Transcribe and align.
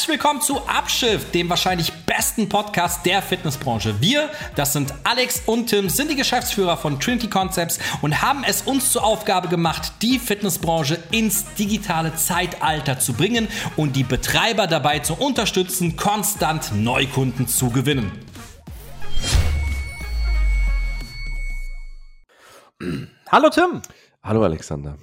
Herzlich 0.00 0.18
willkommen 0.18 0.40
zu 0.40 0.66
Abschiff, 0.66 1.30
dem 1.32 1.50
wahrscheinlich 1.50 1.92
besten 2.06 2.48
Podcast 2.48 3.04
der 3.04 3.20
Fitnessbranche. 3.20 4.00
Wir, 4.00 4.30
das 4.56 4.72
sind 4.72 4.94
Alex 5.04 5.42
und 5.44 5.66
Tim, 5.66 5.90
sind 5.90 6.10
die 6.10 6.16
Geschäftsführer 6.16 6.78
von 6.78 6.98
Trinity 6.98 7.28
Concepts 7.28 7.78
und 8.00 8.22
haben 8.22 8.42
es 8.42 8.62
uns 8.62 8.92
zur 8.92 9.04
Aufgabe 9.04 9.48
gemacht, 9.48 9.92
die 10.00 10.18
Fitnessbranche 10.18 10.98
ins 11.10 11.52
digitale 11.52 12.14
Zeitalter 12.14 12.98
zu 12.98 13.12
bringen 13.12 13.46
und 13.76 13.94
die 13.94 14.04
Betreiber 14.04 14.66
dabei 14.66 15.00
zu 15.00 15.12
unterstützen, 15.16 15.98
konstant 15.98 16.74
Neukunden 16.74 17.46
zu 17.46 17.68
gewinnen. 17.68 18.10
Hallo 23.30 23.50
Tim. 23.50 23.82
Hallo 24.22 24.44
Alexander. 24.44 24.96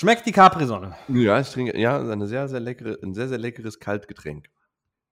Schmeckt 0.00 0.24
die 0.24 0.32
Capri-Sonne? 0.32 0.96
Ja, 1.08 1.38
ich 1.40 1.50
trinke, 1.50 1.78
ja, 1.78 2.00
eine 2.00 2.26
sehr, 2.26 2.48
sehr 2.48 2.58
leckere, 2.58 2.98
ein 3.02 3.12
sehr, 3.12 3.28
sehr 3.28 3.36
leckeres 3.36 3.80
Kaltgetränk. 3.80 4.48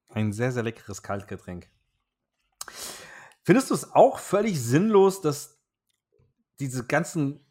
Ein 0.09 0.33
sehr, 0.33 0.51
sehr 0.51 0.62
leckeres 0.62 1.02
Kaltgetränk. 1.02 1.69
Findest 3.43 3.69
du 3.69 3.74
es 3.74 3.93
auch 3.93 4.19
völlig 4.19 4.59
sinnlos, 4.59 5.20
dass 5.20 5.60
diese 6.59 6.87
ganzen 6.87 7.45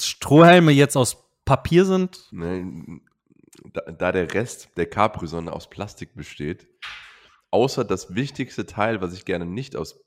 Strohhalme 0.00 0.72
jetzt 0.72 0.96
aus 0.96 1.30
Papier 1.44 1.84
sind? 1.84 2.26
Ne, 2.32 3.00
da, 3.72 3.82
da 3.82 4.10
der 4.10 4.34
Rest 4.34 4.76
der 4.76 4.90
Capri-Sonne 4.90 5.52
aus 5.52 5.70
Plastik 5.70 6.16
besteht, 6.16 6.66
außer 7.52 7.84
das 7.84 8.16
wichtigste 8.16 8.66
Teil, 8.66 9.00
was 9.00 9.14
ich 9.14 9.24
gerne 9.24 9.46
nicht 9.46 9.76
aus, 9.76 10.04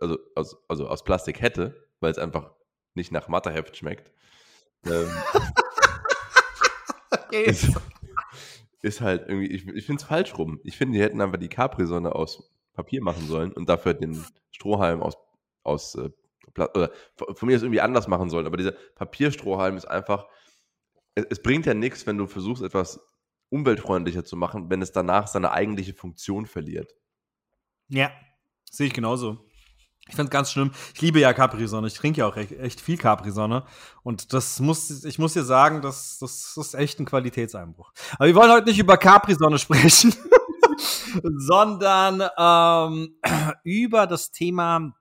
also 0.00 0.16
aus, 0.34 0.56
also 0.66 0.88
aus 0.88 1.04
Plastik 1.04 1.42
hätte, 1.42 1.90
weil 2.00 2.10
es 2.10 2.16
einfach 2.16 2.52
nicht 2.94 3.12
nach 3.12 3.28
Matheheft 3.28 3.76
schmeckt, 3.76 4.12
ähm, 4.86 5.10
ist, 7.44 7.68
ist, 8.82 9.00
halt 9.00 9.28
irgendwie, 9.28 9.48
ich, 9.48 9.66
ich 9.66 9.86
finde 9.86 10.00
es 10.02 10.08
falsch 10.08 10.36
rum. 10.36 10.60
Ich 10.64 10.76
finde, 10.76 10.98
die 10.98 11.04
hätten 11.04 11.20
einfach 11.20 11.38
die 11.38 11.48
Capri-Sonne 11.48 12.14
aus 12.14 12.50
Papier 12.74 13.02
machen 13.02 13.26
sollen 13.26 13.52
und 13.52 13.68
dafür 13.68 13.94
den 13.94 14.24
Strohhalm 14.50 15.02
aus, 15.02 15.16
aus 15.62 15.94
äh, 15.96 16.10
oder 16.56 16.90
von 17.16 17.46
mir 17.46 17.54
das 17.54 17.62
irgendwie 17.62 17.80
anders 17.80 18.08
machen 18.08 18.30
sollen. 18.30 18.46
Aber 18.46 18.56
dieser 18.56 18.72
Papierstrohhalm 18.94 19.76
ist 19.76 19.86
einfach, 19.86 20.26
es, 21.14 21.24
es 21.30 21.42
bringt 21.42 21.66
ja 21.66 21.74
nichts, 21.74 22.06
wenn 22.06 22.18
du 22.18 22.26
versuchst, 22.26 22.62
etwas 22.62 23.00
umweltfreundlicher 23.50 24.24
zu 24.24 24.36
machen, 24.36 24.70
wenn 24.70 24.82
es 24.82 24.92
danach 24.92 25.26
seine 25.26 25.52
eigentliche 25.52 25.94
Funktion 25.94 26.46
verliert. 26.46 26.94
Ja, 27.88 28.12
sehe 28.70 28.86
ich 28.86 28.92
genauso. 28.92 29.47
Ich 30.08 30.16
finde 30.16 30.24
es 30.24 30.30
ganz 30.30 30.50
schlimm. 30.50 30.72
Ich 30.94 31.02
liebe 31.02 31.20
ja 31.20 31.32
Capri-Sonne. 31.32 31.86
Ich 31.86 31.94
trinke 31.94 32.20
ja 32.20 32.26
auch 32.26 32.36
echt, 32.36 32.52
echt 32.52 32.80
viel 32.80 32.96
Capri-Sonne. 32.96 33.64
Und 34.02 34.32
das 34.32 34.58
muss, 34.58 35.04
ich 35.04 35.18
muss 35.18 35.34
dir 35.34 35.44
sagen, 35.44 35.82
das, 35.82 36.18
das 36.18 36.56
ist 36.56 36.74
echt 36.74 36.98
ein 36.98 37.04
Qualitätseinbruch. 37.04 37.92
Aber 38.14 38.26
wir 38.26 38.34
wollen 38.34 38.50
heute 38.50 38.68
nicht 38.68 38.78
über 38.78 38.96
Capri-Sonne 38.96 39.58
sprechen, 39.58 40.14
sondern 41.36 42.22
ähm, 42.38 43.16
über 43.64 44.06
das 44.06 44.30
Thema 44.30 44.94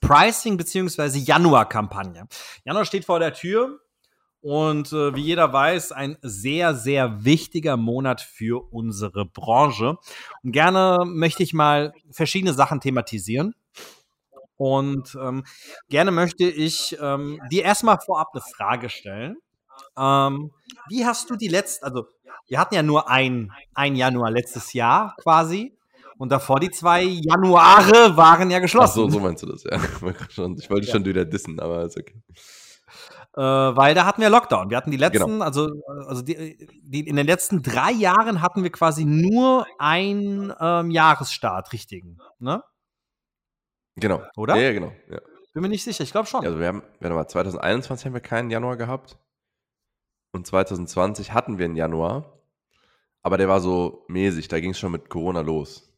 Pricing 0.00 0.56
beziehungsweise 0.56 1.18
Januar-Kampagne. 1.18 2.26
Januar 2.64 2.84
steht 2.84 3.04
vor 3.04 3.18
der 3.18 3.32
Tür. 3.32 3.80
Und 4.42 4.92
äh, 4.92 5.12
wie 5.16 5.22
jeder 5.22 5.52
weiß, 5.52 5.90
ein 5.90 6.18
sehr, 6.22 6.74
sehr 6.74 7.24
wichtiger 7.24 7.76
Monat 7.76 8.20
für 8.20 8.72
unsere 8.72 9.24
Branche. 9.26 9.96
Und 10.44 10.52
gerne 10.52 11.04
möchte 11.04 11.42
ich 11.42 11.52
mal 11.52 11.92
verschiedene 12.12 12.52
Sachen 12.52 12.80
thematisieren. 12.80 13.56
Und 14.56 15.16
ähm, 15.20 15.44
gerne 15.88 16.10
möchte 16.10 16.44
ich 16.44 16.96
ähm, 17.00 17.40
dir 17.50 17.64
erstmal 17.64 17.98
vorab 17.98 18.28
eine 18.32 18.42
Frage 18.42 18.88
stellen. 18.88 19.36
Ähm, 19.98 20.50
wie 20.88 21.04
hast 21.04 21.28
du 21.30 21.36
die 21.36 21.48
letzte, 21.48 21.84
also 21.84 22.06
wir 22.48 22.58
hatten 22.58 22.74
ja 22.74 22.82
nur 22.82 23.10
ein, 23.10 23.52
ein 23.74 23.96
Januar 23.96 24.30
letztes 24.30 24.72
Jahr 24.72 25.14
quasi. 25.22 25.76
Und 26.18 26.32
davor 26.32 26.60
die 26.60 26.70
zwei 26.70 27.02
Januare 27.02 28.16
waren 28.16 28.50
ja 28.50 28.58
geschlossen. 28.58 29.02
Ach 29.06 29.10
so, 29.10 29.10
so 29.10 29.20
meinst 29.20 29.42
du 29.42 29.48
das, 29.48 29.64
ja. 29.64 29.76
Ich 30.56 30.70
wollte 30.70 30.86
ja. 30.86 30.92
schon 30.92 31.04
wieder 31.04 31.26
dissen, 31.26 31.60
aber 31.60 31.84
ist 31.84 31.98
okay. 31.98 32.22
Äh, 33.36 33.42
weil 33.42 33.94
da 33.94 34.06
hatten 34.06 34.22
wir 34.22 34.30
Lockdown. 34.30 34.70
Wir 34.70 34.78
hatten 34.78 34.90
die 34.90 34.96
letzten, 34.96 35.26
genau. 35.26 35.44
also, 35.44 35.68
also 36.06 36.22
die, 36.22 36.66
die, 36.82 37.06
in 37.06 37.16
den 37.16 37.26
letzten 37.26 37.62
drei 37.62 37.90
Jahren 37.90 38.40
hatten 38.40 38.62
wir 38.62 38.72
quasi 38.72 39.04
nur 39.04 39.66
einen 39.78 40.54
ähm, 40.58 40.90
Jahresstart, 40.90 41.74
richtigen. 41.74 42.16
Ne? 42.38 42.62
Genau. 43.96 44.22
Oder? 44.36 44.56
Ja, 44.56 44.72
genau. 44.72 44.92
Ja. 45.10 45.20
Bin 45.52 45.62
mir 45.62 45.68
nicht 45.68 45.84
sicher, 45.84 46.04
ich 46.04 46.12
glaube 46.12 46.28
schon. 46.28 46.44
Also 46.44 46.60
wir 46.60 46.66
haben, 46.66 46.82
wir 47.00 47.10
haben 47.10 47.28
2021 47.28 48.06
haben 48.06 48.12
wir 48.12 48.20
keinen 48.20 48.50
Januar 48.50 48.76
gehabt. 48.76 49.18
Und 50.32 50.46
2020 50.46 51.32
hatten 51.32 51.58
wir 51.58 51.64
einen 51.64 51.76
Januar. 51.76 52.40
Aber 53.22 53.38
der 53.38 53.48
war 53.48 53.60
so 53.60 54.04
mäßig, 54.08 54.48
da 54.48 54.60
ging 54.60 54.72
es 54.72 54.78
schon 54.78 54.92
mit 54.92 55.08
Corona 55.08 55.40
los. 55.40 55.92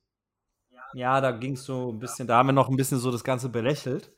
Ja, 0.95 1.21
da 1.21 1.33
ging 1.33 1.55
es 1.55 1.65
so 1.65 1.93
ein 1.93 1.99
bisschen, 1.99 2.27
da 2.27 2.39
haben 2.39 2.47
wir 2.47 2.53
noch 2.53 2.69
ein 2.69 2.77
bisschen 2.77 2.99
so 2.99 3.11
das 3.11 3.25
Ganze 3.25 3.49
belächelt. 3.49 4.13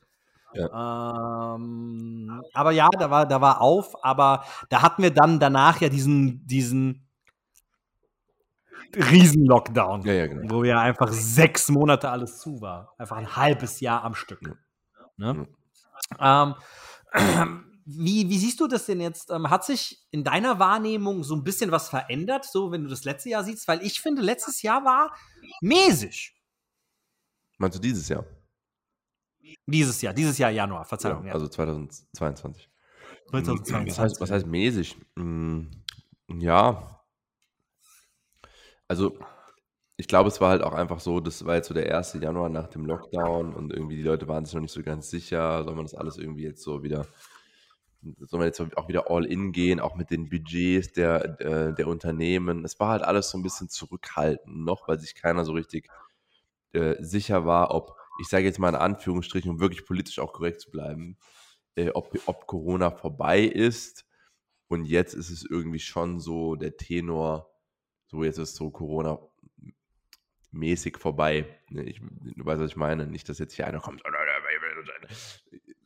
Ja. 0.52 1.54
Ähm, 1.56 2.42
aber 2.52 2.72
ja, 2.72 2.88
da 2.98 3.10
war, 3.10 3.26
da 3.26 3.40
war 3.40 3.60
auf, 3.60 4.04
aber 4.04 4.44
da 4.68 4.82
hatten 4.82 5.02
wir 5.02 5.10
dann 5.10 5.40
danach 5.40 5.80
ja 5.80 5.88
diesen, 5.88 6.46
diesen 6.46 7.09
Riesen-Lockdown. 8.94 10.02
Ja, 10.02 10.12
ja, 10.12 10.26
genau. 10.26 10.50
Wo 10.50 10.64
ja 10.64 10.80
einfach 10.80 11.08
sechs 11.12 11.68
Monate 11.68 12.10
alles 12.10 12.38
zu 12.38 12.60
war. 12.60 12.94
Einfach 12.98 13.16
ein 13.16 13.36
halbes 13.36 13.80
Jahr 13.80 14.04
am 14.04 14.14
Stück. 14.14 14.40
Ne? 15.16 15.34
Mhm. 15.34 15.48
Ähm, 16.18 16.54
wie, 17.84 18.28
wie, 18.28 18.38
siehst 18.38 18.60
du 18.60 18.66
das 18.66 18.86
denn 18.86 19.00
jetzt? 19.00 19.30
Ähm, 19.30 19.50
hat 19.50 19.64
sich 19.64 20.06
in 20.10 20.24
deiner 20.24 20.58
Wahrnehmung 20.58 21.22
so 21.24 21.34
ein 21.34 21.44
bisschen 21.44 21.70
was 21.70 21.88
verändert, 21.88 22.44
so 22.44 22.72
wenn 22.72 22.82
du 22.82 22.90
das 22.90 23.04
letzte 23.04 23.30
Jahr 23.30 23.44
siehst? 23.44 23.68
Weil 23.68 23.82
ich 23.82 24.00
finde, 24.00 24.22
letztes 24.22 24.62
Jahr 24.62 24.84
war 24.84 25.14
mäßig. 25.60 26.36
Meinst 27.58 27.76
du 27.78 27.82
dieses 27.82 28.08
Jahr? 28.08 28.24
Dieses 29.66 30.00
Jahr, 30.02 30.14
dieses 30.14 30.38
Jahr 30.38 30.50
Januar, 30.50 30.84
Verzeihung. 30.84 31.26
Ja, 31.26 31.34
also 31.34 31.48
2022. 31.48 32.70
2022. 33.30 33.88
Was 33.90 33.98
heißt, 33.98 34.20
was 34.20 34.30
heißt 34.30 34.46
mäßig? 34.46 34.96
Hm, 35.16 35.70
ja, 36.38 36.99
also 38.90 39.16
ich 39.96 40.08
glaube, 40.08 40.28
es 40.28 40.40
war 40.40 40.50
halt 40.50 40.62
auch 40.62 40.72
einfach 40.74 40.98
so, 40.98 41.20
das 41.20 41.44
war 41.44 41.54
jetzt 41.54 41.68
so 41.68 41.74
der 41.74 41.96
1. 41.96 42.14
Januar 42.14 42.48
nach 42.48 42.66
dem 42.66 42.86
Lockdown 42.86 43.54
und 43.54 43.72
irgendwie 43.72 43.94
die 43.94 44.02
Leute 44.02 44.26
waren 44.26 44.44
sich 44.44 44.54
noch 44.54 44.62
nicht 44.62 44.72
so 44.72 44.82
ganz 44.82 45.10
sicher, 45.10 45.62
soll 45.62 45.76
man 45.76 45.84
das 45.84 45.94
alles 45.94 46.18
irgendwie 46.18 46.42
jetzt 46.42 46.62
so 46.62 46.82
wieder, 46.82 47.06
soll 48.02 48.40
man 48.40 48.48
jetzt 48.48 48.60
auch 48.76 48.88
wieder 48.88 49.08
all 49.08 49.24
in 49.24 49.52
gehen, 49.52 49.78
auch 49.78 49.94
mit 49.94 50.10
den 50.10 50.28
Budgets 50.28 50.92
der, 50.92 51.28
der, 51.28 51.72
der 51.72 51.86
Unternehmen. 51.86 52.64
Es 52.64 52.80
war 52.80 52.88
halt 52.88 53.02
alles 53.02 53.30
so 53.30 53.38
ein 53.38 53.44
bisschen 53.44 53.68
zurückhaltend 53.68 54.64
noch, 54.64 54.88
weil 54.88 54.98
sich 54.98 55.14
keiner 55.14 55.44
so 55.44 55.52
richtig 55.52 55.88
äh, 56.72 56.96
sicher 56.98 57.44
war, 57.46 57.72
ob, 57.72 57.94
ich 58.20 58.26
sage 58.26 58.44
jetzt 58.44 58.58
mal 58.58 58.70
in 58.70 58.74
Anführungsstrichen, 58.74 59.52
um 59.52 59.60
wirklich 59.60 59.86
politisch 59.86 60.18
auch 60.18 60.32
korrekt 60.32 60.62
zu 60.62 60.70
bleiben, 60.72 61.16
äh, 61.76 61.90
ob, 61.90 62.18
ob 62.26 62.48
Corona 62.48 62.90
vorbei 62.90 63.42
ist. 63.42 64.04
Und 64.66 64.84
jetzt 64.86 65.14
ist 65.14 65.30
es 65.30 65.44
irgendwie 65.48 65.78
schon 65.78 66.18
so 66.18 66.56
der 66.56 66.76
Tenor, 66.76 67.49
so 68.10 68.24
jetzt 68.24 68.38
ist 68.38 68.56
so 68.56 68.70
Corona 68.70 69.20
mäßig 70.50 70.98
vorbei. 70.98 71.46
Ne, 71.68 71.84
ich, 71.84 72.00
du 72.00 72.44
weißt, 72.44 72.60
was 72.60 72.70
ich 72.70 72.76
meine. 72.76 73.06
Nicht, 73.06 73.28
dass 73.28 73.38
jetzt 73.38 73.54
hier 73.54 73.68
einer 73.68 73.78
kommt. 73.78 74.02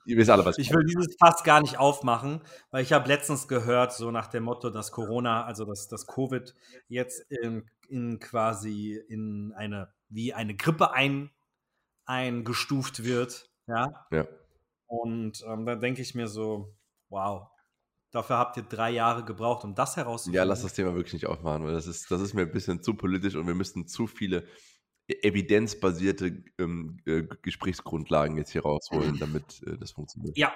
Ihr 0.07 0.17
wisst 0.17 0.31
alle, 0.31 0.45
was 0.45 0.59
ich, 0.59 0.69
ich 0.69 0.75
will 0.75 0.85
dieses 0.85 1.17
Fass 1.19 1.45
gar 1.45 1.61
nicht 1.61 1.79
aufmachen, 1.79 2.41
weil 2.71 2.83
ich 2.83 2.93
habe 2.93 3.09
letztens 3.09 3.49
gehört, 3.49 3.93
so 3.93 4.11
nach 4.11 4.27
dem 4.27 4.45
Motto, 4.45 4.71
dass 4.71 4.91
Corona, 4.91 5.45
also 5.45 5.65
dass 5.65 5.89
das 5.89 6.07
Covid 6.07 6.55
jetzt 6.89 7.21
in, 7.31 7.71
in, 7.89 8.21
quasi 8.21 9.03
in 9.09 9.53
eine, 9.56 9.93
wie 10.09 10.35
eine 10.35 10.56
Grippe 10.56 10.93
ein, 10.93 11.31
eingestuft 12.05 13.05
wird. 13.05 13.51
Ja. 13.67 14.06
ja. 14.11 14.27
Und 14.87 15.43
ähm, 15.47 15.65
da 15.65 15.75
denke 15.75 16.03
ich 16.03 16.15
mir 16.15 16.29
so, 16.29 16.75
wow, 17.09 17.49
Dafür 18.15 18.39
habt 18.39 18.57
ihr 18.57 18.63
drei 18.63 18.93
Jahre 18.93 19.25
gebraucht, 19.25 19.65
um 19.65 19.75
das 19.75 19.97
herauszufinden. 19.97 20.37
Ja, 20.37 20.45
lass 20.45 20.63
das 20.63 20.73
Thema 20.73 20.95
wirklich 20.95 21.15
nicht 21.15 21.27
aufmachen, 21.27 21.65
weil 21.65 21.73
das 21.73 21.88
ist, 21.88 22.12
das 22.12 22.21
ist 22.21 22.33
mir 22.33 22.43
ein 22.43 22.53
bisschen 22.53 22.81
zu 22.81 22.94
politisch 22.94 23.35
und 23.35 23.49
wir 23.49 23.56
müssten 23.56 23.88
zu 23.88 24.06
viele 24.06 24.47
evidenzbasierte 25.09 26.44
ähm, 26.61 26.99
äh, 27.06 27.25
Gesprächsgrundlagen 27.43 28.37
jetzt 28.37 28.53
hier 28.53 28.62
rausholen, 28.62 29.19
damit 29.19 29.61
äh, 29.67 29.77
das 29.79 29.91
funktioniert. 29.91 30.38
Ja, 30.38 30.53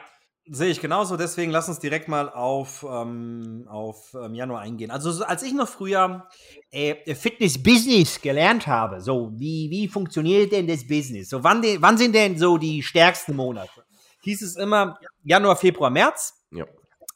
sehe 0.48 0.68
ich 0.68 0.80
genauso. 0.80 1.16
Deswegen 1.16 1.50
lass 1.50 1.68
uns 1.68 1.80
direkt 1.80 2.06
mal 2.06 2.30
auf, 2.30 2.86
ähm, 2.88 3.66
auf 3.68 4.14
ähm, 4.14 4.36
Januar 4.36 4.60
eingehen. 4.60 4.92
Also, 4.92 5.24
als 5.24 5.42
ich 5.42 5.52
noch 5.52 5.68
früher 5.68 6.28
äh, 6.70 7.12
Fitness-Business 7.12 8.20
gelernt 8.20 8.68
habe, 8.68 9.00
so 9.00 9.32
wie, 9.34 9.68
wie 9.68 9.88
funktioniert 9.88 10.52
denn 10.52 10.68
das 10.68 10.86
Business? 10.86 11.28
So, 11.28 11.42
wann, 11.42 11.60
de, 11.60 11.78
wann 11.82 11.98
sind 11.98 12.14
denn 12.14 12.38
so 12.38 12.56
die 12.56 12.84
stärksten 12.84 13.34
Monate? 13.34 13.84
Hieß 14.22 14.42
es 14.42 14.54
immer 14.54 14.96
Januar, 15.24 15.56
Februar, 15.56 15.90
März. 15.90 16.34
Ja. 16.52 16.64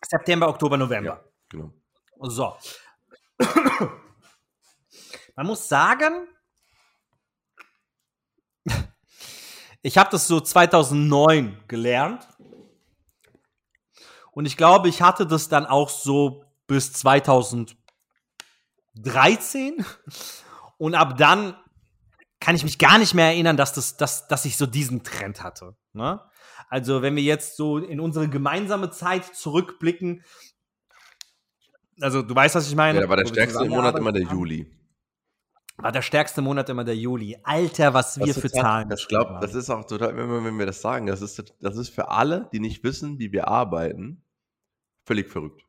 September, 0.05 0.49
Oktober, 0.49 0.77
November. 0.77 1.11
Ja, 1.11 1.25
genau. 1.49 1.73
So. 2.21 2.57
Man 5.37 5.47
muss 5.47 5.69
sagen, 5.69 6.29
ich 9.83 9.99
habe 9.99 10.11
das 10.11 10.27
so 10.27 10.41
2009 10.41 11.65
gelernt. 11.69 12.29
Und 14.33 14.47
ich 14.47 14.57
glaube, 14.57 14.89
ich 14.89 15.03
hatte 15.03 15.27
das 15.27 15.49
dann 15.49 15.67
auch 15.67 15.89
so 15.89 16.45
bis 16.67 16.93
2012 16.93 17.83
13 18.95 19.85
und 20.79 20.95
ab 20.95 21.17
dann 21.17 21.57
kann 22.41 22.57
ich 22.57 22.65
mich 22.65 22.79
gar 22.79 22.99
nicht 22.99 23.15
mehr 23.15 23.27
erinnern, 23.27 23.57
dass, 23.57 23.73
das, 23.73 23.97
dass, 23.97 24.27
dass 24.27 24.45
ich 24.45 24.57
so 24.57 24.67
diesen 24.67 25.05
Trend 25.05 25.43
hatte. 25.43 25.77
Ne? 25.93 26.21
Also 26.73 27.03
wenn 27.03 27.15
wir 27.17 27.23
jetzt 27.23 27.59
so 27.59 27.77
in 27.77 28.01
unsere 28.01 28.31
gemeinsame 28.31 28.91
Zeit 28.91 29.27
zurückblicken, 29.27 30.25
also 32.01 32.23
du 32.23 32.35
weißt, 32.35 32.55
was 32.55 32.67
ich 32.67 32.75
meine. 32.75 32.99
Ja, 32.99 33.05
da 33.05 33.11
war 33.11 33.19
der 33.19 33.27
stärkste 33.27 33.67
Monat 33.67 33.99
immer 33.99 34.11
der 34.11 34.23
Juli. 34.23 34.73
War 35.77 35.93
der 35.93 36.01
stärkste 36.01 36.41
Monat 36.41 36.71
immer 36.71 36.85
der 36.85 36.97
Juli. 36.97 37.37
Alter, 37.43 37.93
was 37.93 38.19
wir 38.19 38.33
für 38.33 38.51
Zahlen. 38.51 38.91
Ich 38.91 39.07
glaube, 39.07 39.37
das 39.43 39.55
ist 39.55 39.69
auch 39.69 39.85
total, 39.85 40.17
wenn 40.17 40.31
wir, 40.31 40.43
wenn 40.45 40.59
wir 40.59 40.65
das 40.65 40.81
sagen, 40.81 41.05
das 41.05 41.21
ist, 41.21 41.55
das 41.61 41.77
ist 41.77 41.91
für 41.91 42.09
alle, 42.09 42.49
die 42.55 42.61
nicht 42.61 42.83
wissen, 42.83 43.19
wie 43.19 43.33
wir 43.33 43.49
arbeiten, 43.49 44.25
völlig 45.05 45.29
verrückt. 45.29 45.61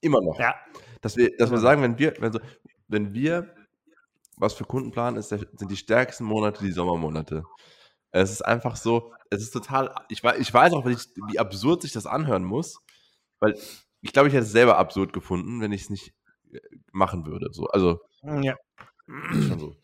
Immer 0.00 0.20
noch. 0.20 0.40
Ja. 0.40 0.56
Dass 1.02 1.16
wir, 1.16 1.36
dass 1.36 1.52
wir 1.52 1.58
sagen, 1.58 1.82
wenn 1.82 2.00
wir, 2.00 2.14
wenn, 2.18 2.32
so, 2.32 2.40
wenn 2.88 3.14
wir 3.14 3.54
was 4.36 4.54
für 4.54 4.64
Kunden 4.64 4.90
planen, 4.90 5.18
ist, 5.18 5.28
sind 5.28 5.70
die 5.70 5.76
stärksten 5.76 6.24
Monate 6.24 6.64
die 6.64 6.72
Sommermonate. 6.72 7.44
Es 8.10 8.30
ist 8.30 8.42
einfach 8.42 8.76
so, 8.76 9.12
es 9.30 9.42
ist 9.42 9.50
total, 9.50 9.94
ich 10.08 10.22
weiß, 10.24 10.38
ich 10.38 10.52
weiß 10.52 10.72
auch, 10.72 10.86
wie, 10.86 10.92
ich, 10.92 11.06
wie 11.28 11.38
absurd 11.38 11.82
sich 11.82 11.92
das 11.92 12.06
anhören 12.06 12.44
muss, 12.44 12.78
weil 13.40 13.58
ich 14.00 14.12
glaube, 14.12 14.28
ich 14.28 14.34
hätte 14.34 14.44
es 14.44 14.52
selber 14.52 14.78
absurd 14.78 15.12
gefunden, 15.12 15.60
wenn 15.60 15.72
ich 15.72 15.82
es 15.82 15.90
nicht 15.90 16.14
äh, 16.52 16.58
machen 16.92 17.26
würde. 17.26 17.48
So, 17.52 17.66
also, 17.66 18.00
ja. 18.22 18.56
Schon 19.30 19.58
so. 19.58 19.76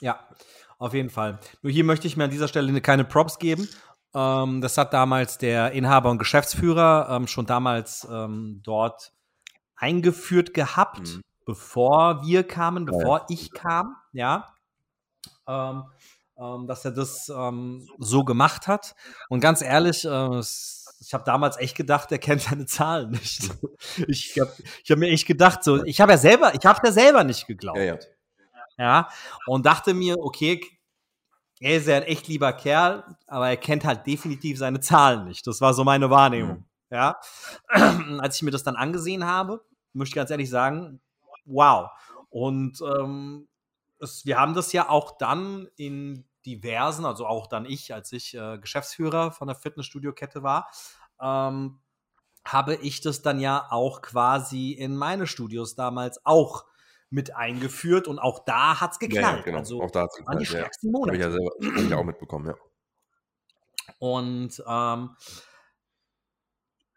Ja, 0.00 0.28
auf 0.78 0.94
jeden 0.94 1.10
Fall. 1.10 1.38
Nur 1.62 1.72
hier 1.72 1.84
möchte 1.84 2.06
ich 2.06 2.16
mir 2.16 2.24
an 2.24 2.30
dieser 2.30 2.48
Stelle 2.48 2.80
keine 2.80 3.04
Props 3.04 3.38
geben. 3.38 3.68
Ähm, 4.14 4.60
das 4.60 4.78
hat 4.78 4.92
damals 4.92 5.38
der 5.38 5.72
Inhaber 5.72 6.10
und 6.10 6.18
Geschäftsführer 6.18 7.08
ähm, 7.10 7.26
schon 7.26 7.46
damals 7.46 8.06
ähm, 8.10 8.60
dort 8.64 9.12
eingeführt 9.76 10.54
gehabt, 10.54 11.00
mhm. 11.00 11.22
bevor 11.44 12.22
wir 12.24 12.46
kamen, 12.46 12.84
bevor 12.84 13.18
ja. 13.18 13.26
ich 13.28 13.52
kam, 13.52 13.96
ja. 14.12 14.54
Ähm, 16.40 16.68
dass 16.68 16.84
er 16.84 16.92
das 16.92 17.28
ähm, 17.28 17.88
so 17.98 18.24
gemacht 18.24 18.68
hat. 18.68 18.94
Und 19.28 19.40
ganz 19.40 19.60
ehrlich, 19.60 20.04
äh, 20.04 20.40
ich 21.00 21.12
habe 21.12 21.24
damals 21.24 21.56
echt 21.56 21.76
gedacht, 21.76 22.12
er 22.12 22.18
kennt 22.18 22.42
seine 22.42 22.66
Zahlen 22.66 23.10
nicht. 23.10 23.50
ich 24.06 24.38
habe 24.38 24.52
ich 24.84 24.90
hab 24.90 24.98
mir 24.98 25.08
echt 25.08 25.26
gedacht, 25.26 25.64
so, 25.64 25.82
ich 25.84 26.00
habe 26.00 26.12
ja 26.12 26.18
selber, 26.18 26.54
ich 26.54 26.64
habe 26.64 26.80
ja 26.84 26.92
selber 26.92 27.24
nicht 27.24 27.46
geglaubt. 27.48 27.78
Ja, 27.78 27.84
ja. 27.84 27.98
ja, 28.78 29.08
und 29.46 29.66
dachte 29.66 29.94
mir, 29.94 30.16
okay, 30.20 30.60
er 31.60 31.78
ist 31.78 31.88
ja 31.88 31.96
ein 31.96 32.02
echt 32.04 32.28
lieber 32.28 32.52
Kerl, 32.52 33.16
aber 33.26 33.48
er 33.48 33.56
kennt 33.56 33.84
halt 33.84 34.06
definitiv 34.06 34.58
seine 34.58 34.78
Zahlen 34.78 35.24
nicht. 35.24 35.44
Das 35.44 35.60
war 35.60 35.74
so 35.74 35.82
meine 35.82 36.08
Wahrnehmung. 36.08 36.58
Mhm. 36.58 36.64
Ja, 36.90 37.20
als 38.20 38.36
ich 38.36 38.42
mir 38.42 38.52
das 38.52 38.62
dann 38.62 38.76
angesehen 38.76 39.26
habe, 39.26 39.64
möchte 39.92 40.12
ich 40.12 40.14
ganz 40.14 40.30
ehrlich 40.30 40.50
sagen, 40.50 41.00
wow. 41.44 41.90
Und 42.30 42.80
ähm, 42.80 43.48
es, 43.98 44.24
wir 44.24 44.38
haben 44.38 44.54
das 44.54 44.72
ja 44.72 44.88
auch 44.88 45.18
dann 45.18 45.68
in 45.76 46.27
diversen, 46.46 47.04
also 47.04 47.26
auch 47.26 47.46
dann 47.46 47.64
ich, 47.64 47.92
als 47.92 48.12
ich 48.12 48.34
äh, 48.34 48.58
Geschäftsführer 48.58 49.32
von 49.32 49.48
der 49.48 49.56
Fitnessstudio-Kette 49.56 50.42
war, 50.42 50.70
ähm, 51.20 51.80
habe 52.44 52.76
ich 52.76 53.00
das 53.00 53.22
dann 53.22 53.40
ja 53.40 53.66
auch 53.70 54.00
quasi 54.00 54.72
in 54.72 54.96
meine 54.96 55.26
Studios 55.26 55.74
damals 55.74 56.24
auch 56.24 56.64
mit 57.10 57.34
eingeführt 57.34 58.06
und 58.06 58.18
auch 58.18 58.44
da 58.44 58.80
hat 58.80 58.92
es 58.92 58.98
geknallt. 58.98 59.24
Ja, 59.24 59.36
ja, 59.36 59.42
genau. 59.42 59.58
Also 59.58 59.82
auch 59.82 59.90
da 59.90 60.02
hat's 60.02 60.16
geknallt. 60.16 60.40
die 60.40 60.46
stärksten 60.46 60.90
Monate. 60.90 61.10
Habe 61.10 61.16
ich 61.16 61.22
ja 61.22 61.30
selber 61.30 61.86
ich 61.86 61.94
auch 61.94 62.04
mitbekommen, 62.04 62.46
ja. 62.46 62.54
Und 63.98 64.62
ähm, 64.66 65.16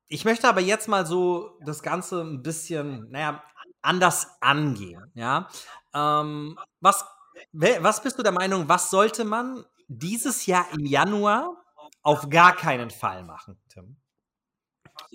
ich 0.07 0.25
möchte 0.25 0.47
aber 0.49 0.59
jetzt 0.61 0.89
mal 0.89 1.05
so 1.05 1.57
das 1.65 1.81
Ganze 1.81 2.21
ein 2.21 2.43
bisschen, 2.43 3.09
naja, 3.09 3.43
anders 3.81 4.27
angehen. 4.41 5.11
Ja, 5.15 5.47
ähm, 5.93 6.59
was, 6.81 7.05
was 7.51 8.01
bist 8.01 8.17
du 8.17 8.23
der 8.23 8.31
Meinung, 8.31 8.67
was 8.67 8.89
sollte 8.89 9.25
man 9.25 9.65
dieses 9.87 10.45
Jahr 10.45 10.67
im 10.73 10.85
Januar 10.85 11.55
auf 12.03 12.29
gar 12.29 12.55
keinen 12.55 12.89
Fall 12.89 13.23
machen, 13.23 13.57
Tim? 13.69 13.97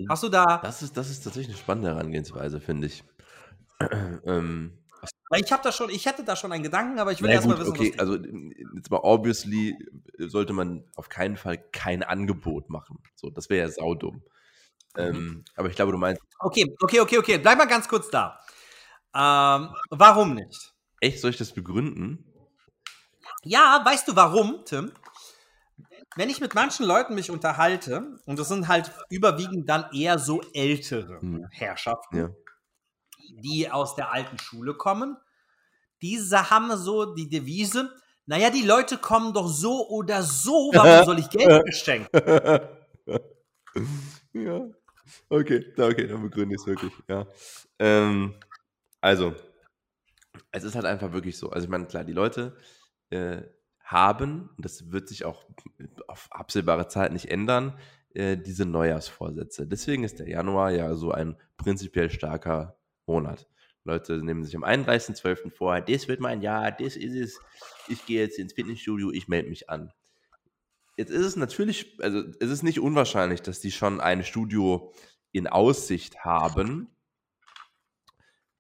Hast 0.09 0.23
du 0.23 0.29
da. 0.29 0.59
Das 0.59 0.83
ist, 0.83 0.97
das 0.97 1.11
ist 1.11 1.25
tatsächlich 1.25 1.55
eine 1.55 1.63
spannende 1.63 1.91
Herangehensweise, 1.91 2.61
finde 2.61 2.89
ich. 2.89 3.05
ähm, 4.25 4.79
ich 5.37 5.53
habe 5.53 5.63
da 5.63 5.73
schon, 5.73 5.91
ich 5.91 6.07
hätte 6.07 6.25
da 6.25 6.37
schon 6.37 6.53
einen 6.53 6.63
Gedanken, 6.63 6.99
aber 6.99 7.13
ich 7.13 7.21
will 7.23 7.31
erstmal 7.31 7.59
wissen, 7.59 7.71
okay, 7.71 7.95
also 7.99 8.17
jetzt 8.17 8.91
mal 8.91 9.01
obviously 9.03 9.77
sollte 10.19 10.53
man 10.53 10.85
auf 10.95 11.09
keinen 11.09 11.37
Fall 11.37 11.59
kein 11.73 12.03
Angebot 12.03 12.71
machen. 12.71 13.03
So, 13.15 13.31
das 13.31 13.51
wäre 13.51 13.67
ja 13.67 13.73
saudumm. 13.73 14.23
Mhm. 14.97 15.03
Ähm, 15.03 15.45
aber 15.57 15.69
ich 15.69 15.77
glaube, 15.77 15.93
du 15.93 15.99
meinst. 15.99 16.23
Okay, 16.39 16.75
okay, 16.81 17.01
okay, 17.01 17.19
okay. 17.19 17.39
Bleib 17.39 17.59
mal 17.59 17.67
ganz 17.67 17.89
kurz 17.89 18.09
da. 18.09 18.39
Ähm, 19.15 19.71
warum 19.91 20.35
nicht? 20.35 20.76
Echt, 21.01 21.21
soll 21.21 21.31
ich 21.31 21.37
das 21.37 21.53
begründen? 21.53 22.33
Ja, 23.43 23.83
weißt 23.85 24.09
du 24.09 24.17
warum, 24.17 24.65
Tim? 24.65 24.93
Wenn 26.17 26.31
ich 26.31 26.41
mit 26.41 26.55
manchen 26.55 26.87
Leuten 26.87 27.15
mich 27.15 27.31
unterhalte, 27.31 28.19
und 28.25 28.39
das 28.39 28.49
sind 28.49 28.69
halt 28.69 28.91
überwiegend 29.11 29.69
dann 29.69 29.87
eher 29.93 30.19
so 30.19 30.41
ältere 30.55 31.21
hm. 31.21 31.47
Herrschaften, 31.51 32.17
ja. 32.17 32.31
die 33.43 33.71
aus 33.71 33.97
der 33.97 34.13
alten 34.13 34.39
Schule 34.39 34.75
kommen, 34.75 35.19
diese 36.01 36.51
haben 36.51 36.75
so 36.77 37.15
die 37.15 37.29
Devise, 37.29 37.91
naja, 38.27 38.51
die 38.51 38.63
Leute 38.63 38.99
kommen 38.99 39.33
doch 39.33 39.49
so 39.49 39.89
oder 39.89 40.23
so, 40.23 40.71
warum 40.75 41.05
soll 41.05 41.19
ich 41.19 41.31
Geld 41.31 41.63
verschenken? 41.63 42.09
ja. 44.33 44.67
Okay, 45.29 45.73
okay, 45.79 46.09
dann 46.09 46.23
begründe 46.23 46.57
ich 46.57 46.61
es 46.61 46.67
wirklich, 46.67 46.93
ja. 47.09 47.27
Ähm, 47.79 48.35
also, 49.01 49.35
es 50.53 50.65
ist 50.65 50.75
halt 50.75 50.87
einfach 50.87 51.13
wirklich 51.13 51.39
so. 51.39 51.51
Also, 51.51 51.65
ich 51.65 51.71
meine, 51.71 51.87
klar, 51.87 52.05
die 52.05 52.13
Leute 52.13 52.57
äh, 53.11 53.43
haben, 53.81 54.51
und 54.57 54.65
das 54.65 54.91
wird 54.91 55.09
sich 55.09 55.25
auch 55.25 55.45
auf 56.09 56.29
absehbare 56.31 56.89
Zeit 56.89 57.13
nicht 57.13 57.31
ändern, 57.31 57.79
äh, 58.15 58.37
diese 58.37 58.65
Neujahrsvorsätze. 58.65 59.67
Deswegen 59.67 60.05
ist 60.05 60.19
der 60.19 60.29
Januar 60.29 60.71
ja 60.71 60.95
so 60.95 61.13
ein 61.13 61.37
prinzipiell 61.57 62.11
starker 62.11 62.79
Monat. 63.07 63.47
Leute 63.85 64.23
nehmen 64.25 64.45
sich 64.45 64.57
am 64.57 64.65
31.12. 64.65 65.51
vor, 65.51 65.81
das 65.81 66.09
wird 66.09 66.21
mein 66.21 66.43
Jahr, 66.43 66.73
das 66.73 66.97
ist 66.97 67.15
es. 67.15 67.41
Ich 67.89 68.05
gehe 68.05 68.21
jetzt 68.21 68.39
ins 68.39 68.53
Fitnessstudio, 68.53 69.13
ich 69.13 69.29
melde 69.29 69.49
mich 69.49 69.71
an. 69.71 69.93
Jetzt 70.97 71.11
ist 71.11 71.25
es 71.25 71.37
natürlich, 71.37 71.97
also 72.01 72.25
es 72.41 72.51
ist 72.51 72.63
nicht 72.63 72.81
unwahrscheinlich, 72.81 73.43
dass 73.43 73.61
die 73.61 73.71
schon 73.71 74.01
ein 74.01 74.25
Studio 74.25 74.93
in 75.31 75.47
Aussicht 75.47 76.25
haben, 76.25 76.89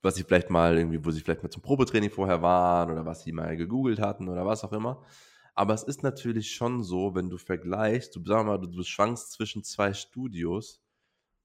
was 0.02 0.14
sie 0.14 0.24
vielleicht 0.24 0.50
mal 0.50 0.76
irgendwie, 0.76 1.04
wo 1.04 1.10
sie 1.10 1.20
vielleicht 1.20 1.42
mal 1.42 1.50
zum 1.50 1.62
Probetraining 1.62 2.10
vorher 2.10 2.42
waren 2.42 2.90
oder 2.90 3.06
was 3.06 3.22
sie 3.22 3.32
mal 3.32 3.56
gegoogelt 3.56 4.00
hatten 4.00 4.28
oder 4.28 4.46
was 4.46 4.64
auch 4.64 4.72
immer. 4.72 5.04
Aber 5.54 5.74
es 5.74 5.82
ist 5.82 6.02
natürlich 6.02 6.54
schon 6.54 6.82
so, 6.84 7.14
wenn 7.14 7.30
du 7.30 7.38
vergleichst, 7.38 8.14
du 8.14 8.22
sag 8.24 8.44
mal, 8.44 8.58
du, 8.58 8.66
du 8.66 8.82
schwankst 8.82 9.32
zwischen 9.32 9.64
zwei 9.64 9.94
Studios 9.94 10.82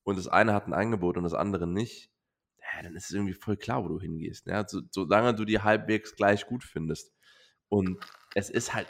und 0.03 0.17
das 0.17 0.27
eine 0.27 0.53
hat 0.53 0.67
ein 0.67 0.73
Angebot 0.73 1.17
und 1.17 1.23
das 1.23 1.33
andere 1.33 1.65
nicht, 1.65 2.11
ja, 2.59 2.83
dann 2.83 2.95
ist 2.95 3.05
es 3.05 3.11
irgendwie 3.11 3.33
voll 3.33 3.57
klar, 3.57 3.83
wo 3.83 3.87
du 3.87 3.99
hingehst. 3.99 4.47
Ja? 4.47 4.67
So, 4.67 4.81
solange 4.91 5.33
du 5.33 5.45
die 5.45 5.59
halbwegs 5.59 6.15
gleich 6.15 6.45
gut 6.45 6.63
findest. 6.63 7.13
Und 7.69 7.97
es 8.35 8.49
ist 8.49 8.73
halt, 8.73 8.87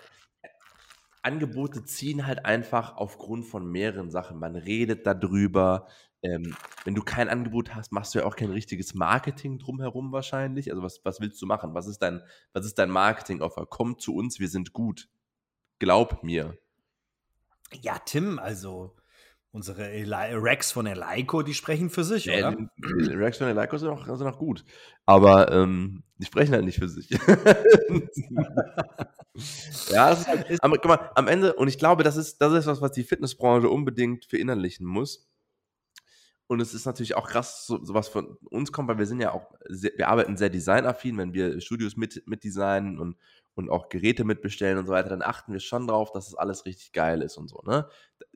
Angebote 1.21 1.85
ziehen 1.85 2.25
halt 2.25 2.45
einfach 2.45 2.97
aufgrund 2.97 3.45
von 3.45 3.69
mehreren 3.71 4.09
Sachen. 4.09 4.39
Man 4.39 4.55
redet 4.55 5.05
darüber, 5.05 5.87
ähm, 6.23 6.55
wenn 6.83 6.95
du 6.95 7.01
kein 7.01 7.29
Angebot 7.29 7.73
hast, 7.73 7.91
machst 7.91 8.13
du 8.13 8.19
ja 8.19 8.25
auch 8.25 8.35
kein 8.35 8.51
richtiges 8.51 8.93
Marketing 8.93 9.57
drumherum 9.57 10.11
wahrscheinlich. 10.11 10.69
Also 10.69 10.83
was, 10.83 11.03
was 11.03 11.19
willst 11.19 11.41
du 11.41 11.45
machen? 11.45 11.73
Was 11.73 11.87
ist 11.87 11.99
dein, 11.99 12.21
was 12.53 12.65
ist 12.65 12.77
dein 12.77 12.89
Marketing-Offer? 12.89 13.65
Komm 13.69 13.97
zu 13.97 14.15
uns, 14.15 14.39
wir 14.39 14.47
sind 14.47 14.73
gut. 14.73 15.09
Glaub 15.79 16.23
mir. 16.23 16.57
Ja, 17.81 17.97
Tim, 17.99 18.37
also 18.37 18.95
unsere 19.51 19.89
Eli 19.89 20.33
Rex 20.33 20.71
von 20.71 20.85
Eleiko, 20.85 21.41
die 21.41 21.53
sprechen 21.53 21.89
für 21.89 22.03
sich, 22.03 22.25
ja, 22.25 22.49
oder? 22.49 22.69
Die 22.77 23.13
Rex 23.13 23.39
von 23.39 23.47
Eleiko 23.47 23.77
sind 23.77 23.89
auch, 23.89 24.05
sind 24.05 24.27
auch 24.27 24.37
gut. 24.37 24.63
Aber 25.05 25.51
ähm, 25.51 26.03
die 26.17 26.25
sprechen 26.25 26.53
halt 26.53 26.65
nicht 26.65 26.79
für 26.79 26.87
sich. 26.87 27.09
ja, 29.89 30.09
ist 30.11 30.27
halt, 30.27 30.63
am, 30.63 30.71
guck 30.71 30.85
mal, 30.85 31.11
am 31.15 31.27
Ende, 31.27 31.53
und 31.53 31.67
ich 31.67 31.79
glaube, 31.79 32.03
das 32.03 32.15
ist, 32.15 32.41
das 32.41 32.53
ist 32.53 32.67
was, 32.67 32.81
was 32.81 32.91
die 32.91 33.03
Fitnessbranche 33.03 33.69
unbedingt 33.69 34.25
verinnerlichen 34.25 34.85
muss 34.85 35.30
und 36.51 36.59
es 36.59 36.73
ist 36.73 36.85
natürlich 36.85 37.15
auch 37.15 37.29
krass, 37.29 37.65
so, 37.65 37.81
sowas 37.81 38.09
von 38.09 38.37
uns 38.49 38.73
kommt, 38.73 38.89
weil 38.89 38.97
wir 38.97 39.05
sind 39.05 39.21
ja 39.21 39.31
auch, 39.31 39.53
sehr, 39.69 39.93
wir 39.95 40.09
arbeiten 40.09 40.35
sehr 40.35 40.49
designaffin, 40.49 41.17
wenn 41.17 41.33
wir 41.33 41.61
Studios 41.61 41.95
mit, 41.95 42.23
mit 42.27 42.43
designen 42.43 42.99
und, 42.99 43.15
und 43.53 43.69
auch 43.69 43.87
Geräte 43.87 44.25
mitbestellen 44.25 44.77
und 44.77 44.85
so 44.85 44.91
weiter, 44.91 45.07
dann 45.07 45.21
achten 45.21 45.53
wir 45.53 45.61
schon 45.61 45.87
drauf, 45.87 46.11
dass 46.11 46.25
es 46.25 46.31
das 46.31 46.39
alles 46.39 46.65
richtig 46.65 46.91
geil 46.91 47.21
ist 47.21 47.37
und 47.37 47.47
so, 47.47 47.61
ne? 47.65 47.87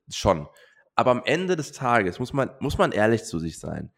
Schon. 0.07 0.47
Aber 0.95 1.11
am 1.11 1.23
Ende 1.25 1.57
des 1.57 1.73
Tages 1.73 2.17
muss 2.17 2.31
man, 2.31 2.51
muss 2.61 2.77
man 2.77 2.93
ehrlich 2.93 3.25
zu 3.25 3.37
sich 3.37 3.59
sein. 3.59 3.91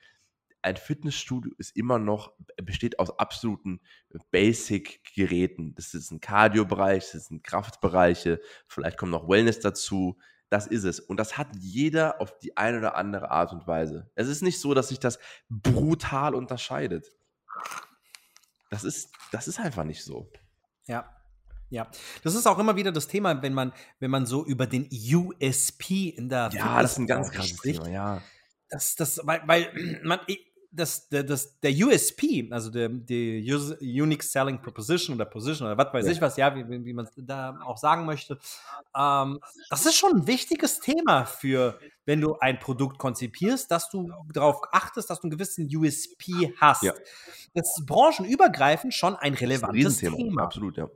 Ein 0.64 0.78
Fitnessstudio 0.78 1.52
ist 1.60 1.78
immer 1.78 2.00
noch, 2.00 2.34
besteht 2.64 2.98
aus 2.98 3.20
absoluten 3.20 3.82
Basic-Geräten. 4.32 5.76
Das 5.76 5.94
ist 5.94 6.10
ein 6.10 6.22
Cardio-Bereich, 6.22 7.12
das 7.12 7.28
sind 7.28 7.44
Kraftbereiche, 7.44 8.42
vielleicht 8.66 8.98
kommt 8.98 9.12
noch 9.12 9.30
Wellness 9.30 9.60
dazu 9.60 10.18
das 10.50 10.68
ist 10.68 10.84
es. 10.84 11.00
Und 11.00 11.18
das 11.18 11.38
hat 11.38 11.48
jeder 11.60 12.22
auf 12.22 12.38
die 12.40 12.56
eine 12.56 12.78
oder 12.78 12.96
andere 12.96 13.32
Art 13.32 13.52
und 13.52 13.68
Weise. 13.68 14.10
Es 14.16 14.28
ist 14.28 14.42
nicht 14.42 14.60
so, 14.60 14.74
dass 14.74 14.90
sich 14.90 15.00
das 15.00 15.20
brutal 15.50 16.36
unterscheidet. 16.36 17.12
Das 18.70 18.84
ist, 18.84 19.12
das 19.32 19.48
ist 19.48 19.60
einfach 19.60 19.84
nicht 19.84 20.04
so. 20.04 20.30
Ja. 20.88 21.14
Ja, 21.70 21.86
das 22.24 22.34
ist 22.34 22.48
auch 22.48 22.60
immer 22.60 22.78
wieder 22.78 22.94
das 22.94 23.10
Thema, 23.10 23.42
wenn 23.42 23.54
man, 23.54 23.74
wenn 24.00 24.10
man 24.10 24.26
so 24.26 24.46
über 24.46 24.68
den 24.68 24.88
USP 24.90 26.08
in 26.08 26.30
der 26.30 26.50
Ja, 26.54 26.82
das 26.82 26.94
ist 26.94 27.00
ein 27.00 27.08
ganz 27.08 27.30
krasses. 27.30 27.58
Thema, 27.58 27.90
ja. 27.90 28.22
Das, 28.70 28.96
das, 28.96 29.20
weil, 29.24 29.42
weil 29.48 30.00
man, 30.04 30.20
das, 30.72 31.08
der, 31.10 31.24
das, 31.24 31.60
der 31.60 31.72
USP, 31.72 32.50
also 32.52 32.70
der, 32.70 32.90
die 32.90 33.42
Unique 33.82 34.24
Selling 34.24 34.62
Proposition 34.62 35.16
oder 35.16 35.26
Position 35.26 35.68
oder 35.68 35.78
was 35.78 35.94
weiß 35.94 36.06
Ja. 36.06 36.12
ich 36.12 36.22
was, 36.22 36.38
ja, 36.38 36.56
wie, 36.56 36.86
wie 36.86 36.94
man 36.94 37.06
es 37.06 37.12
da 37.16 37.58
auch 37.64 37.78
sagen 37.78 38.06
möchte, 38.06 38.38
ähm, 38.96 39.40
das 39.70 39.86
ist 39.86 39.96
schon 39.96 40.12
ein 40.14 40.28
wichtiges 40.28 40.80
Thema 40.80 41.26
für, 41.26 41.80
wenn 42.06 42.22
du 42.22 42.38
ein 42.40 42.60
Produkt 42.60 42.98
konzipierst, 42.98 43.70
dass 43.72 43.90
du 43.90 44.12
darauf 44.34 44.62
achtest, 44.72 45.10
dass 45.10 45.20
du 45.22 45.28
einen 45.28 45.32
gewissen 45.32 45.70
USP 45.74 46.54
hast. 46.60 46.84
Ja. 46.84 46.94
Das 47.54 47.78
ist 47.78 47.86
branchenübergreifend 47.86 48.94
schon 48.94 49.16
ein 49.16 49.28
ein 49.28 49.34
relevantes 49.34 50.02
Riesenthema. 50.02 50.18
Thema. 50.18 50.44
Absolut, 50.44 50.78
ja. 50.78 50.90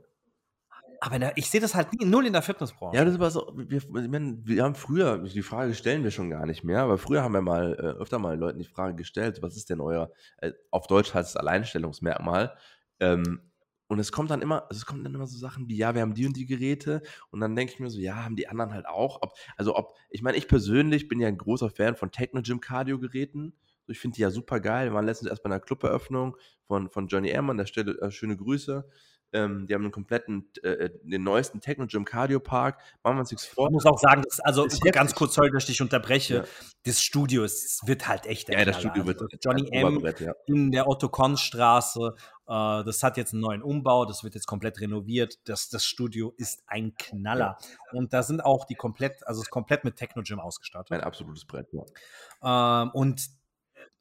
Aber 1.04 1.18
da, 1.18 1.32
ich 1.34 1.50
sehe 1.50 1.60
das 1.60 1.74
halt 1.74 1.92
nie, 1.92 2.04
null 2.06 2.26
in 2.26 2.32
der 2.32 2.42
Fitnessbranche. 2.42 2.96
Ja, 2.96 3.04
das 3.04 3.14
ist 3.14 3.18
aber 3.18 3.32
so, 3.32 3.52
wir, 3.56 3.82
wir 3.90 4.62
haben 4.62 4.76
früher, 4.76 5.18
die 5.18 5.42
Frage 5.42 5.74
stellen 5.74 6.04
wir 6.04 6.12
schon 6.12 6.30
gar 6.30 6.46
nicht 6.46 6.62
mehr, 6.62 6.80
aber 6.80 6.96
früher 6.96 7.24
haben 7.24 7.34
wir 7.34 7.42
mal 7.42 7.74
äh, 7.74 8.00
öfter 8.00 8.20
mal 8.20 8.38
Leuten 8.38 8.60
die 8.60 8.64
Frage 8.64 8.94
gestellt, 8.94 9.42
was 9.42 9.56
ist 9.56 9.68
denn 9.68 9.80
euer, 9.80 10.12
äh, 10.36 10.52
auf 10.70 10.86
Deutsch 10.86 11.12
heißt 11.12 11.30
es 11.30 11.36
Alleinstellungsmerkmal. 11.36 12.56
Ähm, 13.00 13.40
und 13.88 13.98
es 13.98 14.12
kommt 14.12 14.30
dann 14.30 14.42
immer, 14.42 14.68
es 14.70 14.86
kommen 14.86 15.02
dann 15.02 15.12
immer 15.12 15.26
so 15.26 15.36
Sachen 15.36 15.66
wie, 15.66 15.76
ja, 15.76 15.92
wir 15.96 16.02
haben 16.02 16.14
die 16.14 16.24
und 16.24 16.36
die 16.36 16.46
Geräte 16.46 17.02
und 17.30 17.40
dann 17.40 17.56
denke 17.56 17.72
ich 17.72 17.80
mir 17.80 17.90
so, 17.90 17.98
ja, 17.98 18.24
haben 18.24 18.36
die 18.36 18.46
anderen 18.46 18.72
halt 18.72 18.86
auch. 18.86 19.22
Ob, 19.22 19.32
also 19.56 19.74
ob, 19.74 19.96
ich 20.08 20.22
meine, 20.22 20.36
ich 20.36 20.46
persönlich 20.46 21.08
bin 21.08 21.18
ja 21.18 21.26
ein 21.26 21.36
großer 21.36 21.70
Fan 21.70 21.96
von 21.96 22.12
Technogym 22.12 22.60
Cardio 22.60 23.00
Geräten. 23.00 23.54
So, 23.86 23.90
ich 23.90 23.98
finde 23.98 24.14
die 24.14 24.22
ja 24.22 24.30
super 24.30 24.60
geil. 24.60 24.90
Wir 24.90 24.94
waren 24.94 25.04
letztens 25.04 25.30
erst 25.30 25.42
bei 25.42 25.50
einer 25.50 25.58
Cluberöffnung 25.58 26.36
von, 26.68 26.90
von 26.90 27.08
Johnny 27.08 27.34
an 27.34 27.56
der 27.56 27.66
Stelle, 27.66 28.00
äh, 28.00 28.12
schöne 28.12 28.36
Grüße. 28.36 28.88
Ähm, 29.32 29.66
die 29.66 29.74
haben 29.74 29.82
einen 29.82 29.92
kompletten, 29.92 30.50
äh, 30.62 30.90
den 31.02 31.22
neuesten 31.24 31.60
Technogym 31.60 32.04
Cardio 32.04 32.40
Park. 32.40 32.78
Machen 33.02 33.16
wir 33.16 33.20
uns 33.20 33.30
nichts 33.30 33.46
vor. 33.46 33.68
Ich 33.68 33.72
muss 33.72 33.86
auch 33.86 33.98
sagen, 33.98 34.22
dass, 34.22 34.40
also 34.40 34.64
Ist 34.66 34.80
ganz 34.82 35.14
kurz, 35.14 35.34
sorry, 35.34 35.50
dass 35.50 35.62
ich 35.64 35.68
dich 35.68 35.82
unterbreche. 35.82 36.34
Ja. 36.34 36.44
Das 36.84 37.02
Studio 37.02 37.44
ist, 37.44 37.86
wird 37.86 38.08
halt 38.08 38.26
echt 38.26 38.48
der 38.48 38.58
Ja, 38.58 38.64
das. 38.64 38.80
Studio 38.80 39.06
wird 39.06 39.20
Also 39.22 39.36
Johnny 39.42 39.68
ein 39.72 39.96
M. 39.96 40.14
Ja. 40.18 40.32
in 40.46 40.70
der 40.70 40.88
Otto-Konn-Straße. 40.88 42.14
Äh, 42.46 42.84
das 42.84 43.02
hat 43.02 43.16
jetzt 43.16 43.32
einen 43.32 43.42
neuen 43.42 43.62
Umbau, 43.62 44.04
das 44.04 44.24
wird 44.24 44.34
jetzt 44.34 44.46
komplett 44.46 44.80
renoviert. 44.80 45.38
Das, 45.48 45.68
das 45.68 45.84
Studio 45.84 46.34
ist 46.36 46.62
ein 46.66 46.94
Knaller. 46.96 47.56
Und 47.92 48.12
da 48.12 48.22
sind 48.22 48.44
auch 48.44 48.64
die 48.66 48.74
komplett, 48.74 49.26
also 49.26 49.40
es 49.40 49.46
ist 49.46 49.50
komplett 49.50 49.84
mit 49.84 49.96
Techno-Gym 49.96 50.40
ausgestattet. 50.40 50.92
Ein 50.92 51.00
absolutes 51.00 51.44
Brett, 51.46 51.68
ja. 51.72 52.82
Ähm, 52.82 52.90
und 52.90 53.20
äh, 53.20 53.41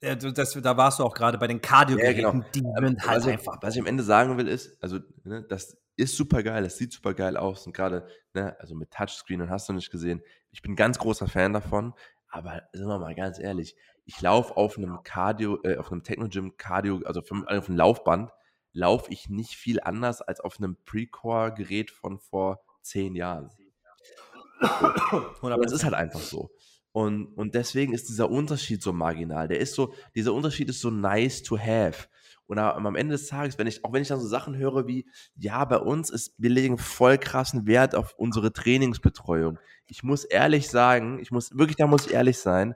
das, 0.02 0.54
da 0.54 0.78
warst 0.78 1.00
du 1.00 1.04
auch 1.04 1.14
gerade 1.14 1.38
bei 1.38 1.48
den 1.48 1.62
Cardio-Geräten, 1.62 2.22
Ja, 2.22 2.32
genau. 2.32 2.46
die 2.54 2.60
sind 2.60 3.08
halt 3.08 3.18
was, 3.18 3.26
ich, 3.26 3.32
einfach. 3.34 3.58
was 3.62 3.76
ich 3.76 3.82
am 3.82 3.88
Ende 3.88 4.04
sagen 4.04 4.38
will, 4.38 4.48
ist, 4.48 4.82
also, 4.82 5.00
ne, 5.24 5.44
das 5.44 5.78
ist 5.96 6.18
super 6.18 6.42
geil, 6.42 6.64
das 6.64 6.78
sieht 6.78 6.92
super 6.92 7.14
geil 7.14 7.38
aus 7.38 7.68
und 7.68 7.74
gerade, 7.74 8.08
ne, 8.34 8.56
also 8.60 8.74
mit 8.76 8.92
Touchscreen 8.92 9.42
und 9.42 9.50
hast 9.50 9.70
du 9.70 9.74
nicht 9.74 9.92
gesehen, 9.92 10.22
ich 10.52 10.62
bin 10.62 10.76
ganz 10.76 10.98
großer 10.98 11.28
Fan 11.28 11.54
davon, 11.54 11.94
aber 12.30 12.64
sind 12.74 12.88
wir 12.88 12.98
mal 12.98 13.14
ganz 13.14 13.38
ehrlich, 13.40 13.76
ich 14.06 14.20
laufe 14.22 14.58
auf 14.58 14.78
einem 14.78 15.04
Cardio, 15.04 15.60
äh, 15.64 15.78
auf 15.78 15.92
einem 15.92 16.04
Techno-Gym 16.04 16.58
Cardio, 16.58 17.02
also 17.06 17.22
vom, 17.22 17.48
auf 17.48 17.68
einem 17.68 17.78
Laufband, 17.78 18.32
laufe 18.74 19.12
ich 19.12 19.30
nicht 19.30 19.56
viel 19.56 19.80
anders 19.82 20.22
als 20.22 20.40
auf 20.40 20.58
einem 20.58 20.78
Precore-Gerät 20.86 21.92
von 21.92 22.20
vor 22.20 22.64
zehn 22.82 23.16
Jahren. 23.16 23.50
Aber 24.62 25.58
das 25.58 25.74
ist 25.74 25.84
halt 25.84 25.94
einfach 25.94 26.20
so. 26.20 26.50
Und, 26.92 27.28
und 27.38 27.56
deswegen 27.56 27.94
ist 27.94 28.10
dieser 28.10 28.30
Unterschied 28.30 28.82
so 28.82 28.92
marginal. 28.92 29.48
Der 29.48 29.60
ist 29.60 29.76
so, 29.76 29.94
dieser 30.16 30.34
Unterschied 30.34 30.70
ist 30.70 30.82
so 30.82 30.90
nice 30.90 31.42
to 31.42 31.58
have. 31.58 32.08
Und 32.52 32.60
am 32.60 32.96
Ende 32.98 33.14
des 33.14 33.28
Tages, 33.28 33.58
wenn 33.58 33.68
ich, 33.68 33.86
auch 33.86 33.94
wenn 33.94 34.02
ich 34.02 34.10
dann 34.10 34.20
so 34.20 34.28
Sachen 34.28 34.58
höre 34.58 34.86
wie, 34.86 35.08
ja, 35.38 35.64
bei 35.64 35.78
uns 35.78 36.10
ist, 36.10 36.34
wir 36.38 36.50
legen 36.50 36.78
voll 36.78 37.18
krassen 37.18 37.66
Wert 37.66 37.96
auf 37.96 38.14
unsere 38.18 38.52
Trainingsbetreuung. 38.52 39.58
Ich 39.86 40.04
muss 40.04 40.26
ehrlich 40.26 40.68
sagen, 40.68 41.20
ich 41.20 41.32
muss, 41.32 41.58
wirklich, 41.58 41.78
da 41.78 41.88
muss 41.88 42.08
ich 42.08 42.14
ehrlich 42.14 42.40
sein, 42.40 42.76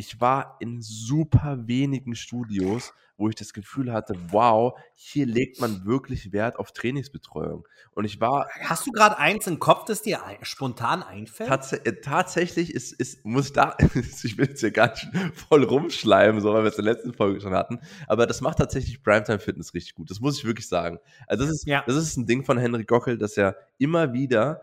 ich 0.00 0.18
war 0.18 0.56
in 0.60 0.80
super 0.80 1.58
wenigen 1.66 2.14
Studios, 2.14 2.94
wo 3.18 3.28
ich 3.28 3.34
das 3.34 3.52
Gefühl 3.52 3.92
hatte, 3.92 4.14
wow, 4.30 4.72
hier 4.94 5.26
legt 5.26 5.60
man 5.60 5.84
wirklich 5.84 6.32
Wert 6.32 6.58
auf 6.58 6.72
Trainingsbetreuung. 6.72 7.68
Und 7.92 8.06
ich 8.06 8.18
war 8.18 8.48
Hast 8.62 8.86
du 8.86 8.92
gerade 8.92 9.18
eins 9.18 9.46
im 9.46 9.58
Kopf, 9.58 9.84
das 9.84 10.00
dir 10.00 10.20
spontan 10.40 11.02
einfällt? 11.02 11.50
Tats 11.50 11.74
äh, 11.74 12.00
tatsächlich 12.00 12.74
ist, 12.74 12.94
ist, 12.94 13.26
muss 13.26 13.48
ich 13.48 13.52
da, 13.52 13.76
ich 14.24 14.38
will 14.38 14.46
jetzt 14.46 14.60
hier 14.60 14.70
gar 14.70 14.88
nicht 14.88 15.06
voll 15.34 15.64
rumschleimen, 15.64 16.40
so, 16.40 16.54
weil 16.54 16.62
wir 16.62 16.70
es 16.70 16.78
in 16.78 16.86
der 16.86 16.94
letzten 16.94 17.12
Folge 17.12 17.42
schon 17.42 17.52
hatten, 17.52 17.78
aber 18.06 18.26
das 18.26 18.40
macht 18.40 18.56
tatsächlich 18.56 19.02
Primetime 19.02 19.38
Fitness 19.38 19.74
richtig 19.74 19.94
gut. 19.96 20.10
Das 20.10 20.20
muss 20.20 20.38
ich 20.38 20.46
wirklich 20.46 20.66
sagen. 20.66 20.98
Also 21.26 21.44
das 21.44 21.52
ist, 21.52 21.66
Ja. 21.66 21.84
das 21.86 21.96
ist 21.96 22.16
ein 22.16 22.26
Ding 22.26 22.42
von 22.46 22.56
Henrik 22.56 22.88
Gockel, 22.88 23.18
dass 23.18 23.36
er 23.36 23.54
immer 23.76 24.14
wieder 24.14 24.62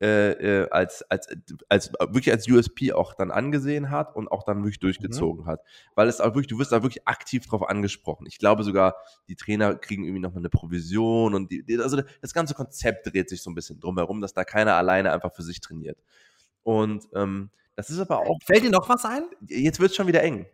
äh, 0.00 0.30
äh, 0.62 0.70
als, 0.70 1.02
als, 1.10 1.26
als, 1.68 1.92
wirklich 1.98 2.30
als 2.30 2.48
USP 2.48 2.92
auch 2.92 3.14
dann 3.14 3.30
angesehen 3.32 3.90
hat 3.90 4.14
und 4.14 4.28
auch 4.28 4.44
dann 4.44 4.58
wirklich 4.58 4.78
durchgezogen 4.78 5.44
hat. 5.46 5.60
Weil 5.96 6.06
es 6.08 6.20
auch 6.20 6.26
wirklich, 6.34 6.46
du 6.46 6.58
wirst 6.58 6.70
da 6.70 6.82
wirklich 6.84 7.08
aktiv 7.08 7.46
drauf 7.46 7.68
angesprochen. 7.68 8.26
Ich 8.28 8.38
glaube 8.38 8.62
sogar, 8.62 8.94
die 9.26 9.34
Trainer 9.34 9.74
kriegen 9.74 10.04
irgendwie 10.04 10.20
nochmal 10.20 10.38
eine 10.42 10.50
Provision 10.50 11.34
und 11.34 11.50
die, 11.50 11.64
die, 11.64 11.78
also 11.80 12.00
das 12.20 12.32
ganze 12.32 12.54
Konzept 12.54 13.12
dreht 13.12 13.28
sich 13.28 13.42
so 13.42 13.50
ein 13.50 13.56
bisschen 13.56 13.80
drumherum, 13.80 14.20
dass 14.20 14.32
da 14.32 14.44
keiner 14.44 14.74
alleine 14.76 15.10
einfach 15.12 15.32
für 15.34 15.42
sich 15.42 15.60
trainiert. 15.60 15.98
Und 16.62 17.08
ähm, 17.14 17.50
das 17.74 17.90
ist 17.90 17.98
aber 17.98 18.20
auch, 18.20 18.38
Fällt 18.44 18.62
dir 18.64 18.70
noch 18.70 18.88
was 18.88 19.04
ein? 19.04 19.24
jetzt 19.46 19.80
wird 19.80 19.90
es 19.90 19.96
schon 19.96 20.06
wieder 20.06 20.22
eng. 20.22 20.46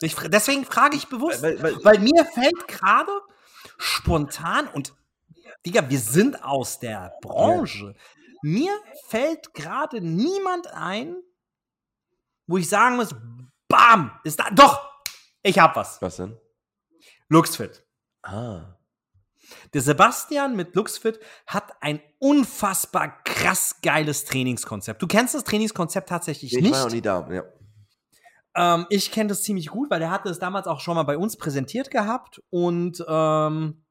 Ich, 0.00 0.14
deswegen 0.14 0.64
frage 0.64 0.96
ich 0.96 1.08
bewusst, 1.08 1.42
Weil- 1.42 1.62
weil, 1.62 1.84
weil- 1.84 1.98
mir 1.98 2.24
fällt 2.24 2.68
gerade 2.68 3.10
spontan 3.76 4.66
und 4.68 4.94
Digga, 5.66 5.88
wir 5.88 5.98
sind 5.98 6.42
aus 6.44 6.78
der 6.78 7.12
Branche. 7.20 7.94
Mir 8.42 8.72
fällt 9.06 9.52
gerade 9.54 10.00
niemand 10.00 10.68
ein, 10.72 11.16
wo 12.46 12.56
ich 12.56 12.68
sagen 12.68 12.96
muss, 12.96 13.14
bam, 13.68 14.12
ist 14.24 14.38
da, 14.40 14.50
doch, 14.50 14.88
ich 15.42 15.58
hab 15.58 15.76
was. 15.76 16.00
Was 16.00 16.16
denn? 16.16 16.36
Luxfit. 17.28 17.84
Ah. 18.22 18.76
Der 19.72 19.80
Sebastian 19.80 20.56
mit 20.56 20.74
Luxfit 20.74 21.20
hat 21.46 21.72
ein 21.80 22.00
unfassbar 22.18 23.22
krass 23.24 23.76
geiles 23.82 24.24
Trainingskonzept. 24.24 25.00
Du 25.02 25.06
kennst 25.06 25.34
das 25.34 25.44
Trainingskonzept 25.44 26.08
tatsächlich 26.08 26.54
Ich 26.54 26.62
nicht. 26.62 26.72
war 26.72 26.84
noch 26.84 26.92
nie 26.92 27.00
da. 27.00 27.28
Ja. 27.30 27.44
Ähm, 28.54 28.86
ich 28.90 29.10
kenne 29.10 29.28
das 29.28 29.42
ziemlich 29.42 29.68
gut, 29.68 29.90
weil 29.90 30.02
er 30.02 30.10
hatte 30.10 30.28
es 30.28 30.38
damals 30.38 30.66
auch 30.66 30.80
schon 30.80 30.94
mal 30.96 31.02
bei 31.04 31.16
uns 31.16 31.36
präsentiert 31.36 31.90
gehabt 31.90 32.42
und 32.50 33.02
ähm, 33.08 33.84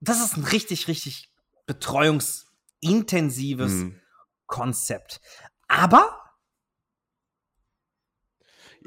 das 0.00 0.24
ist 0.24 0.36
ein 0.36 0.44
richtig, 0.44 0.88
richtig 0.88 1.30
betreuungsintensives 1.66 3.72
Hm. 3.72 4.00
Konzept. 4.46 5.20
Aber 5.68 6.18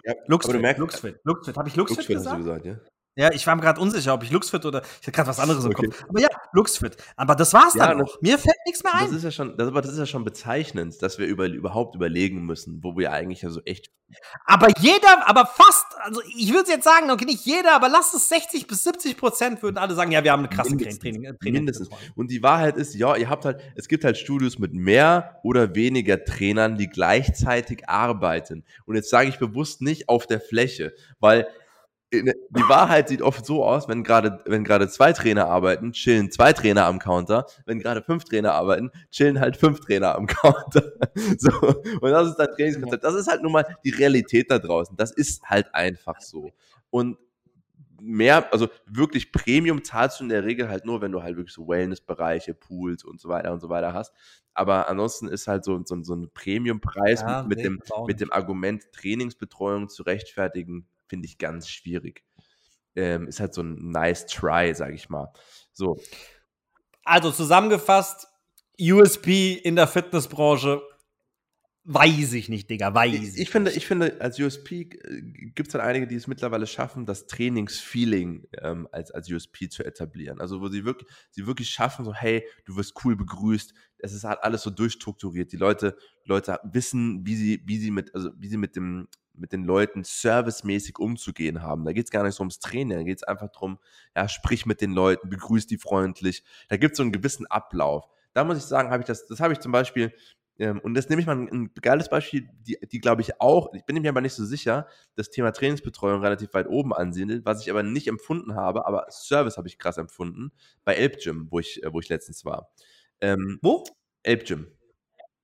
ja. 0.03 0.13
Luxfit, 0.27 0.77
Luxfit, 0.77 1.19
Luxfit. 1.23 1.57
Habe 1.57 1.69
ich 1.69 1.75
Luxfit, 1.75 1.97
Luxfit 1.97 2.17
gesagt? 2.17 2.37
gesagt, 2.37 2.65
ja? 2.65 2.79
Ja, 3.15 3.29
ich 3.33 3.45
war 3.45 3.55
mir 3.55 3.61
gerade 3.61 3.81
unsicher, 3.81 4.13
ob 4.13 4.23
ich 4.23 4.31
Luxfit 4.31 4.65
oder 4.65 4.81
ich 4.83 5.07
hatte 5.07 5.11
gerade 5.11 5.27
was 5.27 5.39
anderes 5.39 5.65
im 5.65 5.71
Okay. 5.71 5.87
Kopf. 5.87 6.03
Aber 6.07 6.21
ja, 6.21 6.29
Luxfit. 6.53 6.95
Aber 7.17 7.35
das 7.35 7.53
war's 7.53 7.73
Ja, 7.73 7.87
dann 7.87 7.99
das- 7.99 8.07
noch. 8.13 8.21
Mir 8.21 8.37
fällt 8.37 8.55
nichts 8.65 8.83
mehr 8.83 8.93
Das 8.93 9.09
ein. 9.09 9.15
ist 9.17 9.23
ja 9.23 9.31
schon, 9.31 9.57
das, 9.57 9.67
aber 9.67 9.81
das 9.81 9.91
ist 9.91 9.99
ja 9.99 10.05
schon 10.05 10.23
bezeichnend, 10.23 11.01
dass 11.01 11.19
wir 11.19 11.27
über, 11.27 11.45
überhaupt 11.47 11.95
überlegen 11.95 12.45
müssen, 12.45 12.81
wo 12.83 12.95
wir 12.97 13.11
eigentlich 13.11 13.41
ja 13.41 13.49
so 13.49 13.59
echt 13.65 13.91
Aber 14.45 14.67
jeder, 14.79 15.27
aber 15.27 15.45
fast, 15.45 15.85
also 16.03 16.21
ich 16.37 16.53
würde 16.53 16.69
jetzt 16.71 16.83
sagen, 16.85 17.11
okay, 17.11 17.25
nicht 17.25 17.45
jeder, 17.45 17.73
aber 17.75 17.89
lass 17.89 18.13
es 18.13 18.29
60 18.29 18.65
bis 18.67 18.83
70 18.83 19.17
Prozent 19.17 19.61
würden 19.61 19.77
alle 19.77 19.93
sagen, 19.93 20.11
ja, 20.11 20.23
wir 20.23 20.31
haben 20.31 20.39
eine 20.45 20.49
krasse 20.49 20.69
Mindestens. 20.69 20.99
Training, 20.99 21.23
äh, 21.25 21.33
Training. 21.37 21.53
Mindestens. 21.65 21.89
Und 22.15 22.31
die 22.31 22.41
Wahrheit 22.43 22.77
ist, 22.77 22.93
ja, 22.95 23.15
ihr 23.17 23.29
habt 23.29 23.43
halt, 23.43 23.59
es 23.75 23.87
gibt 23.89 24.05
halt 24.05 24.17
Studios 24.17 24.57
mit 24.57 24.73
mehr 24.73 25.39
oder 25.43 25.75
weniger 25.75 26.23
Trainern, 26.23 26.77
die 26.77 26.87
gleichzeitig 26.87 27.89
arbeiten. 27.89 28.63
Und 28.85 28.95
jetzt 28.95 29.09
sage 29.09 29.27
ich 29.29 29.37
bewusst 29.37 29.81
nicht 29.81 30.07
auf 30.09 30.27
der 30.27 30.39
Fläche, 30.41 30.93
weil 31.19 31.47
die 32.11 32.63
Wahrheit 32.67 33.07
sieht 33.07 33.21
oft 33.21 33.45
so 33.45 33.63
aus, 33.63 33.87
wenn 33.87 34.03
gerade, 34.03 34.39
wenn 34.45 34.63
gerade 34.63 34.89
zwei 34.89 35.13
Trainer 35.13 35.47
arbeiten, 35.47 35.93
chillen 35.93 36.29
zwei 36.29 36.51
Trainer 36.51 36.85
am 36.85 36.99
Counter. 36.99 37.45
Wenn 37.65 37.79
gerade 37.79 38.01
fünf 38.01 38.25
Trainer 38.25 38.53
arbeiten, 38.53 38.91
chillen 39.11 39.39
halt 39.39 39.55
fünf 39.55 39.79
Trainer 39.79 40.15
am 40.15 40.27
Counter. 40.27 40.83
So. 41.37 41.51
Und 42.01 42.11
das 42.11 42.29
ist 42.29 42.35
das 42.35 42.55
Trainingskonzept. 42.55 43.03
Das 43.03 43.15
ist 43.15 43.27
halt 43.27 43.41
nun 43.41 43.51
mal 43.51 43.65
die 43.83 43.89
Realität 43.89 44.51
da 44.51 44.59
draußen. 44.59 44.95
Das 44.97 45.11
ist 45.11 45.43
halt 45.43 45.73
einfach 45.73 46.19
so. 46.19 46.51
Und 46.89 47.17
mehr, 48.01 48.51
also 48.51 48.67
wirklich 48.85 49.31
Premium 49.31 49.83
zahlst 49.83 50.19
du 50.19 50.23
in 50.23 50.29
der 50.29 50.43
Regel 50.43 50.69
halt 50.69 50.85
nur, 50.85 51.01
wenn 51.01 51.11
du 51.11 51.21
halt 51.21 51.37
wirklich 51.37 51.53
so 51.53 51.67
Wellness-Bereiche, 51.67 52.53
Pools 52.53 53.03
und 53.03 53.21
so 53.21 53.29
weiter 53.29 53.51
und 53.53 53.59
so 53.59 53.69
weiter 53.69 53.93
hast. 53.93 54.13
Aber 54.53 54.89
ansonsten 54.89 55.27
ist 55.27 55.47
halt 55.47 55.63
so, 55.63 55.79
so, 55.85 56.01
so 56.03 56.15
ein 56.15 56.29
Premium-Preis 56.33 57.21
Ja, 57.21 57.43
mit, 57.43 57.57
mit, 57.57 57.65
dem, 57.65 57.81
mit 58.07 58.19
dem 58.19 58.31
Argument 58.31 58.91
Trainingsbetreuung 58.91 59.87
zu 59.89 60.03
rechtfertigen, 60.03 60.87
finde 61.11 61.27
ich 61.27 61.37
ganz 61.37 61.67
schwierig. 61.67 62.23
Ähm, 62.95 63.27
ist 63.27 63.41
halt 63.41 63.53
so 63.53 63.61
ein 63.61 63.91
nice 63.91 64.25
try, 64.27 64.73
sag 64.73 64.93
ich 64.93 65.09
mal. 65.09 65.33
So, 65.73 65.99
Also 67.03 67.31
zusammengefasst, 67.31 68.27
USP 68.79 69.55
in 69.55 69.75
der 69.75 69.87
Fitnessbranche, 69.87 70.81
Weiß 71.83 72.33
ich 72.33 72.47
nicht, 72.47 72.69
Digga, 72.69 72.93
weiß 72.93 73.33
ich, 73.33 73.39
ich 73.39 73.49
finde, 73.49 73.71
ich 73.71 73.87
finde, 73.87 74.21
als 74.21 74.39
USP 74.39 74.81
äh, 74.81 75.21
gibt 75.55 75.69
es 75.69 75.71
dann 75.71 75.81
einige, 75.81 76.05
die 76.05 76.13
es 76.13 76.27
mittlerweile 76.27 76.67
schaffen, 76.67 77.07
das 77.07 77.25
Trainingsfeeling 77.25 78.45
ähm, 78.61 78.87
als, 78.91 79.09
als 79.09 79.31
USP 79.31 79.67
zu 79.67 79.83
etablieren. 79.83 80.39
Also 80.39 80.61
wo 80.61 80.67
sie 80.67 80.85
wirklich, 80.85 81.09
sie 81.31 81.47
wirklich 81.47 81.71
schaffen, 81.71 82.05
so, 82.05 82.13
hey, 82.13 82.45
du 82.65 82.75
wirst 82.75 82.93
cool 83.03 83.15
begrüßt, 83.15 83.73
es 83.97 84.13
ist 84.13 84.25
halt 84.25 84.43
alles 84.43 84.61
so 84.61 84.69
durchstrukturiert. 84.69 85.51
Die 85.53 85.57
Leute, 85.57 85.97
Leute 86.23 86.59
wissen, 86.71 87.25
wie 87.25 87.35
sie, 87.35 87.63
wie 87.65 87.79
sie 87.79 87.89
mit, 87.89 88.13
also 88.13 88.29
wie 88.37 88.47
sie 88.47 88.57
mit 88.57 88.75
dem, 88.75 89.07
mit 89.33 89.51
den 89.51 89.63
Leuten 89.63 90.03
servicemäßig 90.03 90.99
umzugehen 90.99 91.61
haben. 91.61 91.85
Da 91.85 91.93
geht 91.93 92.05
es 92.05 92.11
gar 92.11 92.23
nicht 92.23 92.35
so 92.35 92.41
ums 92.41 92.59
Training, 92.59 92.97
da 92.97 93.03
geht 93.03 93.17
es 93.17 93.23
einfach 93.23 93.49
darum, 93.51 93.79
ja, 94.15 94.27
sprich 94.27 94.65
mit 94.65 94.81
den 94.81 94.91
Leuten, 94.91 95.29
begrüß 95.29 95.67
die 95.67 95.77
freundlich. 95.77 96.43
Da 96.69 96.77
gibt 96.77 96.93
es 96.93 96.97
so 96.97 97.03
einen 97.03 97.11
gewissen 97.11 97.47
Ablauf. 97.47 98.05
Da 98.33 98.43
muss 98.43 98.57
ich 98.57 98.63
sagen, 98.63 98.91
habe 98.91 99.01
ich 99.01 99.07
das, 99.07 99.27
das 99.27 99.39
habe 99.39 99.53
ich 99.53 99.59
zum 99.59 99.71
Beispiel 99.71 100.13
ähm, 100.61 100.79
und 100.79 100.93
das 100.93 101.09
nehme 101.09 101.21
ich 101.21 101.27
mal 101.27 101.35
ein, 101.35 101.49
ein 101.49 101.73
geiles 101.81 102.07
Beispiel, 102.07 102.47
die, 102.67 102.77
die 102.91 102.99
glaube 102.99 103.21
ich 103.21 103.41
auch, 103.41 103.73
ich 103.73 103.83
bin 103.85 103.99
mir 103.99 104.09
aber 104.09 104.21
nicht 104.21 104.35
so 104.35 104.45
sicher, 104.45 104.87
das 105.15 105.31
Thema 105.31 105.51
Trainingsbetreuung 105.51 106.21
relativ 106.21 106.53
weit 106.53 106.67
oben 106.67 106.93
ansiedelt, 106.93 107.45
was 107.45 107.61
ich 107.61 107.71
aber 107.71 107.81
nicht 107.81 108.07
empfunden 108.07 108.53
habe, 108.55 108.85
aber 108.85 109.07
Service 109.09 109.57
habe 109.57 109.67
ich 109.67 109.79
krass 109.79 109.97
empfunden, 109.97 110.51
bei 110.83 110.93
Elb 110.93 111.19
Gym, 111.19 111.47
wo 111.49 111.59
ich, 111.59 111.81
äh, 111.83 111.91
wo 111.91 111.99
ich 111.99 112.09
letztens 112.09 112.45
war. 112.45 112.69
Ähm, 113.21 113.59
wo? 113.63 113.83
Elb 114.21 114.45
Gym. 114.45 114.67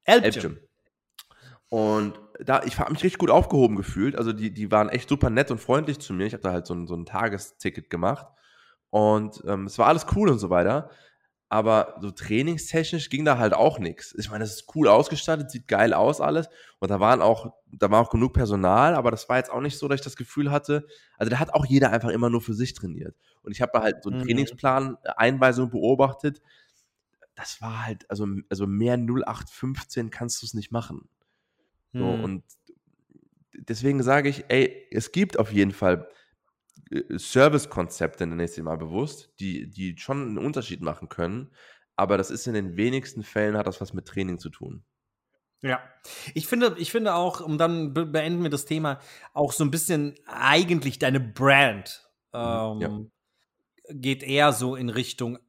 Elb, 0.03 0.24
Elb 0.24 0.39
Gym. 0.39 0.60
Und 1.69 2.19
da, 2.39 2.63
ich 2.63 2.79
habe 2.79 2.91
mich 2.91 3.03
richtig 3.03 3.19
gut 3.19 3.29
aufgehoben 3.29 3.75
gefühlt. 3.75 4.15
Also 4.15 4.31
die, 4.31 4.53
die 4.53 4.71
waren 4.71 4.89
echt 4.89 5.09
super 5.09 5.29
nett 5.29 5.51
und 5.51 5.59
freundlich 5.59 6.00
zu 6.00 6.13
mir. 6.13 6.25
Ich 6.25 6.33
habe 6.33 6.43
da 6.43 6.51
halt 6.51 6.65
so 6.65 6.74
ein, 6.74 6.88
so 6.88 6.95
ein 6.95 7.05
Tagesticket 7.05 7.89
gemacht. 7.89 8.27
Und 8.89 9.43
ähm, 9.45 9.65
es 9.65 9.77
war 9.77 9.88
alles 9.88 10.05
cool 10.15 10.29
und 10.29 10.39
so 10.39 10.50
weiter 10.50 10.89
aber 11.50 11.95
so 12.01 12.12
trainingstechnisch 12.12 13.09
ging 13.09 13.24
da 13.24 13.38
halt 13.38 13.53
auch 13.53 13.79
nichts. 13.79 14.13
Ich 14.17 14.29
meine, 14.29 14.43
es 14.43 14.55
ist 14.55 14.75
cool 14.75 14.88
ausgestattet, 14.88 15.50
sieht 15.50 15.67
geil 15.67 15.93
aus 15.93 16.19
alles 16.19 16.50
und 16.79 16.91
da 16.91 17.00
waren 17.00 17.21
auch, 17.21 17.53
da 17.67 17.89
war 17.89 18.01
auch 18.01 18.09
genug 18.09 18.33
Personal, 18.33 18.95
aber 18.95 19.12
das 19.12 19.29
war 19.29 19.38
jetzt 19.38 19.50
auch 19.50 19.62
nicht 19.62 19.77
so, 19.77 19.88
dass 19.88 20.01
ich 20.01 20.03
das 20.03 20.17
Gefühl 20.17 20.51
hatte, 20.51 20.86
also 21.17 21.29
da 21.29 21.39
hat 21.39 21.53
auch 21.53 21.65
jeder 21.65 21.91
einfach 21.91 22.09
immer 22.09 22.29
nur 22.29 22.41
für 22.41 22.53
sich 22.53 22.74
trainiert. 22.74 23.15
Und 23.43 23.53
ich 23.53 23.62
habe 23.62 23.71
da 23.74 23.81
halt 23.81 24.03
so 24.03 24.09
einen 24.09 24.19
mhm. 24.19 24.25
Trainingsplan, 24.25 24.97
äh, 25.03 25.09
Einweisung 25.15 25.69
beobachtet. 25.69 26.41
Das 27.36 27.62
war 27.62 27.86
halt, 27.86 28.09
also, 28.09 28.27
also 28.50 28.67
mehr 28.67 28.97
0815 28.97 30.09
kannst 30.09 30.41
du 30.41 30.45
es 30.47 30.53
nicht 30.53 30.71
machen. 30.71 31.07
So, 31.97 32.05
mhm. 32.05 32.23
und 32.23 32.43
deswegen 33.57 34.03
sage 34.03 34.29
ich, 34.29 34.45
ey, 34.49 34.87
es 34.91 35.11
gibt 35.11 35.39
auf 35.39 35.51
jeden 35.51 35.71
Fall 35.71 36.07
äh, 36.91 37.17
Service-Konzepte, 37.17 38.27
nenne 38.27 38.45
ich 38.45 38.51
sie 38.51 38.61
mal 38.61 38.77
bewusst, 38.77 39.33
die, 39.39 39.69
die 39.69 39.97
schon 39.97 40.21
einen 40.21 40.37
Unterschied 40.37 40.81
machen 40.81 41.09
können. 41.09 41.51
Aber 41.95 42.17
das 42.17 42.29
ist 42.29 42.47
in 42.47 42.53
den 42.53 42.77
wenigsten 42.77 43.23
Fällen, 43.23 43.57
hat 43.57 43.67
das 43.67 43.81
was 43.81 43.93
mit 43.93 44.05
Training 44.05 44.37
zu 44.37 44.49
tun. 44.49 44.83
Ja, 45.61 45.81
ich 46.35 46.45
finde, 46.45 46.75
ich 46.77 46.91
finde 46.91 47.15
auch, 47.15 47.41
und 47.41 47.57
dann 47.57 47.93
beenden 47.93 48.43
wir 48.43 48.51
das 48.51 48.65
Thema, 48.65 48.99
auch 49.33 49.51
so 49.51 49.63
ein 49.63 49.71
bisschen 49.71 50.13
eigentlich 50.27 50.99
deine 50.99 51.19
Brand 51.19 52.07
mhm, 52.31 52.39
ähm, 52.39 52.81
ja. 52.81 52.99
geht 53.89 54.21
eher 54.21 54.53
so 54.53 54.75
in 54.75 54.89
Richtung 54.89 55.39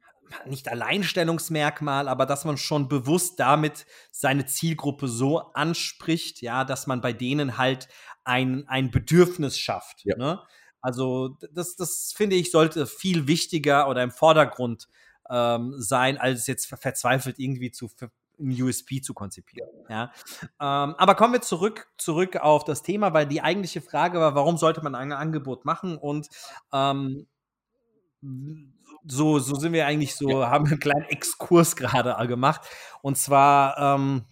nicht 0.45 0.67
Alleinstellungsmerkmal, 0.67 2.07
aber 2.07 2.25
dass 2.25 2.45
man 2.45 2.57
schon 2.57 2.87
bewusst 2.87 3.39
damit 3.39 3.85
seine 4.11 4.45
Zielgruppe 4.45 5.07
so 5.07 5.39
anspricht, 5.53 6.41
ja, 6.41 6.63
dass 6.65 6.87
man 6.87 7.01
bei 7.01 7.13
denen 7.13 7.57
halt 7.57 7.87
ein, 8.23 8.67
ein 8.67 8.91
Bedürfnis 8.91 9.57
schafft. 9.57 10.05
Ja. 10.05 10.17
Ne? 10.17 10.41
Also 10.81 11.37
das, 11.51 11.75
das 11.75 12.13
finde 12.15 12.35
ich, 12.35 12.51
sollte 12.51 12.87
viel 12.87 13.27
wichtiger 13.27 13.89
oder 13.89 14.03
im 14.03 14.11
Vordergrund 14.11 14.87
ähm, 15.29 15.75
sein, 15.77 16.17
als 16.17 16.47
jetzt 16.47 16.67
verzweifelt 16.67 17.39
irgendwie 17.39 17.71
zu 17.71 17.89
ein 18.39 18.61
USP 18.61 19.01
zu 19.01 19.13
konzipieren. 19.13 19.69
Ja. 19.89 20.11
Ähm, 20.41 20.95
aber 20.95 21.15
kommen 21.15 21.33
wir 21.33 21.41
zurück, 21.41 21.87
zurück 21.97 22.37
auf 22.37 22.63
das 22.63 22.83
Thema, 22.83 23.13
weil 23.13 23.27
die 23.27 23.41
eigentliche 23.41 23.81
Frage 23.81 24.19
war, 24.19 24.33
warum 24.33 24.57
sollte 24.57 24.81
man 24.81 24.95
ein 24.95 25.11
Angebot 25.11 25.65
machen? 25.65 25.97
Und 25.97 26.29
ähm, 26.71 27.27
so, 29.05 29.39
so 29.39 29.55
sind 29.55 29.73
wir 29.73 29.85
eigentlich 29.85 30.15
so, 30.15 30.41
ja. 30.41 30.49
haben 30.49 30.67
einen 30.67 30.79
kleinen 30.79 31.05
Exkurs 31.05 31.75
gerade 31.75 32.15
gemacht. 32.27 32.61
Und 33.01 33.17
zwar, 33.17 33.77
ähm, 33.77 34.25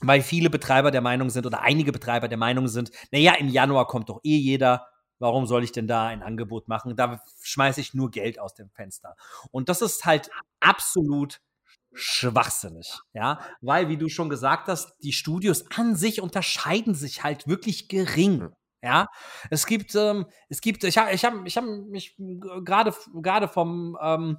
weil 0.00 0.22
viele 0.22 0.50
Betreiber 0.50 0.90
der 0.90 1.00
Meinung 1.00 1.30
sind 1.30 1.46
oder 1.46 1.62
einige 1.62 1.92
Betreiber 1.92 2.28
der 2.28 2.38
Meinung 2.38 2.68
sind, 2.68 2.90
naja, 3.10 3.34
im 3.34 3.48
Januar 3.48 3.86
kommt 3.86 4.08
doch 4.08 4.20
eh 4.22 4.36
jeder, 4.36 4.86
Warum 5.22 5.46
soll 5.46 5.62
ich 5.62 5.70
denn 5.70 5.86
da 5.86 6.08
ein 6.08 6.20
Angebot 6.20 6.66
machen? 6.66 6.96
Da 6.96 7.22
schmeiße 7.42 7.80
ich 7.80 7.94
nur 7.94 8.10
Geld 8.10 8.40
aus 8.40 8.54
dem 8.54 8.70
Fenster. 8.70 9.14
Und 9.52 9.68
das 9.68 9.80
ist 9.80 10.04
halt 10.04 10.28
absolut 10.58 11.40
schwachsinnig, 11.94 12.98
ja, 13.12 13.38
weil 13.60 13.88
wie 13.88 13.96
du 13.96 14.08
schon 14.08 14.28
gesagt 14.28 14.66
hast, 14.66 14.96
die 15.04 15.12
Studios 15.12 15.64
an 15.76 15.94
sich 15.94 16.20
unterscheiden 16.20 16.96
sich 16.96 17.22
halt 17.22 17.46
wirklich 17.46 17.86
gering. 17.86 18.50
Ja, 18.82 19.08
es 19.48 19.66
gibt, 19.66 19.94
ähm, 19.94 20.26
es 20.48 20.60
gibt, 20.60 20.82
ich 20.82 20.98
habe, 20.98 21.12
ich 21.12 21.24
habe, 21.24 21.42
ich 21.44 21.56
habe 21.56 21.68
mich 21.68 22.16
gerade, 22.64 22.92
gerade 23.14 23.46
vom, 23.46 23.96
ähm, 24.02 24.38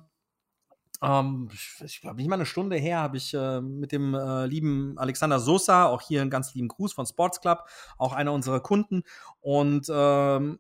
ähm, 1.02 1.50
ich 1.84 2.02
glaube 2.02 2.18
nicht 2.18 2.28
mal 2.28 2.36
eine 2.36 2.46
Stunde 2.46 2.76
her, 2.76 3.00
habe 3.00 3.16
ich 3.16 3.34
äh, 3.34 3.62
mit 3.62 3.94
dem 3.94 4.14
äh, 4.14 4.46
lieben 4.46 4.98
Alexander 4.98 5.40
Sosa, 5.40 5.86
auch 5.86 6.02
hier 6.02 6.22
einen 6.22 6.30
ganz 6.30 6.54
lieben 6.56 6.68
Gruß 6.68 6.92
von 6.92 7.06
Sports 7.06 7.40
Club, 7.40 7.64
auch 7.98 8.12
einer 8.12 8.34
unserer 8.34 8.60
Kunden, 8.60 9.04
und 9.40 9.88
ähm, 9.90 10.60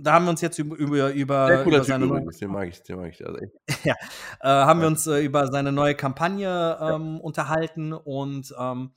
da 0.00 0.12
haben 0.12 0.26
wir 0.26 0.30
uns 0.30 0.40
jetzt 0.40 0.58
über, 0.58 0.76
über, 0.76 1.12
über, 1.12 1.64
über 1.64 1.84
seine 1.84 2.06
neue, 2.06 2.24
den 2.24 2.50
mag 2.50 2.68
ich, 2.68 2.82
den 2.84 2.98
mag 2.98 3.10
ich. 3.10 3.26
Also 3.26 3.38
ja, 3.84 3.94
äh, 4.40 4.48
haben 4.48 4.80
wir 4.80 4.86
uns 4.86 5.06
äh, 5.06 5.24
über 5.24 5.48
seine 5.50 5.72
neue 5.72 5.94
Kampagne 5.94 6.78
ähm, 6.80 7.16
ja. 7.16 7.20
unterhalten 7.20 7.92
und 7.92 8.54
ähm, 8.58 8.92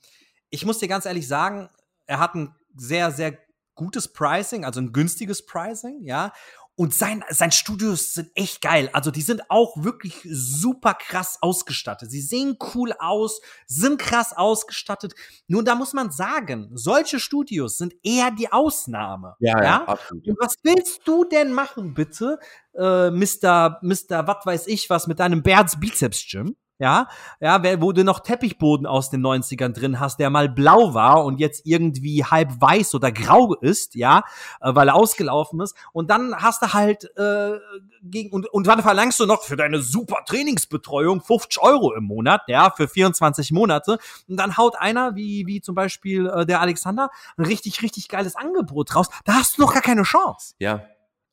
ich 0.50 0.64
muss 0.64 0.78
dir 0.78 0.88
ganz 0.88 1.06
ehrlich 1.06 1.26
sagen, 1.26 1.68
er 2.06 2.20
hat 2.20 2.34
ein 2.34 2.54
sehr, 2.76 3.10
sehr 3.10 3.36
gutes 3.74 4.12
Pricing, 4.12 4.64
also 4.64 4.80
ein 4.80 4.92
günstiges 4.92 5.46
Pricing, 5.46 6.02
ja. 6.02 6.32
Und 6.74 6.94
sein, 6.94 7.22
sein 7.28 7.52
Studios 7.52 8.14
sind 8.14 8.30
echt 8.34 8.62
geil. 8.62 8.88
Also 8.94 9.10
die 9.10 9.20
sind 9.20 9.42
auch 9.50 9.76
wirklich 9.76 10.26
super 10.26 10.94
krass 10.94 11.36
ausgestattet. 11.42 12.10
Sie 12.10 12.22
sehen 12.22 12.56
cool 12.74 12.94
aus, 12.98 13.42
sind 13.66 13.98
krass 13.98 14.34
ausgestattet. 14.34 15.12
Nur 15.48 15.62
da 15.64 15.74
muss 15.74 15.92
man 15.92 16.10
sagen, 16.10 16.70
solche 16.72 17.20
Studios 17.20 17.76
sind 17.76 17.92
eher 18.02 18.30
die 18.30 18.50
Ausnahme. 18.50 19.36
Ja, 19.38 19.58
ja, 19.58 19.64
ja 19.64 19.84
absolut. 19.84 20.26
Und 20.26 20.38
was 20.40 20.54
willst 20.62 21.02
du 21.04 21.24
denn 21.24 21.52
machen, 21.52 21.92
bitte, 21.92 22.38
äh, 22.74 23.10
Mr. 23.10 23.78
Mr. 23.82 24.26
was 24.26 24.46
weiß 24.46 24.66
ich 24.68 24.88
was 24.88 25.06
mit 25.06 25.20
deinem 25.20 25.42
Bärts 25.42 25.78
Bizeps 25.78 26.26
Gym? 26.26 26.56
Ja, 26.78 27.08
ja, 27.40 27.80
wo 27.80 27.92
du 27.92 28.02
noch 28.02 28.20
Teppichboden 28.20 28.86
aus 28.86 29.10
den 29.10 29.24
90ern 29.24 29.72
drin 29.72 30.00
hast, 30.00 30.18
der 30.18 30.30
mal 30.30 30.48
blau 30.48 30.94
war 30.94 31.24
und 31.24 31.38
jetzt 31.38 31.64
irgendwie 31.64 32.24
halb 32.24 32.60
weiß 32.60 32.94
oder 32.94 33.12
grau 33.12 33.54
ist, 33.54 33.94
ja, 33.94 34.24
äh, 34.60 34.74
weil 34.74 34.88
er 34.88 34.94
ausgelaufen 34.94 35.60
ist. 35.60 35.76
Und 35.92 36.10
dann 36.10 36.34
hast 36.34 36.62
du 36.62 36.72
halt 36.72 37.04
äh, 37.16 37.58
gegen 38.02 38.32
und, 38.32 38.46
und 38.52 38.66
dann 38.66 38.82
verlangst 38.82 39.20
du 39.20 39.26
noch 39.26 39.42
für 39.42 39.56
deine 39.56 39.80
super 39.80 40.24
Trainingsbetreuung 40.26 41.20
50 41.20 41.62
Euro 41.62 41.94
im 41.94 42.04
Monat, 42.04 42.42
ja, 42.48 42.70
für 42.70 42.88
24 42.88 43.52
Monate. 43.52 43.98
Und 44.28 44.36
dann 44.36 44.56
haut 44.56 44.76
einer, 44.76 45.14
wie, 45.14 45.46
wie 45.46 45.60
zum 45.60 45.74
Beispiel 45.74 46.26
äh, 46.26 46.46
der 46.46 46.60
Alexander, 46.60 47.10
ein 47.36 47.44
richtig, 47.44 47.82
richtig 47.82 48.08
geiles 48.08 48.34
Angebot 48.34 48.94
raus. 48.96 49.08
Da 49.24 49.34
hast 49.34 49.56
du 49.56 49.62
noch 49.62 49.72
gar 49.72 49.82
keine 49.82 50.02
Chance. 50.02 50.54
Ja, 50.58 50.82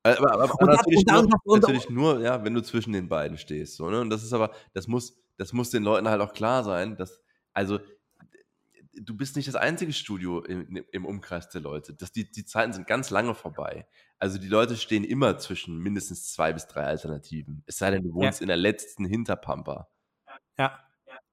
aber, 0.04 0.32
aber, 0.32 0.44
aber 0.44 0.66
natürlich, 0.66 1.06
dann, 1.06 1.26
nur, 1.26 1.40
und, 1.44 1.62
natürlich 1.62 1.90
nur, 1.90 2.22
ja, 2.22 2.44
wenn 2.44 2.54
du 2.54 2.62
zwischen 2.62 2.94
den 2.94 3.10
beiden 3.10 3.38
stehst. 3.38 3.76
So, 3.76 3.90
ne? 3.90 4.00
Und 4.00 4.10
das 4.10 4.24
ist 4.24 4.34
aber, 4.34 4.52
das 4.74 4.88
muss, 4.88 5.18
das 5.40 5.54
muss 5.54 5.70
den 5.70 5.84
Leuten 5.84 6.10
halt 6.10 6.22
auch 6.22 6.34
klar 6.34 6.64
sein, 6.64 6.98
dass, 6.98 7.22
also, 7.54 7.80
du 8.94 9.16
bist 9.16 9.38
nicht 9.38 9.48
das 9.48 9.56
einzige 9.56 9.94
Studio 9.94 10.44
im, 10.44 10.84
im 10.92 11.06
Umkreis 11.06 11.48
der 11.50 11.62
Leute. 11.62 11.94
Das, 11.94 12.12
die, 12.12 12.30
die 12.30 12.44
Zeiten 12.44 12.74
sind 12.74 12.88
ganz 12.88 13.10
lange 13.10 13.34
vorbei. 13.34 13.88
Also 14.18 14.38
die 14.38 14.50
Leute 14.50 14.76
stehen 14.76 15.06
immer 15.06 15.38
zwischen 15.38 15.78
mindestens 15.78 16.34
zwei 16.34 16.52
bis 16.52 16.68
drei 16.68 16.84
Alternativen. 16.84 17.64
Es 17.66 17.78
sei 17.78 17.92
denn, 17.92 18.04
du 18.04 18.14
wohnst 18.14 18.42
ja. 18.42 18.44
in 18.44 18.48
der 18.50 18.58
letzten 18.58 19.06
Hinterpampa. 19.06 19.88
Ja, 20.58 20.78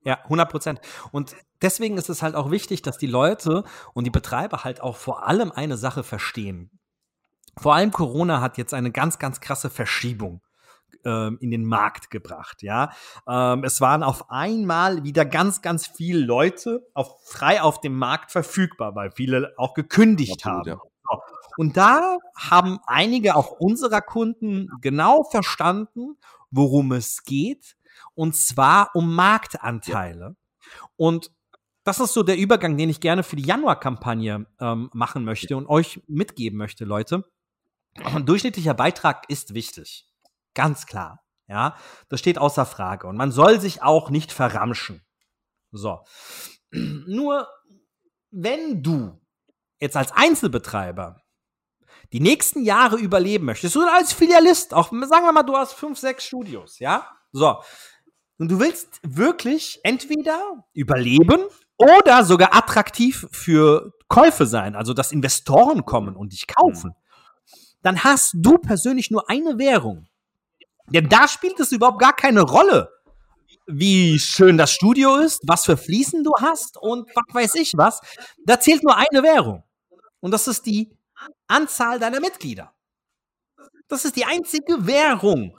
ja, 0.05 0.23
100 0.23 0.49
Prozent. 0.49 0.81
Und 1.11 1.35
deswegen 1.61 1.99
ist 1.99 2.09
es 2.09 2.23
halt 2.23 2.37
auch 2.37 2.53
wichtig, 2.53 2.83
dass 2.83 2.99
die 2.99 3.09
Leute 3.09 3.64
und 3.92 4.05
die 4.05 4.11
Betreiber 4.11 4.62
halt 4.62 4.81
auch 4.81 4.95
vor 4.95 5.27
allem 5.27 5.51
eine 5.51 5.77
Sache 5.77 6.05
verstehen. 6.05 6.71
Vor 7.59 7.75
allem 7.75 7.90
Corona 7.90 8.40
hat 8.40 8.57
jetzt 8.57 8.73
eine 8.73 8.92
ganz, 8.92 9.19
ganz 9.19 9.40
krasse 9.40 9.69
Verschiebung 9.69 10.42
ähm, 11.07 11.38
in 11.40 11.51
den 11.51 11.64
Markt 11.64 12.11
gebracht. 12.11 12.62
Ja, 12.62 12.90
ähm, 13.29 13.64
es 13.64 13.81
waren 13.81 14.03
auf 14.03 14.31
einmal 14.31 15.05
wieder 15.05 15.25
ganz, 15.25 15.62
ganz 15.62 15.87
viele 15.87 16.19
Leute 16.19 16.87
auf, 16.95 17.25
frei 17.25 17.62
auf 17.62 17.81
dem 17.81 17.97
Markt 17.97 18.33
verfügbar, 18.33 18.95
weil 18.95 19.12
viele 19.12 19.55
auch 19.57 19.75
gekündigt 19.75 20.45
Absolut, 20.45 20.66
haben. 20.66 20.69
Ja. 20.69 21.19
Und 21.57 21.77
da 21.77 22.19
haben 22.37 22.81
einige 22.87 23.37
auch 23.37 23.53
unserer 23.53 24.03
Kunden 24.03 24.69
genau 24.81 25.23
verstanden, 25.23 26.19
worum 26.51 26.92
es 26.92 27.23
geht, 27.23 27.77
und 28.14 28.37
zwar 28.37 28.90
um 28.95 29.14
Marktanteile. 29.14 30.37
Ja. 30.37 30.88
Und 30.97 31.31
das 31.85 32.01
ist 32.01 32.14
so 32.14 32.25
der 32.25 32.37
Übergang, 32.37 32.77
den 32.77 32.90
ich 32.90 33.01
gerne 33.01 33.23
für 33.23 33.37
die 33.37 33.45
Januar-Kampagne 33.47 34.47
ähm, 34.61 34.90
machen 34.92 35.25
möchte 35.25 35.57
und 35.57 35.69
euch 35.69 36.03
mitgeben 36.09 36.59
möchte, 36.59 36.85
Leute. 36.85 37.25
Ein 37.95 38.27
durchschnittlicher 38.27 38.75
Beitrag 38.75 39.31
ist 39.31 39.55
wichtig. 39.55 40.05
Ganz 40.57 40.87
klar. 40.87 41.23
Ja, 41.49 41.77
das 42.09 42.19
steht 42.19 42.38
außer 42.38 42.66
Frage. 42.66 43.07
Und 43.07 43.16
man 43.16 43.31
soll 43.31 43.61
sich 43.61 43.83
auch 43.83 44.11
nicht 44.11 44.33
verramschen. 44.33 45.05
So. 45.71 46.01
Nur 46.73 47.47
wenn 48.33 48.83
du 48.83 49.21
jetzt 49.79 49.97
als 49.97 50.11
Einzelbetreiber 50.11 51.21
die 52.12 52.21
nächsten 52.21 52.64
Jahre 52.64 52.97
überleben 52.97 53.45
möchtest, 53.45 53.77
oder 53.77 53.95
als 53.95 54.12
Filialist, 54.12 54.75
auch 54.75 54.90
sagen 54.90 55.25
wir 55.25 55.33
mal, 55.33 55.42
du 55.42 55.57
hast 55.57 55.75
fünf, 55.75 55.99
sechs 55.99 56.25
Studios, 56.25 56.79
ja? 56.79 57.09
So. 57.33 57.61
Und 58.38 58.51
du 58.51 58.59
willst 58.59 59.01
wirklich 59.03 59.81
entweder 59.83 60.64
überleben 60.73 61.45
oder 61.79 62.25
sogar 62.25 62.55
attraktiv 62.55 63.27
für 63.31 63.92
Käufe 64.09 64.47
sein, 64.47 64.75
also 64.75 64.95
dass 64.95 65.12
Investoren 65.12 65.85
kommen 65.85 66.16
und 66.16 66.33
dich 66.33 66.47
kaufen, 66.47 66.95
dann 67.83 68.03
hast 68.05 68.35
du 68.37 68.59
persönlich 68.59 69.11
nur 69.11 69.29
eine 69.31 69.59
Währung. 69.59 70.09
Denn 70.88 71.09
da 71.09 71.29
spielt 71.29 71.59
es 71.61 71.72
überhaupt 71.72 72.01
gar 72.01 72.14
keine 72.14 72.42
Rolle, 72.42 72.90
wie 73.66 74.18
schön 74.18 74.57
das 74.57 74.72
Studio 74.72 75.16
ist, 75.16 75.40
was 75.46 75.64
für 75.64 75.77
Fliesen 75.77 76.22
du 76.22 76.33
hast 76.40 76.77
und 76.77 77.09
was 77.14 77.35
weiß 77.35 77.55
ich 77.57 77.72
was. 77.77 78.01
Da 78.44 78.61
zählt 78.61 78.85
nur 78.85 78.96
eine 78.96 79.22
Währung. 79.22 79.64
Und 80.20 80.33
das 80.33 80.49
ist 80.49 80.66
die 80.66 80.96
Anzahl 81.49 81.99
deiner 81.99 82.20
Mitglieder. 82.20 82.72
Das 83.88 84.05
ist 84.05 84.16
die 84.16 84.25
einzige 84.25 84.87
Währung 84.87 85.59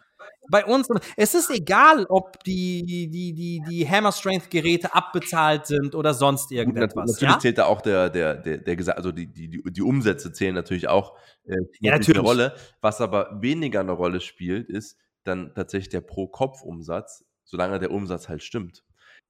bei 0.49 0.65
uns. 0.65 0.87
Es 1.15 1.33
ist 1.33 1.49
egal, 1.49 2.05
ob 2.09 2.43
die, 2.43 2.83
die, 2.85 3.33
die, 3.33 3.61
die 3.69 3.89
Hammer 3.89 4.11
Strength 4.11 4.49
Geräte 4.49 4.93
abbezahlt 4.93 5.65
sind 5.65 5.95
oder 5.95 6.13
sonst 6.13 6.51
irgendetwas. 6.51 7.11
Natürlich 7.11 7.33
ja? 7.33 7.39
zählt 7.39 7.57
da 7.57 7.65
auch 7.65 7.81
der, 7.81 8.09
der, 8.09 8.35
der, 8.35 8.57
der 8.59 8.97
also 8.97 9.11
die, 9.11 9.27
die, 9.27 9.61
die 9.63 9.81
Umsätze 9.81 10.31
zählen 10.31 10.55
natürlich 10.55 10.87
auch 10.87 11.17
äh, 11.45 11.55
ja, 11.79 11.93
natürlich. 11.93 12.19
eine 12.19 12.27
Rolle. 12.27 12.55
Was 12.81 13.01
aber 13.01 13.37
weniger 13.41 13.81
eine 13.81 13.91
Rolle 13.91 14.21
spielt, 14.21 14.69
ist 14.69 14.97
dann 15.27 15.53
tatsächlich 15.53 15.89
der 15.89 16.01
Pro-Kopf-Umsatz, 16.01 17.25
solange 17.43 17.79
der 17.79 17.91
Umsatz 17.91 18.29
halt 18.29 18.43
stimmt. 18.43 18.83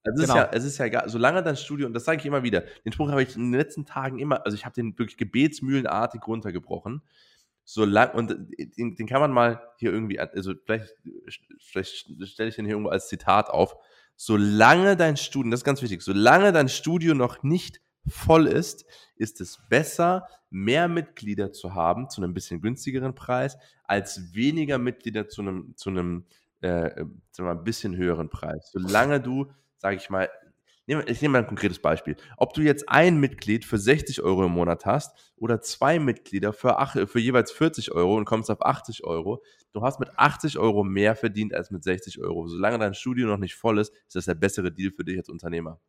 Also 0.03 0.23
es, 0.23 0.29
Genau. 0.29 0.39
ist 0.39 0.51
ja, 0.51 0.57
es 0.57 0.63
ist 0.63 0.77
ja 0.77 0.85
egal, 0.85 1.09
solange 1.09 1.43
dein 1.43 1.57
Studio, 1.57 1.87
und 1.87 1.93
das 1.93 2.05
sage 2.05 2.19
ich 2.19 2.25
immer 2.25 2.43
wieder, 2.43 2.61
den 2.85 2.91
Spruch 2.93 3.09
habe 3.09 3.23
ich 3.23 3.35
in 3.35 3.51
den 3.51 3.59
letzten 3.59 3.85
Tagen 3.85 4.19
immer, 4.19 4.45
also 4.45 4.55
ich 4.55 4.65
habe 4.65 4.73
den 4.73 4.97
wirklich 4.97 5.17
gebetsmühlenartig 5.17 6.21
runtergebrochen. 6.25 7.01
Solange, 7.65 8.13
und 8.13 8.29
den, 8.77 8.95
den 8.95 9.07
kann 9.07 9.19
man 9.19 9.31
mal 9.31 9.61
hier 9.77 9.91
irgendwie, 9.91 10.19
also 10.19 10.53
vielleicht, 10.65 10.95
vielleicht 11.59 12.07
stelle 12.23 12.49
ich 12.49 12.55
den 12.55 12.65
hier 12.65 12.75
irgendwo 12.75 12.91
als 12.91 13.09
Zitat 13.09 13.49
auf. 13.49 13.75
Solange 14.15 14.95
dein 14.95 15.17
Studio, 15.17 15.51
das 15.51 15.59
ist 15.59 15.65
ganz 15.65 15.81
wichtig, 15.81 16.01
solange 16.01 16.53
dein 16.53 16.69
Studio 16.69 17.13
noch 17.13 17.43
nicht 17.43 17.81
voll 18.09 18.47
ist, 18.47 18.85
ist 19.15 19.41
es 19.41 19.59
besser, 19.69 20.27
mehr 20.49 20.87
Mitglieder 20.87 21.51
zu 21.51 21.73
haben 21.73 22.09
zu 22.09 22.21
einem 22.21 22.33
bisschen 22.33 22.61
günstigeren 22.61 23.15
Preis, 23.15 23.57
als 23.83 24.33
weniger 24.33 24.77
Mitglieder 24.77 25.27
zu 25.27 25.41
einem, 25.41 25.73
zu 25.75 25.89
einem 25.89 26.25
äh, 26.61 27.05
mal, 27.39 27.55
bisschen 27.55 27.95
höheren 27.95 28.29
Preis. 28.29 28.69
Solange 28.71 29.21
du, 29.21 29.47
sage 29.77 29.97
ich 29.97 30.09
mal, 30.09 30.29
ich 30.87 31.21
nehme 31.21 31.33
mal 31.33 31.39
ein 31.39 31.47
konkretes 31.47 31.79
Beispiel. 31.79 32.15
Ob 32.37 32.53
du 32.53 32.61
jetzt 32.61 32.87
ein 32.87 33.19
Mitglied 33.19 33.65
für 33.65 33.77
60 33.77 34.21
Euro 34.21 34.45
im 34.45 34.53
Monat 34.53 34.85
hast 34.85 35.33
oder 35.35 35.59
zwei 35.59 35.99
Mitglieder 35.99 36.53
für, 36.53 36.79
ach, 36.79 36.93
für 36.93 37.19
jeweils 37.19 37.51
40 37.51 37.91
Euro 37.91 38.15
und 38.15 38.23
kommst 38.23 38.49
auf 38.49 38.65
80 38.65 39.03
Euro, 39.03 39.43
du 39.73 39.81
hast 39.81 39.99
mit 39.99 40.09
80 40.17 40.57
Euro 40.57 40.85
mehr 40.85 41.15
verdient 41.15 41.53
als 41.53 41.71
mit 41.71 41.83
60 41.83 42.21
Euro. 42.21 42.47
Solange 42.47 42.79
dein 42.79 42.93
Studio 42.93 43.27
noch 43.27 43.37
nicht 43.37 43.55
voll 43.55 43.79
ist, 43.79 43.93
ist 44.07 44.15
das 44.15 44.25
der 44.25 44.35
bessere 44.35 44.71
Deal 44.71 44.91
für 44.91 45.03
dich 45.03 45.17
als 45.17 45.27
Unternehmer. 45.27 45.81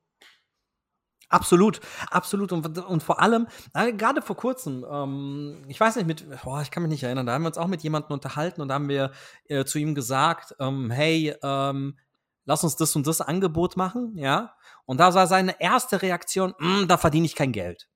Absolut, 1.31 1.81
absolut. 2.11 2.53
Und, 2.53 2.79
und 2.79 3.03
vor 3.03 3.21
allem, 3.21 3.49
gerade 3.75 4.23
vor 4.23 4.37
kurzem, 4.37 4.85
ähm, 4.91 5.63
ich 5.69 5.79
weiß 5.79 5.97
nicht, 5.97 6.07
mit, 6.07 6.25
boah, 6.43 6.63
ich 6.63 6.71
kann 6.71 6.83
mich 6.83 6.91
nicht 6.91 7.03
erinnern, 7.03 7.27
da 7.27 7.35
haben 7.35 7.43
wir 7.43 7.49
uns 7.49 7.59
auch 7.59 7.67
mit 7.67 7.83
jemandem 7.83 8.13
unterhalten 8.13 8.63
und 8.63 8.69
da 8.69 8.75
haben 8.75 8.89
wir 8.89 9.13
äh, 9.45 9.65
zu 9.65 9.79
ihm 9.79 9.95
gesagt, 9.95 10.55
ähm, 10.59 10.91
hey, 10.91 11.35
ähm, 11.43 11.99
lass 12.47 12.65
uns 12.65 12.77
das 12.77 12.97
und 12.97 13.07
das 13.07 13.21
Angebot 13.21 13.77
machen, 13.77 14.17
ja. 14.17 14.55
Und 14.87 15.01
da 15.01 15.13
war 15.13 15.27
seine 15.27 15.61
erste 15.61 16.01
Reaktion, 16.01 16.55
"Mm, 16.59 16.87
da 16.89 16.97
verdiene 16.97 17.27
ich 17.27 17.35
kein 17.35 17.53
Geld. 17.53 17.89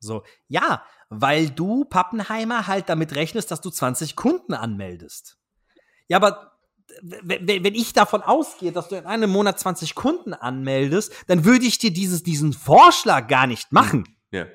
So, 0.00 0.24
ja, 0.48 0.82
weil 1.10 1.50
du, 1.50 1.84
Pappenheimer, 1.84 2.66
halt 2.66 2.88
damit 2.88 3.14
rechnest, 3.14 3.50
dass 3.50 3.60
du 3.60 3.70
20 3.70 4.16
Kunden 4.16 4.54
anmeldest. 4.54 5.38
Ja, 6.08 6.18
aber 6.18 6.51
wenn 7.02 7.74
ich 7.74 7.92
davon 7.92 8.22
ausgehe, 8.22 8.72
dass 8.72 8.88
du 8.88 8.96
in 8.96 9.06
einem 9.06 9.30
Monat 9.30 9.58
20 9.58 9.94
Kunden 9.94 10.34
anmeldest, 10.34 11.12
dann 11.26 11.44
würde 11.44 11.64
ich 11.66 11.78
dir 11.78 11.92
dieses, 11.92 12.22
diesen 12.22 12.52
Vorschlag 12.52 13.28
gar 13.28 13.46
nicht 13.46 13.72
machen. 13.72 14.04
Ja. 14.30 14.46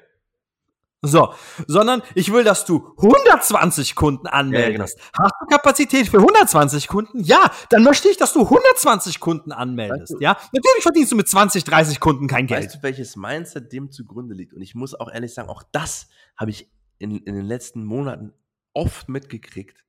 So, 1.03 1.31
sondern 1.67 2.01
ich 2.15 2.33
will, 2.33 2.43
dass 2.43 2.65
du 2.65 2.93
120 2.97 3.93
Kunden 3.95 4.25
anmeldest. 4.25 4.99
Hast 5.17 5.33
du 5.39 5.45
Kapazität 5.45 6.07
für 6.07 6.17
120 6.17 6.87
Kunden? 6.87 7.19
Ja, 7.23 7.51
dann 7.69 7.83
möchte 7.83 8.09
ich, 8.09 8.17
dass 8.17 8.33
du 8.33 8.41
120 8.41 9.19
Kunden 9.19 9.51
anmeldest. 9.51 10.01
Weißt 10.01 10.11
du- 10.13 10.23
ja, 10.23 10.31
natürlich 10.51 10.81
verdienst 10.81 11.11
du 11.11 11.15
mit 11.15 11.29
20, 11.29 11.63
30 11.63 11.99
Kunden 11.99 12.27
kein 12.27 12.47
Geld. 12.47 12.65
Weißt 12.65 12.75
du, 12.77 12.83
welches 12.83 13.15
Mindset 13.15 13.71
dem 13.71 13.91
zugrunde 13.91 14.33
liegt? 14.33 14.53
Und 14.53 14.61
ich 14.63 14.73
muss 14.73 14.95
auch 14.99 15.11
ehrlich 15.11 15.33
sagen, 15.35 15.49
auch 15.49 15.61
das 15.71 16.07
habe 16.35 16.49
ich 16.49 16.67
in, 16.97 17.11
in 17.11 17.35
den 17.35 17.45
letzten 17.45 17.83
Monaten 17.85 18.33
oft 18.73 19.07
mitgekriegt. 19.07 19.83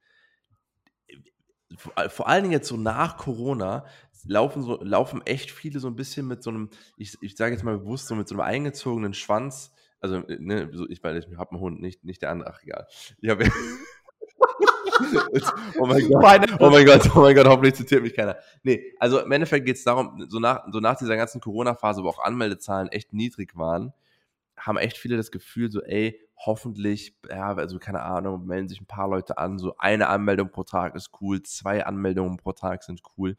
Vor, 1.77 2.29
allen 2.29 2.45
Dingen 2.45 2.53
jetzt 2.53 2.69
so 2.69 2.77
nach 2.77 3.19
Corona 3.19 3.85
laufen, 4.27 4.63
so, 4.63 4.83
laufen 4.83 5.23
echt 5.27 5.51
viele 5.51 5.81
so 5.81 5.89
ein 5.89 5.97
bisschen 5.97 6.27
mit 6.27 6.43
so 6.43 6.51
einem, 6.51 6.71
ich, 6.97 7.17
ich 7.21 7.37
sage 7.37 7.53
jetzt 7.55 7.65
mal 7.65 7.79
bewusst, 7.79 8.09
so 8.09 8.15
mit 8.15 8.29
so 8.29 8.35
einem 8.35 8.41
eingezogenen 8.41 9.15
Schwanz. 9.15 9.73
Also, 10.01 10.23
ne, 10.27 10.71
so, 10.73 10.89
ich, 10.89 11.03
weil 11.03 11.17
ich 11.19 11.27
habe 11.37 11.51
einen 11.51 11.61
Hund, 11.61 11.81
nicht, 11.81 12.05
nicht 12.05 12.23
der 12.23 12.31
andere, 12.31 12.51
ach 12.51 12.63
egal. 12.63 12.87
Ich 13.21 13.29
habe. 13.29 13.45
oh 15.79 15.87
mein 15.87 16.09
Gott. 16.09 16.61
Oh 16.61 16.71
mein 16.71 16.87
Gott, 16.87 17.11
oh 17.15 17.21
mein 17.21 17.35
Gott, 17.35 17.47
hoffentlich 17.47 17.75
zitiert 17.75 18.03
mich 18.03 18.15
keiner. 18.15 18.37
Nee, 18.63 18.95
also 18.99 19.21
im 19.21 19.33
Endeffekt 19.33 19.67
geht 19.67 19.77
es 19.77 19.85
darum, 19.85 20.25
so 20.29 20.39
nach, 20.39 20.65
so 20.71 20.81
nach 20.81 20.97
dieser 20.97 21.17
ganzen 21.17 21.41
Corona-Phase, 21.41 22.03
wo 22.03 22.09
auch 22.09 22.21
Anmeldezahlen 22.21 22.89
echt 22.89 23.13
niedrig 23.13 23.57
waren, 23.57 23.93
haben 24.57 24.79
echt 24.79 24.97
viele 24.97 25.17
das 25.17 25.31
Gefühl, 25.31 25.71
so, 25.71 25.83
ey, 25.83 26.21
hoffentlich, 26.45 27.19
ja, 27.29 27.55
also 27.55 27.79
keine 27.79 28.03
Ahnung, 28.03 28.47
melden 28.47 28.69
sich 28.69 28.81
ein 28.81 28.87
paar 28.87 29.09
Leute 29.09 29.39
an, 29.39 29.59
so 29.59 29.77
eine 29.79 30.09
Anmeldung 30.09 30.51
pro 30.51 30.65
Tag 30.65 30.95
ist 30.95 31.11
cool, 31.21 31.43
zwei 31.43 31.85
Anmeldungen 31.85 32.37
pro 32.37 32.53
Tag 32.53 32.83
sind 32.85 33.03
cool. 33.17 33.37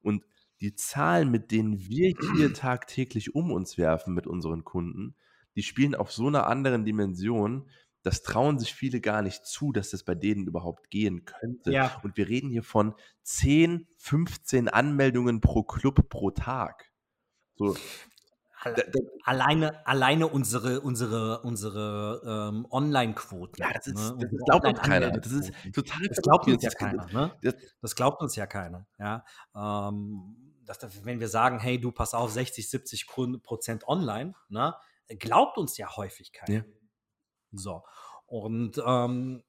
Und 0.00 0.24
die 0.60 0.74
Zahlen, 0.74 1.30
mit 1.30 1.50
denen 1.50 1.78
wir 1.78 2.14
hier 2.34 2.52
tagtäglich 2.54 3.34
um 3.34 3.50
uns 3.50 3.78
werfen 3.78 4.14
mit 4.14 4.26
unseren 4.26 4.64
Kunden, 4.64 5.14
die 5.56 5.62
spielen 5.62 5.94
auf 5.94 6.12
so 6.12 6.26
einer 6.26 6.46
anderen 6.46 6.84
Dimension, 6.84 7.68
das 8.02 8.22
trauen 8.22 8.58
sich 8.58 8.74
viele 8.74 9.00
gar 9.00 9.22
nicht 9.22 9.46
zu, 9.46 9.72
dass 9.72 9.90
das 9.90 10.02
bei 10.02 10.14
denen 10.14 10.46
überhaupt 10.46 10.90
gehen 10.90 11.24
könnte. 11.24 11.72
Ja. 11.72 12.00
Und 12.02 12.16
wir 12.16 12.28
reden 12.28 12.50
hier 12.50 12.64
von 12.64 12.94
10, 13.22 13.86
15 13.96 14.68
Anmeldungen 14.68 15.40
pro 15.40 15.62
Club 15.62 16.08
pro 16.08 16.30
Tag. 16.30 16.90
So, 17.54 17.76
Alleine, 19.24 19.86
alleine 19.86 20.26
unsere, 20.28 20.80
unsere, 20.80 21.40
unsere 21.42 22.50
ähm, 22.52 22.66
Online-Quoten. 22.70 23.60
ja, 23.62 23.72
das, 23.72 23.86
ist, 23.86 23.94
ne? 23.94 24.16
das 24.30 24.40
glaubt 24.44 24.66
uns 24.66 24.80
keiner. 24.80 25.10
Das 25.10 25.32
ist 25.32 25.52
total 25.74 26.06
Das 26.08 26.18
glaubt 26.22 26.46
uns 26.48 26.62
ja 26.62 26.70
keiner, 26.70 27.06
ne? 27.12 27.36
Das, 27.42 27.54
Das 27.80 27.94
glaubt 27.96 28.22
uns 28.22 28.36
ja 28.36 28.46
keiner, 28.46 28.86
ja. 28.98 29.24
Ähm, 29.54 30.36
dass, 30.64 30.78
das- 30.78 31.04
wenn 31.04 31.20
wir 31.20 31.28
sagen, 31.28 31.58
hey, 31.58 31.80
du 31.80 31.92
pass 31.92 32.14
auf, 32.14 32.30
60, 32.32 32.68
70 32.70 33.06
Kun- 33.06 33.40
Prozent 33.42 33.86
online, 33.88 34.34
ne, 34.48 34.74
glaubt 35.18 35.58
uns 35.58 35.76
ja 35.76 35.96
häufig 35.96 36.32
keiner. 36.32 36.58
Ja. 36.58 36.64
So. 37.52 37.84
Und 38.26 38.80
ähm, 38.86 39.42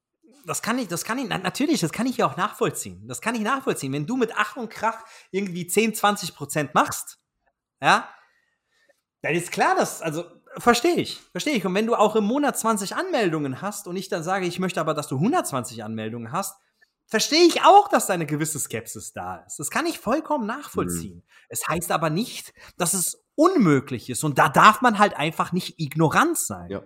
das 0.46 0.62
kann 0.62 0.78
ich, 0.80 0.88
das 0.90 1.06
kann 1.06 1.18
ich, 1.20 1.26
na, 1.30 1.38
natürlich, 1.38 1.80
das 1.80 1.92
kann 1.92 2.06
ich 2.06 2.18
ja 2.18 2.26
auch 2.28 2.36
nachvollziehen. 2.36 3.08
Das 3.08 3.22
kann 3.22 3.36
ich 3.36 3.42
nachvollziehen. 3.42 3.94
Wenn 3.94 4.06
du 4.06 4.18
mit 4.18 4.34
Ach 4.36 4.58
und 4.58 4.70
Krach 4.70 5.06
irgendwie 5.32 5.68
10, 5.68 5.96
20 5.96 6.36
Prozent 6.36 6.74
machst, 6.74 7.20
ja, 7.82 8.10
dann 9.24 9.34
ist 9.34 9.52
klar, 9.52 9.76
dass, 9.76 10.02
also, 10.02 10.26
verstehe 10.58 10.96
ich, 10.96 11.20
verstehe 11.32 11.56
ich. 11.56 11.66
Und 11.66 11.74
wenn 11.74 11.88
du 11.88 11.96
auch 11.96 12.16
im 12.16 12.26
Monat 12.26 12.60
20 12.60 12.96
Anmeldungen 12.96 13.62
hast 13.62 13.88
und 13.88 13.96
ich 13.96 14.10
dann 14.10 14.22
sage, 14.22 14.46
ich 14.46 14.60
möchte 14.60 14.80
aber, 14.80 14.94
dass 14.94 15.08
du 15.08 15.16
120 15.16 15.84
Anmeldungen 15.84 16.32
hast, 16.32 16.60
verstehe 17.08 17.46
ich 17.46 17.62
auch, 17.62 17.88
dass 17.88 18.08
da 18.08 18.14
eine 18.14 18.26
gewisse 18.26 18.60
Skepsis 18.60 19.14
da 19.14 19.38
ist. 19.48 19.60
Das 19.60 19.70
kann 19.70 19.86
ich 19.86 19.98
vollkommen 19.98 20.46
nachvollziehen. 20.46 21.24
Es 21.48 21.68
heißt 21.68 21.92
aber 21.92 22.10
nicht, 22.10 22.54
dass 22.78 22.94
es 22.94 23.24
unmöglich 23.36 24.10
ist. 24.10 24.24
Und 24.24 24.38
da 24.38 24.50
darf 24.50 24.82
man 24.82 25.00
halt 25.00 25.16
einfach 25.16 25.54
nicht 25.54 25.80
ignorant 25.80 26.38
sein. 26.38 26.70
ja. 26.70 26.84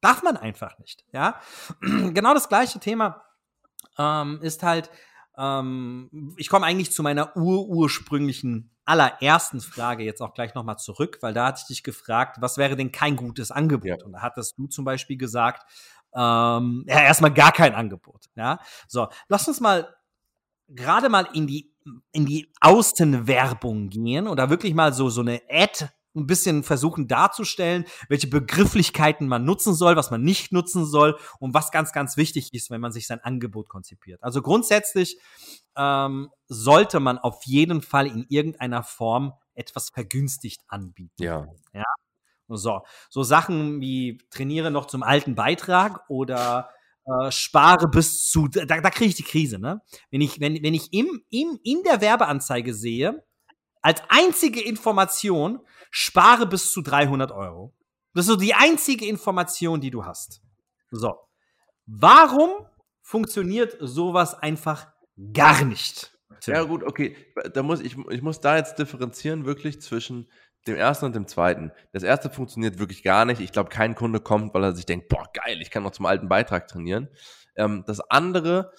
Darf 0.00 0.24
man 0.24 0.36
einfach 0.36 0.78
nicht, 0.80 1.04
ja. 1.12 1.40
genau 1.80 2.34
das 2.34 2.48
gleiche 2.48 2.80
Thema 2.80 3.22
ähm, 3.96 4.40
ist 4.42 4.64
halt, 4.64 4.90
ähm, 5.36 6.34
ich 6.36 6.48
komme 6.48 6.66
eigentlich 6.66 6.90
zu 6.90 7.04
meiner 7.04 7.36
urursprünglichen 7.36 8.71
allerersten 8.84 9.60
Frage 9.60 10.04
jetzt 10.04 10.20
auch 10.20 10.34
gleich 10.34 10.54
nochmal 10.54 10.78
zurück, 10.78 11.18
weil 11.20 11.34
da 11.34 11.46
hatte 11.46 11.60
ich 11.62 11.68
dich 11.68 11.82
gefragt, 11.82 12.38
was 12.40 12.58
wäre 12.58 12.76
denn 12.76 12.92
kein 12.92 13.16
gutes 13.16 13.50
Angebot? 13.50 14.00
Ja. 14.00 14.04
Und 14.04 14.12
da 14.12 14.22
hattest 14.22 14.58
du 14.58 14.66
zum 14.66 14.84
Beispiel 14.84 15.16
gesagt, 15.16 15.62
ähm, 16.14 16.84
ja, 16.86 17.00
erstmal 17.00 17.32
gar 17.32 17.52
kein 17.52 17.74
Angebot, 17.74 18.26
ja. 18.34 18.58
So, 18.88 19.08
lass 19.28 19.48
uns 19.48 19.60
mal 19.60 19.94
gerade 20.68 21.08
mal 21.08 21.28
in 21.32 21.46
die, 21.46 21.72
in 22.12 22.26
die 22.26 22.52
Außenwerbung 22.60 23.88
gehen 23.88 24.28
oder 24.28 24.50
wirklich 24.50 24.74
mal 24.74 24.92
so, 24.92 25.10
so 25.10 25.20
eine 25.20 25.40
Ad 25.48 25.88
ein 26.14 26.26
bisschen 26.26 26.62
versuchen 26.62 27.08
darzustellen, 27.08 27.84
welche 28.08 28.26
Begrifflichkeiten 28.26 29.28
man 29.28 29.44
nutzen 29.44 29.74
soll, 29.74 29.96
was 29.96 30.10
man 30.10 30.22
nicht 30.22 30.52
nutzen 30.52 30.84
soll 30.84 31.18
und 31.38 31.54
was 31.54 31.70
ganz, 31.70 31.92
ganz 31.92 32.16
wichtig 32.16 32.52
ist, 32.52 32.70
wenn 32.70 32.80
man 32.80 32.92
sich 32.92 33.06
sein 33.06 33.20
Angebot 33.20 33.68
konzipiert. 33.68 34.22
Also 34.22 34.42
grundsätzlich 34.42 35.18
ähm, 35.76 36.30
sollte 36.48 37.00
man 37.00 37.18
auf 37.18 37.44
jeden 37.44 37.82
Fall 37.82 38.06
in 38.06 38.26
irgendeiner 38.28 38.82
Form 38.82 39.32
etwas 39.54 39.90
vergünstigt 39.90 40.62
anbieten. 40.68 41.22
Ja. 41.22 41.84
Und 42.46 42.58
So, 42.58 42.82
so 43.08 43.22
Sachen 43.22 43.80
wie 43.80 44.18
trainiere 44.30 44.70
noch 44.70 44.86
zum 44.86 45.02
alten 45.02 45.34
Beitrag 45.34 46.04
oder 46.08 46.68
äh, 47.06 47.30
spare 47.30 47.88
bis 47.88 48.28
zu, 48.28 48.48
da, 48.48 48.64
da 48.64 48.90
kriege 48.90 49.08
ich 49.08 49.14
die 49.14 49.22
Krise, 49.22 49.58
ne? 49.58 49.80
Wenn 50.10 50.20
ich, 50.20 50.40
wenn, 50.40 50.62
wenn 50.62 50.74
ich 50.74 50.92
im, 50.92 51.24
im, 51.30 51.58
in 51.62 51.82
der 51.82 52.00
Werbeanzeige 52.00 52.74
sehe, 52.74 53.24
als 53.82 54.02
einzige 54.08 54.60
Information, 54.60 55.60
spare 55.90 56.46
bis 56.46 56.72
zu 56.72 56.82
300 56.82 57.32
Euro. 57.32 57.74
Das 58.14 58.24
ist 58.24 58.30
so 58.30 58.36
die 58.36 58.54
einzige 58.54 59.06
Information, 59.06 59.80
die 59.80 59.90
du 59.90 60.04
hast. 60.04 60.40
So. 60.90 61.16
Warum 61.86 62.50
funktioniert 63.02 63.76
sowas 63.80 64.34
einfach 64.34 64.86
gar 65.32 65.64
nicht? 65.64 66.12
Ja, 66.46 66.62
gut, 66.62 66.82
okay. 66.82 67.16
Da 67.54 67.62
muss 67.62 67.80
ich, 67.80 67.96
ich 68.10 68.22
muss 68.22 68.40
da 68.40 68.56
jetzt 68.56 68.78
differenzieren, 68.78 69.44
wirklich 69.44 69.80
zwischen 69.80 70.28
dem 70.66 70.76
ersten 70.76 71.06
und 71.06 71.14
dem 71.14 71.26
zweiten. 71.26 71.72
Das 71.92 72.02
erste 72.02 72.30
funktioniert 72.30 72.78
wirklich 72.78 73.02
gar 73.02 73.24
nicht. 73.24 73.40
Ich 73.40 73.52
glaube, 73.52 73.68
kein 73.68 73.94
Kunde 73.94 74.20
kommt, 74.20 74.54
weil 74.54 74.64
er 74.64 74.74
sich 74.74 74.86
denkt, 74.86 75.08
boah, 75.08 75.26
geil, 75.32 75.60
ich 75.60 75.70
kann 75.70 75.82
noch 75.82 75.90
zum 75.90 76.06
alten 76.06 76.28
Beitrag 76.28 76.68
trainieren. 76.68 77.08
Ähm, 77.56 77.84
das 77.86 78.00
andere, 78.10 78.72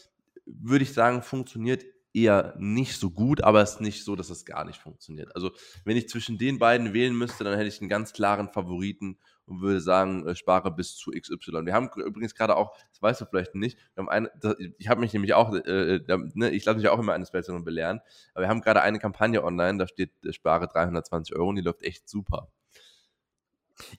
würde 0.46 0.84
ich 0.84 0.94
sagen, 0.94 1.22
funktioniert 1.22 1.84
eher 2.14 2.54
nicht 2.58 2.98
so 2.98 3.10
gut, 3.10 3.44
aber 3.44 3.62
es 3.62 3.76
ist 3.76 3.82
nicht 3.82 4.04
so, 4.04 4.16
dass 4.16 4.30
es 4.30 4.46
gar 4.46 4.66
nicht 4.66 4.80
funktioniert. 4.80 5.36
Also, 5.36 5.52
wenn 5.84 5.98
ich 5.98 6.08
zwischen 6.08 6.38
den 6.38 6.60
beiden 6.60 6.94
wählen 6.94 7.16
müsste, 7.16 7.44
dann 7.44 7.56
hätte 7.56 7.68
ich 7.68 7.82
einen 7.82 7.90
ganz 7.90 8.14
klaren 8.14 8.50
Favoriten 8.50 9.18
und 9.46 9.62
würde 9.62 9.82
sagen, 9.82 10.26
äh, 10.28 10.36
spare 10.36 10.72
bis 10.72 10.96
zu 10.96 11.12
XY. 11.12 11.66
Wir 11.66 11.74
haben 11.74 11.90
übrigens 11.98 12.36
gerade 12.36 12.56
auch, 12.56 12.78
das 12.92 13.02
weißt 13.02 13.22
du 13.22 13.26
vielleicht 13.26 13.56
nicht, 13.56 13.78
eine, 13.96 14.32
ich 14.78 14.88
habe 14.88 15.02
mich 15.02 15.14
nämlich 15.14 15.34
auch, 15.34 15.54
äh, 15.54 15.96
äh 15.96 16.18
ne, 16.34 16.52
ich 16.52 16.64
lasse 16.66 16.78
mich 16.78 16.88
auch 16.88 17.00
immer 17.00 17.14
eines 17.14 17.32
Besseren 17.32 17.64
belehren, 17.64 18.00
aber 18.34 18.46
wir 18.46 18.50
haben 18.50 18.62
gerade 18.62 18.82
eine 18.82 19.00
Kampagne 19.00 19.44
online, 19.44 19.80
da 19.80 19.88
steht, 19.88 20.12
äh, 20.24 20.32
spare 20.32 20.68
320 20.68 21.36
Euro 21.36 21.50
und 21.50 21.56
die 21.56 21.62
läuft 21.62 21.82
echt 21.84 22.08
super. 22.08 22.52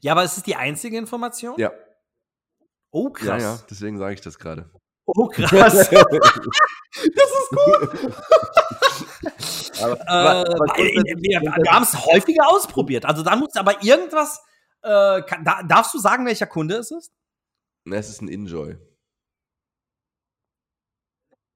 Ja, 0.01 0.13
aber 0.13 0.25
ist 0.25 0.37
es 0.37 0.43
die 0.45 0.57
einzige 0.57 0.97
Information? 0.97 1.55
Ja. 1.59 1.73
Oh, 2.91 3.11
krass. 3.11 3.43
Ja, 3.43 3.55
ja, 3.55 3.61
deswegen 3.69 3.99
sage 3.99 4.15
ich 4.15 4.21
das 4.21 4.39
gerade. 4.39 4.71
Oh, 5.07 5.27
krass. 5.33 5.75
das 5.75 5.91
ist 5.91 7.51
gut. 7.51 8.13
aber, 9.83 10.01
äh, 10.01 10.05
aber, 10.07 10.51
aber 10.51 10.77
wir, 10.77 11.41
wir 11.41 11.71
haben 11.71 11.83
es 11.83 12.07
häufiger 12.07 12.49
ausprobiert. 12.49 13.05
Also 13.05 13.23
da 13.23 13.37
muss 13.37 13.55
aber 13.57 13.83
irgendwas 13.83 14.41
äh, 14.85 15.23
kann, 15.23 15.45
da, 15.45 15.63
darfst 15.63 15.95
du 15.95 15.99
sagen, 15.99 16.27
welcher 16.27 16.47
Kunde 16.47 16.77
es 16.77 16.91
ist? 16.91 17.11
Es 17.91 18.09
ist 18.11 18.21
ein 18.21 18.29
Enjoy. 18.29 18.77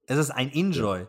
Es 0.08 0.18
ist 0.18 0.30
ein 0.30 0.50
Enjoy. 0.52 1.00
Ja. 1.00 1.06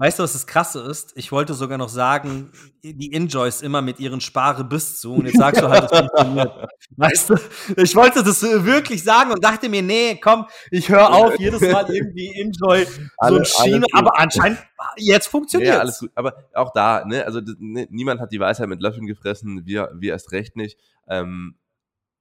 Weißt 0.00 0.18
du, 0.18 0.22
was 0.22 0.32
das 0.32 0.46
Krasse 0.46 0.80
ist? 0.80 1.12
Ich 1.14 1.30
wollte 1.30 1.52
sogar 1.52 1.76
noch 1.76 1.90
sagen, 1.90 2.50
die 2.82 3.12
Enjoys 3.12 3.60
immer 3.60 3.82
mit 3.82 4.00
ihren 4.00 4.22
Spare 4.22 4.64
bis 4.64 4.98
zu. 4.98 5.12
Und 5.12 5.26
jetzt 5.26 5.36
sagst 5.36 5.60
du 5.60 5.68
halt, 5.68 5.92
es 5.92 5.98
funktioniert. 5.98 6.68
Weißt 6.96 7.28
du, 7.28 7.34
ich 7.76 7.94
wollte 7.94 8.24
das 8.24 8.42
wirklich 8.42 9.04
sagen 9.04 9.30
und 9.30 9.44
dachte 9.44 9.68
mir, 9.68 9.82
nee, 9.82 10.18
komm, 10.18 10.46
ich 10.70 10.88
höre 10.88 11.12
auf, 11.12 11.38
jedes 11.38 11.60
Mal 11.60 11.84
irgendwie 11.94 12.32
Enjoy 12.40 12.86
so 13.28 13.36
ein 13.36 13.44
Schiene. 13.44 13.86
Aber 13.92 14.18
anscheinend, 14.18 14.58
jetzt 14.96 15.26
funktioniert 15.26 15.74
ja, 15.74 15.80
alles 15.80 15.98
gut. 15.98 16.10
Aber 16.14 16.34
auch 16.54 16.72
da, 16.72 17.04
ne, 17.04 17.26
also 17.26 17.42
ne, 17.58 17.86
niemand 17.90 18.22
hat 18.22 18.32
die 18.32 18.40
Weisheit 18.40 18.68
mit 18.68 18.80
Löffeln 18.80 19.06
gefressen, 19.06 19.66
wir, 19.66 19.90
wir 19.94 20.12
erst 20.12 20.32
recht 20.32 20.56
nicht. 20.56 20.78
Ähm, 21.08 21.56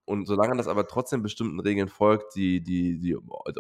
und 0.10 0.26
solange 0.26 0.58
das 0.58 0.68
aber 0.68 0.88
trotzdem 0.88 1.22
bestimmten 1.22 1.60
Regeln 1.60 1.88
folgt, 1.88 2.36
die, 2.36 2.62
die, 2.62 2.98
die 2.98 3.16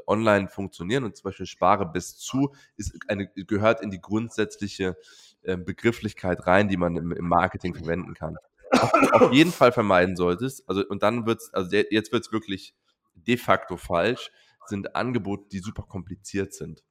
online 0.07 0.47
funktionieren 0.47 1.03
und 1.03 1.15
zum 1.15 1.25
Beispiel 1.25 1.45
spare 1.45 1.85
bis 1.85 2.17
zu, 2.17 2.55
ist 2.75 2.97
eine, 3.07 3.27
gehört 3.27 3.81
in 3.81 3.91
die 3.91 4.01
grundsätzliche 4.01 4.97
äh, 5.43 5.57
Begrifflichkeit 5.57 6.47
rein, 6.47 6.67
die 6.67 6.77
man 6.77 6.95
im, 6.95 7.11
im 7.11 7.27
Marketing 7.27 7.75
verwenden 7.75 8.15
kann. 8.15 8.35
Auf, 8.71 8.91
auf, 9.13 9.31
jeden 9.31 9.51
Fall 9.51 9.71
vermeiden 9.71 10.15
solltest, 10.15 10.67
also 10.67 10.83
und 10.87 11.03
dann 11.03 11.27
wird's, 11.27 11.53
also 11.53 11.75
jetzt 11.75 12.11
wird's 12.11 12.31
wirklich 12.31 12.73
de 13.13 13.37
facto 13.37 13.77
falsch, 13.77 14.31
sind 14.65 14.95
Angebote, 14.95 15.45
die 15.51 15.59
super 15.59 15.83
kompliziert 15.83 16.53
sind. 16.53 16.83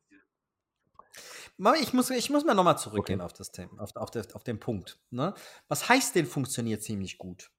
Ich 1.80 1.92
muss, 1.92 2.10
ich 2.10 2.30
muss 2.30 2.44
mal 2.44 2.54
nochmal 2.54 2.78
zurückgehen 2.78 3.20
okay. 3.20 3.26
auf, 3.26 3.32
das 3.32 3.50
Thema, 3.50 3.82
auf, 3.82 3.96
auf, 3.96 4.10
auf 4.34 4.44
den 4.44 4.60
Punkt. 4.60 5.00
Ne? 5.10 5.34
Was 5.66 5.88
heißt 5.88 6.14
denn 6.14 6.26
funktioniert 6.26 6.84
ziemlich 6.84 7.18
gut? 7.18 7.50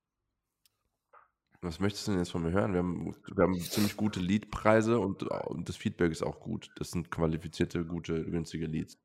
Was 1.62 1.80
möchtest 1.80 2.08
du 2.08 2.12
denn 2.12 2.22
jetzt 2.22 2.32
von 2.32 2.42
mir 2.42 2.52
hören? 2.52 2.74
Wir 2.74 2.80
haben, 2.80 3.16
wir 3.36 3.44
haben 3.44 3.60
ziemlich 3.60 3.98
gute 3.98 4.22
Leadpreise 4.22 5.00
und, 5.00 5.24
und 5.24 5.68
das 5.68 5.76
Feedback 5.76 6.12
ist 6.12 6.24
auch 6.24 6.40
gut. 6.40 6.70
Das 6.78 6.92
sind 6.92 7.12
qualifizierte, 7.12 7.86
gute, 7.86 8.24
günstige 8.24 8.66
Leads. 8.66 8.98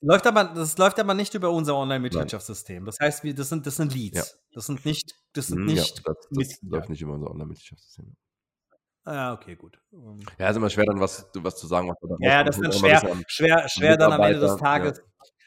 Läuft 0.00 0.26
aber, 0.28 0.44
das 0.44 0.78
läuft 0.78 1.00
aber 1.00 1.14
nicht 1.14 1.34
über 1.34 1.50
unser 1.50 1.74
Online-Mitgliedschaftssystem. 1.76 2.84
Das 2.84 2.98
heißt, 3.00 3.24
wir, 3.24 3.34
das, 3.34 3.48
sind, 3.48 3.66
das 3.66 3.76
sind 3.76 3.92
Leads. 3.92 4.16
Ja. 4.18 4.24
Das 4.52 4.66
sind 4.66 4.84
nicht, 4.84 5.16
das 5.32 5.48
sind 5.48 5.64
nicht. 5.64 5.98
Ja, 5.98 6.02
das, 6.04 6.28
das 6.30 6.62
läuft 6.62 6.90
nicht 6.90 7.02
über 7.02 7.14
unser 7.14 7.30
Online-Mitgliedschaftssystem. 7.30 8.14
Ah, 9.04 9.32
okay, 9.32 9.56
gut. 9.56 9.78
Ja, 10.38 10.50
ist 10.50 10.56
immer 10.56 10.70
schwer, 10.70 10.84
dann 10.84 11.00
was, 11.00 11.28
was 11.34 11.56
zu 11.56 11.66
sagen. 11.66 11.88
Was 11.88 11.96
ja, 12.20 12.42
das 12.42 12.56
ist 12.56 12.64
dann 12.64 12.72
schwer, 12.72 13.22
schwer, 13.28 13.68
schwer 13.68 13.96
dann 13.96 14.12
am 14.12 14.20
Ende 14.20 14.40
des 14.40 14.56
Tages. 14.56 14.98
Ja. 14.98 15.04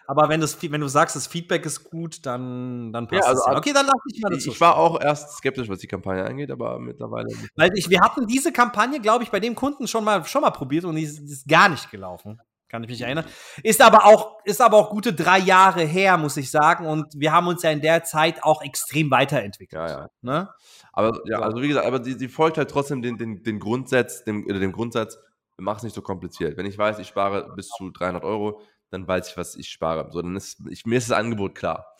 Aber 0.09 0.27
wenn, 0.27 0.41
das, 0.41 0.59
wenn 0.59 0.81
du 0.81 0.87
sagst, 0.87 1.15
das 1.15 1.27
Feedback 1.27 1.67
ist 1.67 1.83
gut, 1.83 2.25
dann, 2.25 2.91
dann 2.91 3.07
passt 3.07 3.21
ja, 3.21 3.29
also, 3.29 3.43
es. 3.43 3.47
Ja. 3.47 3.57
Okay, 3.59 3.73
dann 3.73 3.85
lass 3.85 4.01
ich 4.11 4.19
mal 4.19 4.31
dazu. 4.31 4.49
Ich 4.49 4.59
war 4.59 4.75
auch 4.75 4.99
erst 4.99 5.37
skeptisch, 5.37 5.69
was 5.69 5.77
die 5.77 5.87
Kampagne 5.87 6.25
angeht, 6.25 6.49
aber 6.49 6.79
mittlerweile. 6.79 7.27
Weil 7.55 7.69
ich, 7.75 7.91
wir 7.91 8.01
hatten 8.01 8.25
diese 8.25 8.51
Kampagne, 8.51 8.99
glaube 8.99 9.23
ich, 9.23 9.29
bei 9.29 9.39
dem 9.39 9.53
Kunden 9.53 9.87
schon 9.87 10.03
mal, 10.03 10.25
schon 10.25 10.41
mal 10.41 10.49
probiert 10.49 10.85
und 10.85 10.95
die 10.95 11.03
ist, 11.03 11.19
die 11.19 11.31
ist 11.31 11.47
gar 11.47 11.69
nicht 11.69 11.91
gelaufen. 11.91 12.41
Kann 12.69 12.83
ich 12.83 12.89
mich 12.89 13.01
erinnern. 13.01 13.23
Ist 13.61 13.83
aber 13.83 14.05
auch, 14.05 14.39
ist 14.45 14.61
aber 14.61 14.77
auch 14.77 14.89
gute 14.89 15.13
drei 15.13 15.37
Jahre 15.37 15.83
her, 15.83 16.17
muss 16.17 16.37
ich 16.37 16.49
sagen. 16.49 16.87
Und 16.87 17.13
wir 17.15 17.31
haben 17.31 17.45
uns 17.45 17.61
ja 17.61 17.69
in 17.69 17.81
der 17.81 18.03
Zeit 18.03 18.43
auch 18.43 18.63
extrem 18.63 19.11
weiterentwickelt. 19.11 19.79
Ja, 19.79 19.99
ja. 19.99 20.07
Ne? 20.23 20.49
Aber 20.91 21.21
ja, 21.25 21.39
also 21.39 21.61
wie 21.61 21.67
gesagt, 21.67 21.85
aber 21.85 21.99
die, 21.99 22.17
die 22.17 22.29
folgt 22.29 22.57
halt 22.57 22.71
trotzdem 22.71 23.03
den, 23.03 23.19
den, 23.19 23.43
den 23.43 23.59
Grundsatz, 23.59 24.23
dem, 24.23 24.47
dem 24.47 24.71
Grundsatz, 24.71 25.19
mach 25.57 25.77
es 25.77 25.83
nicht 25.83 25.93
so 25.93 26.01
kompliziert. 26.01 26.57
Wenn 26.57 26.65
ich 26.65 26.79
weiß, 26.79 26.97
ich 26.97 27.07
spare 27.07 27.53
bis 27.55 27.67
zu 27.67 27.91
300 27.91 28.23
Euro, 28.23 28.59
dann 28.91 29.07
weiß 29.07 29.29
ich, 29.29 29.37
was 29.37 29.55
ich 29.55 29.69
spare. 29.69 30.11
So, 30.11 30.21
dann 30.21 30.35
ist, 30.35 30.61
ich, 30.69 30.85
mir 30.85 30.97
ist 30.97 31.09
das 31.09 31.17
Angebot 31.17 31.55
klar. 31.55 31.95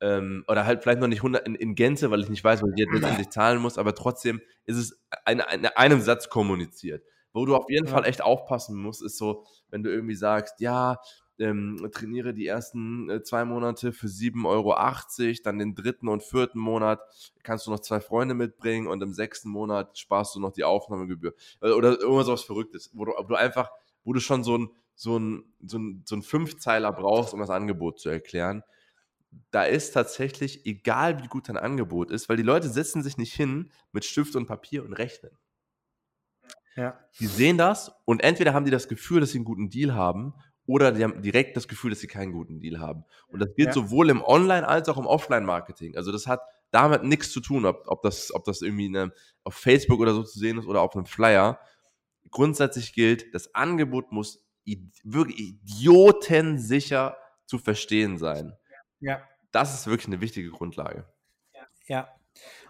Ähm, 0.00 0.44
oder 0.48 0.66
halt 0.66 0.82
vielleicht 0.82 1.00
noch 1.00 1.08
nicht 1.08 1.20
100 1.20 1.46
in, 1.46 1.54
in, 1.54 1.74
Gänze, 1.74 2.10
weil 2.10 2.20
ich 2.20 2.28
nicht 2.28 2.44
weiß, 2.44 2.62
was 2.62 2.70
ich 2.70 2.78
jetzt 2.78 2.92
letztendlich 2.92 3.30
zahlen 3.30 3.60
muss, 3.60 3.78
aber 3.78 3.94
trotzdem 3.94 4.40
ist 4.66 4.76
es 4.76 5.00
in, 5.30 5.40
in 5.52 5.66
einem 5.66 6.00
Satz 6.00 6.28
kommuniziert. 6.28 7.04
Wo 7.32 7.46
du 7.46 7.56
auf 7.56 7.68
jeden 7.68 7.86
ja. 7.86 7.92
Fall 7.92 8.04
echt 8.04 8.22
aufpassen 8.22 8.80
musst, 8.80 9.02
ist 9.02 9.18
so, 9.18 9.44
wenn 9.68 9.82
du 9.82 9.90
irgendwie 9.90 10.14
sagst, 10.14 10.60
ja, 10.60 10.98
ähm, 11.38 11.90
trainiere 11.92 12.32
die 12.32 12.46
ersten 12.46 13.10
äh, 13.10 13.22
zwei 13.22 13.44
Monate 13.44 13.92
für 13.92 14.06
7,80 14.06 14.46
Euro, 14.46 15.34
dann 15.42 15.58
den 15.58 15.74
dritten 15.74 16.08
und 16.08 16.22
vierten 16.22 16.60
Monat 16.60 17.00
kannst 17.42 17.66
du 17.66 17.70
noch 17.70 17.80
zwei 17.80 18.00
Freunde 18.00 18.34
mitbringen 18.34 18.86
und 18.86 19.02
im 19.02 19.14
sechsten 19.14 19.48
Monat 19.48 19.98
sparst 19.98 20.36
du 20.36 20.40
noch 20.40 20.52
die 20.52 20.64
Aufnahmegebühr. 20.64 21.34
Oder, 21.60 21.76
oder 21.76 22.00
irgendwas 22.00 22.28
was 22.28 22.44
Verrücktes, 22.44 22.90
wo 22.94 23.04
du, 23.04 23.12
wo 23.16 23.24
du 23.24 23.34
einfach, 23.34 23.70
wo 24.04 24.12
du 24.12 24.20
schon 24.20 24.44
so 24.44 24.58
ein, 24.58 24.70
so 24.94 25.18
ein, 25.18 25.54
so 25.64 25.78
ein, 25.78 26.02
so 26.06 26.16
ein 26.16 26.22
Fünfzeiler 26.22 26.92
brauchst, 26.92 27.34
um 27.34 27.40
das 27.40 27.50
Angebot 27.50 27.98
zu 27.98 28.08
erklären. 28.08 28.62
Da 29.50 29.64
ist 29.64 29.92
tatsächlich, 29.92 30.64
egal 30.64 31.22
wie 31.22 31.26
gut 31.26 31.48
dein 31.48 31.56
Angebot 31.56 32.10
ist, 32.10 32.28
weil 32.28 32.36
die 32.36 32.44
Leute 32.44 32.68
setzen 32.68 33.02
sich 33.02 33.18
nicht 33.18 33.34
hin 33.34 33.72
mit 33.90 34.04
Stift 34.04 34.36
und 34.36 34.46
Papier 34.46 34.84
und 34.84 34.92
rechnen. 34.92 35.36
Ja. 36.76 36.98
Die 37.18 37.26
sehen 37.26 37.58
das 37.58 37.92
und 38.04 38.22
entweder 38.22 38.52
haben 38.54 38.64
die 38.64 38.70
das 38.70 38.88
Gefühl, 38.88 39.20
dass 39.20 39.30
sie 39.30 39.38
einen 39.38 39.44
guten 39.44 39.70
Deal 39.70 39.94
haben 39.94 40.34
oder 40.66 40.92
die 40.92 41.04
haben 41.04 41.20
direkt 41.22 41.56
das 41.56 41.68
Gefühl, 41.68 41.90
dass 41.90 42.00
sie 42.00 42.06
keinen 42.06 42.32
guten 42.32 42.60
Deal 42.60 42.80
haben. 42.80 43.04
Und 43.28 43.40
das 43.40 43.54
gilt 43.54 43.68
ja. 43.68 43.72
sowohl 43.74 44.10
im 44.10 44.22
Online- 44.22 44.66
als 44.66 44.88
auch 44.88 44.98
im 44.98 45.06
Offline-Marketing. 45.06 45.96
Also 45.96 46.10
das 46.10 46.26
hat 46.26 46.40
damit 46.70 47.04
nichts 47.04 47.30
zu 47.30 47.40
tun, 47.40 47.66
ob, 47.66 47.84
ob, 47.86 48.02
das, 48.02 48.34
ob 48.34 48.44
das 48.44 48.62
irgendwie 48.62 48.86
eine, 48.86 49.12
auf 49.44 49.54
Facebook 49.54 50.00
oder 50.00 50.14
so 50.14 50.22
zu 50.24 50.38
sehen 50.38 50.58
ist 50.58 50.66
oder 50.66 50.80
auf 50.80 50.96
einem 50.96 51.06
Flyer. 51.06 51.60
Grundsätzlich 52.30 52.92
gilt, 52.92 53.34
das 53.34 53.54
Angebot 53.54 54.10
muss 54.10 54.44
wirklich 55.02 55.38
idiotensicher 55.38 57.16
zu 57.46 57.58
verstehen 57.58 58.18
sein. 58.18 58.56
Ja. 59.00 59.22
Das 59.52 59.74
ist 59.74 59.86
wirklich 59.86 60.08
eine 60.08 60.20
wichtige 60.20 60.50
Grundlage. 60.50 61.06
Ja, 61.86 62.08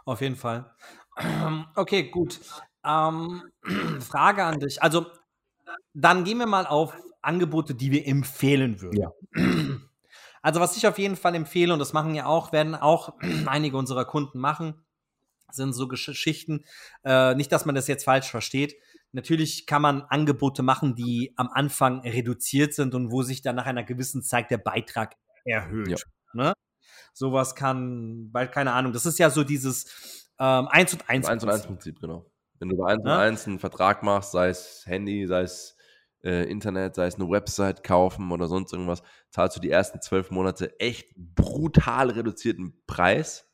auf 0.05 0.21
jeden 0.21 0.37
Fall. 0.37 0.71
Okay, 1.77 2.11
gut. 2.11 2.41
Ähm, 2.85 3.43
Frage 4.01 4.45
an 4.45 4.61
dich. 4.61 4.83
Also, 4.83 5.07
dann 5.93 6.25
gehen 6.25 6.39
wir 6.39 6.47
mal 6.47 6.67
auf 6.67 6.95
Angebote, 7.23 7.75
die 7.75 7.91
wir 7.91 8.07
empfehlen 8.07 8.81
würden. 8.81 9.01
Ja. 9.01 9.13
Also, 10.43 10.61
was 10.61 10.77
ich 10.77 10.87
auf 10.87 10.99
jeden 10.99 11.17
Fall 11.17 11.35
empfehle, 11.35 11.73
und 11.73 11.79
das 11.79 11.95
machen 11.95 12.15
ja 12.15 12.27
auch, 12.27 12.53
werden 12.53 12.75
auch 12.75 13.15
einige 13.47 13.79
unserer 13.79 14.05
Kunden 14.05 14.39
machen, 14.39 14.85
sind 15.51 15.73
so 15.73 15.89
Geschichten, 15.89 16.67
äh, 17.03 17.35
nicht, 17.35 17.51
dass 17.51 17.65
man 17.65 17.75
das 17.75 17.89
jetzt 17.89 18.05
falsch 18.05 18.31
versteht, 18.31 18.77
Natürlich 19.15 19.67
kann 19.67 19.81
man 19.81 20.03
Angebote 20.03 20.65
machen, 20.65 20.97
die 20.97 21.33
am 21.37 21.49
Anfang 21.53 22.01
reduziert 22.01 22.75
sind 22.75 22.97
und 22.97 23.13
wo 23.13 23.23
sich 23.23 23.43
dann 23.43 23.55
nach 23.55 23.67
einer 23.67 23.85
gewissen 23.85 24.23
Zeit 24.23 24.51
der 24.51 24.59
Beitrag 24.59 25.15
erhöht. 25.45 25.89
Ja. 25.89 25.97
Ne? 26.33 26.53
Sowas 27.13 27.55
kann, 27.55 28.29
weil 28.33 28.51
keine 28.51 28.73
Ahnung, 28.73 28.93
das 28.93 29.07
ist 29.07 29.21
ja 29.21 29.31
so 29.31 29.45
dieses 29.45 30.33
ähm, 30.41 30.67
1 30.67 30.95
und 30.95 31.09
1 31.09 31.29
1 31.29 31.45
und 31.45 31.49
1 31.49 31.67
Prinzip, 31.67 32.01
genau. 32.01 32.29
Wenn 32.59 32.71
du 32.71 32.77
bei 32.77 32.93
1 32.93 33.03
ja? 33.05 33.15
und 33.15 33.21
1 33.21 33.47
einen 33.47 33.59
Vertrag 33.61 34.03
machst, 34.03 34.33
sei 34.33 34.49
es 34.49 34.83
Handy, 34.85 35.29
sei 35.29 35.43
es 35.43 35.77
äh, 36.25 36.51
Internet, 36.51 36.97
sei 36.97 37.07
es 37.07 37.15
eine 37.15 37.31
Website 37.31 37.85
kaufen 37.85 38.33
oder 38.33 38.49
sonst 38.49 38.73
irgendwas, 38.73 39.05
zahlst 39.31 39.57
du 39.57 39.61
die 39.61 39.71
ersten 39.71 40.01
zwölf 40.01 40.33
Monate 40.33 40.79
echt 40.81 41.15
brutal 41.15 42.11
reduzierten 42.11 42.83
Preis 42.89 43.49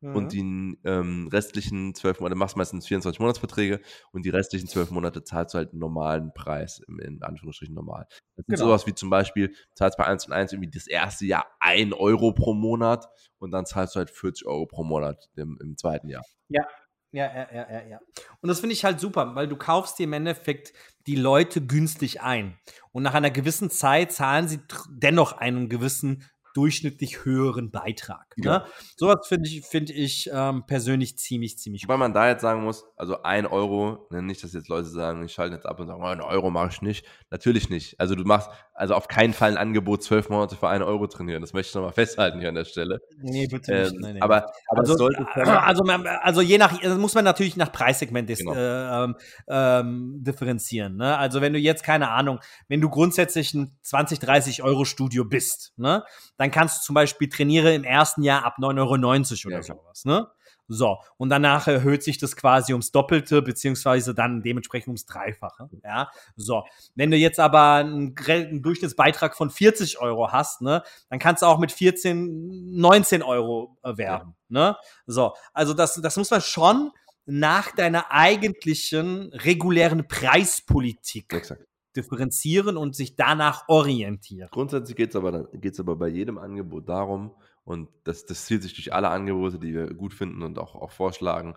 Mhm. 0.00 0.16
Und 0.16 0.32
die 0.32 0.78
ähm, 0.84 1.28
restlichen 1.30 1.94
zwölf 1.94 2.20
Monate, 2.20 2.36
machst 2.38 2.56
meistens 2.56 2.86
24 2.86 3.20
Monatsverträge 3.20 3.80
und 4.12 4.24
die 4.24 4.30
restlichen 4.30 4.66
zwölf 4.66 4.90
Monate 4.90 5.22
zahlst 5.24 5.54
du 5.54 5.58
halt 5.58 5.70
einen 5.72 5.80
normalen 5.80 6.32
Preis, 6.32 6.80
im, 6.88 6.98
in 7.00 7.22
Anführungsstrichen 7.22 7.74
normal. 7.74 8.06
Das 8.36 8.46
genau. 8.46 8.54
ist 8.54 8.60
sowas 8.60 8.86
wie 8.86 8.94
zum 8.94 9.10
Beispiel, 9.10 9.54
zahlst 9.74 9.98
bei 9.98 10.06
1 10.06 10.26
und 10.26 10.32
1 10.32 10.52
irgendwie 10.52 10.70
das 10.70 10.86
erste 10.86 11.26
Jahr 11.26 11.46
1 11.60 11.92
Euro 11.94 12.32
pro 12.32 12.54
Monat 12.54 13.06
und 13.38 13.50
dann 13.50 13.66
zahlst 13.66 13.94
du 13.94 13.98
halt 13.98 14.10
40 14.10 14.46
Euro 14.46 14.66
pro 14.66 14.84
Monat 14.84 15.28
im, 15.36 15.58
im 15.60 15.76
zweiten 15.76 16.08
Jahr. 16.08 16.24
Ja, 16.48 16.66
ja, 17.12 17.26
ja, 17.26 17.48
ja, 17.52 17.70
ja, 17.70 17.86
ja. 17.88 18.00
Und 18.40 18.48
das 18.48 18.60
finde 18.60 18.72
ich 18.72 18.84
halt 18.84 19.00
super, 19.00 19.34
weil 19.34 19.48
du 19.48 19.56
kaufst 19.56 19.98
dir 19.98 20.04
im 20.04 20.12
Endeffekt 20.12 20.72
die 21.06 21.16
Leute 21.16 21.60
günstig 21.60 22.22
ein. 22.22 22.56
Und 22.92 23.02
nach 23.02 23.14
einer 23.14 23.30
gewissen 23.30 23.68
Zeit 23.68 24.12
zahlen 24.12 24.46
sie 24.48 24.60
dennoch 24.88 25.32
einen 25.32 25.68
gewissen 25.68 26.24
durchschnittlich 26.54 27.24
höheren 27.24 27.70
Beitrag. 27.70 28.36
Ne? 28.36 28.46
Ja. 28.46 28.66
Sowas 28.96 29.26
finde 29.26 29.48
ich, 29.48 29.64
find 29.64 29.90
ich 29.90 30.30
ähm, 30.32 30.64
persönlich 30.66 31.18
ziemlich, 31.18 31.58
ziemlich 31.58 31.82
gut. 31.82 31.88
Weil 31.88 31.98
man 31.98 32.12
da 32.12 32.28
jetzt 32.28 32.42
sagen 32.42 32.62
muss, 32.62 32.84
also 32.96 33.22
ein 33.22 33.46
Euro, 33.46 34.06
ne, 34.10 34.22
nicht, 34.22 34.42
dass 34.42 34.52
jetzt 34.52 34.68
Leute 34.68 34.88
sagen, 34.88 35.24
ich 35.24 35.32
schalte 35.32 35.54
jetzt 35.54 35.66
ab 35.66 35.78
und 35.80 35.86
sagen, 35.86 36.02
oh, 36.02 36.06
ein 36.06 36.20
Euro 36.20 36.50
mache 36.50 36.70
ich 36.70 36.82
nicht. 36.82 37.06
Natürlich 37.30 37.70
nicht. 37.70 37.98
Also 38.00 38.14
du 38.14 38.24
machst 38.24 38.50
also 38.80 38.94
auf 38.94 39.08
keinen 39.08 39.34
Fall 39.34 39.50
ein 39.50 39.56
Angebot, 39.58 40.02
zwölf 40.02 40.30
Monate 40.30 40.56
für 40.56 40.68
einen 40.68 40.82
Euro 40.82 41.06
trainieren. 41.06 41.42
Das 41.42 41.52
möchte 41.52 41.68
ich 41.68 41.74
nochmal 41.74 41.92
festhalten 41.94 42.40
hier 42.40 42.48
an 42.48 42.54
der 42.54 42.64
Stelle. 42.64 43.00
Nee, 43.18 43.46
bitte 43.46 43.72
nicht. 43.72 43.92
Ähm, 43.92 43.98
nee, 44.00 44.12
nee. 44.14 44.20
Aber, 44.20 44.46
aber 44.68 44.80
also, 44.80 44.96
sollte 44.96 45.26
also, 45.34 45.84
also 45.84 46.40
je 46.40 46.56
nach, 46.56 46.82
muss 46.96 47.14
man 47.14 47.24
natürlich 47.24 47.56
nach 47.56 47.72
Preissegment 47.72 48.28
genau. 48.28 48.54
äh, 48.54 49.04
ähm, 49.04 49.16
ähm, 49.48 50.24
differenzieren. 50.24 50.96
Ne? 50.96 51.16
Also 51.16 51.40
wenn 51.40 51.52
du 51.52 51.58
jetzt, 51.58 51.82
keine 51.82 52.10
Ahnung, 52.10 52.40
wenn 52.68 52.80
du 52.80 52.88
grundsätzlich 52.88 53.52
ein 53.52 53.76
20, 53.82 54.18
30 54.18 54.62
Euro 54.62 54.84
Studio 54.84 55.24
bist, 55.24 55.72
ne? 55.76 56.02
Dann 56.40 56.50
kannst 56.50 56.78
du 56.78 56.86
zum 56.86 56.94
Beispiel 56.94 57.28
trainiere 57.28 57.74
im 57.74 57.84
ersten 57.84 58.22
Jahr 58.22 58.46
ab 58.46 58.56
9,90 58.58 58.78
Euro 58.78 59.48
oder 59.48 59.56
ja, 59.56 59.62
sowas. 59.62 60.06
Ne? 60.06 60.26
So, 60.68 60.96
und 61.18 61.28
danach 61.28 61.68
erhöht 61.68 62.02
sich 62.02 62.16
das 62.16 62.34
quasi 62.34 62.72
ums 62.72 62.92
Doppelte, 62.92 63.42
beziehungsweise 63.42 64.14
dann 64.14 64.42
dementsprechend 64.42 64.88
ums 64.88 65.04
Dreifache. 65.04 65.68
Ja, 65.84 66.10
so. 66.36 66.64
Wenn 66.94 67.10
du 67.10 67.18
jetzt 67.18 67.38
aber 67.38 67.74
einen, 67.74 68.14
einen 68.26 68.62
Durchschnittsbeitrag 68.62 69.36
von 69.36 69.50
40 69.50 70.00
Euro 70.00 70.32
hast, 70.32 70.62
ne, 70.62 70.82
dann 71.10 71.18
kannst 71.18 71.42
du 71.42 71.46
auch 71.46 71.58
mit 71.58 71.72
14, 71.72 72.74
19 72.74 73.22
Euro 73.22 73.76
äh, 73.82 73.98
werben. 73.98 74.34
Ja. 74.48 74.70
Ne? 74.70 74.76
So, 75.06 75.34
also 75.52 75.74
das, 75.74 76.00
das 76.00 76.16
muss 76.16 76.30
man 76.30 76.40
schon 76.40 76.90
nach 77.26 77.74
deiner 77.74 78.10
eigentlichen 78.12 79.30
regulären 79.34 80.08
Preispolitik 80.08 81.34
Exakt 81.34 81.69
differenzieren 81.96 82.76
und 82.76 82.94
sich 82.94 83.16
danach 83.16 83.68
orientieren. 83.68 84.48
Grundsätzlich 84.50 84.96
geht 84.96 85.10
es 85.10 85.16
aber, 85.16 85.48
aber 85.78 85.96
bei 85.96 86.08
jedem 86.08 86.38
Angebot 86.38 86.88
darum, 86.88 87.32
und 87.64 87.88
das, 88.04 88.26
das 88.26 88.46
zieht 88.46 88.62
sich 88.62 88.74
durch 88.74 88.92
alle 88.92 89.08
Angebote, 89.08 89.58
die 89.58 89.74
wir 89.74 89.92
gut 89.94 90.14
finden 90.14 90.42
und 90.42 90.58
auch, 90.58 90.74
auch 90.74 90.90
vorschlagen, 90.90 91.54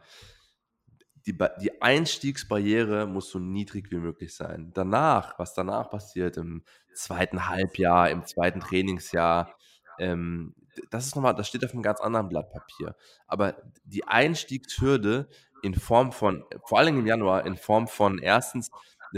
die, 1.26 1.38
die 1.62 1.82
Einstiegsbarriere 1.82 3.08
muss 3.08 3.30
so 3.30 3.39
niedrig 3.39 3.91
wie 3.91 3.98
möglich 3.98 4.36
sein. 4.36 4.72
Danach, 4.74 5.39
was 5.39 5.54
danach 5.54 5.89
passiert 5.89 6.38
im 6.38 6.63
zweiten 6.93 7.48
Halbjahr, 7.48 8.10
im 8.10 8.26
zweiten 8.26 8.60
Trainingsjahr, 8.60 9.56
ähm, 10.00 10.54
das 10.89 11.06
ist 11.06 11.15
nochmal, 11.15 11.36
das 11.36 11.48
steht 11.48 11.63
auf 11.63 11.72
einem 11.72 11.84
ganz 11.84 12.02
anderen 12.02 12.30
Blatt 12.30 12.52
Papier. 12.52 12.96
Aber 13.28 13.56
die 13.86 14.06
Einstiegshürde 14.06 15.30
in 15.62 15.76
Form 15.76 16.12
von, 16.12 16.43
vor 16.65 16.80
allem 16.80 17.00
im 17.00 17.06
Januar, 17.06 17.46
in 17.46 17.56
Form 17.56 17.88
von 17.88 18.19
erstens 18.19 18.69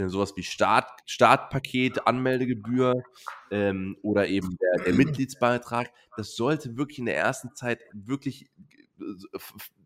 sowas 0.08 0.36
wie 0.36 0.42
Start, 0.42 0.88
Startpaket, 1.06 2.06
Anmeldegebühr 2.06 3.02
ähm, 3.50 3.96
oder 4.02 4.28
eben 4.28 4.56
der, 4.58 4.84
der, 4.84 4.94
Mitgliedsbeitrag, 4.94 5.90
das 6.16 6.36
sollte 6.36 6.76
wirklich 6.76 6.98
in 6.98 7.06
der 7.06 7.16
ersten 7.16 7.54
Zeit 7.54 7.80
wirklich 7.92 8.50
äh, 9.00 9.38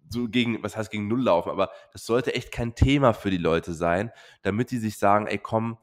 so 0.09 0.29
gegen, 0.29 0.63
was 0.63 0.77
heißt 0.77 0.91
gegen 0.91 1.09
Null 1.09 1.23
laufen, 1.23 1.51
aber 1.51 1.71
das 1.93 2.05
sollte 2.05 2.35
echt 2.35 2.51
kein 2.51 2.75
Thema 2.75 3.13
für 3.13 3.31
die 3.31 3.37
Leute 3.37 3.73
sein, 3.73 4.11
damit 4.43 4.71
die 4.71 4.79
sich 4.79 4.99
sagen, 4.99 5.27
ey 5.27 5.39
komm, 5.39 5.79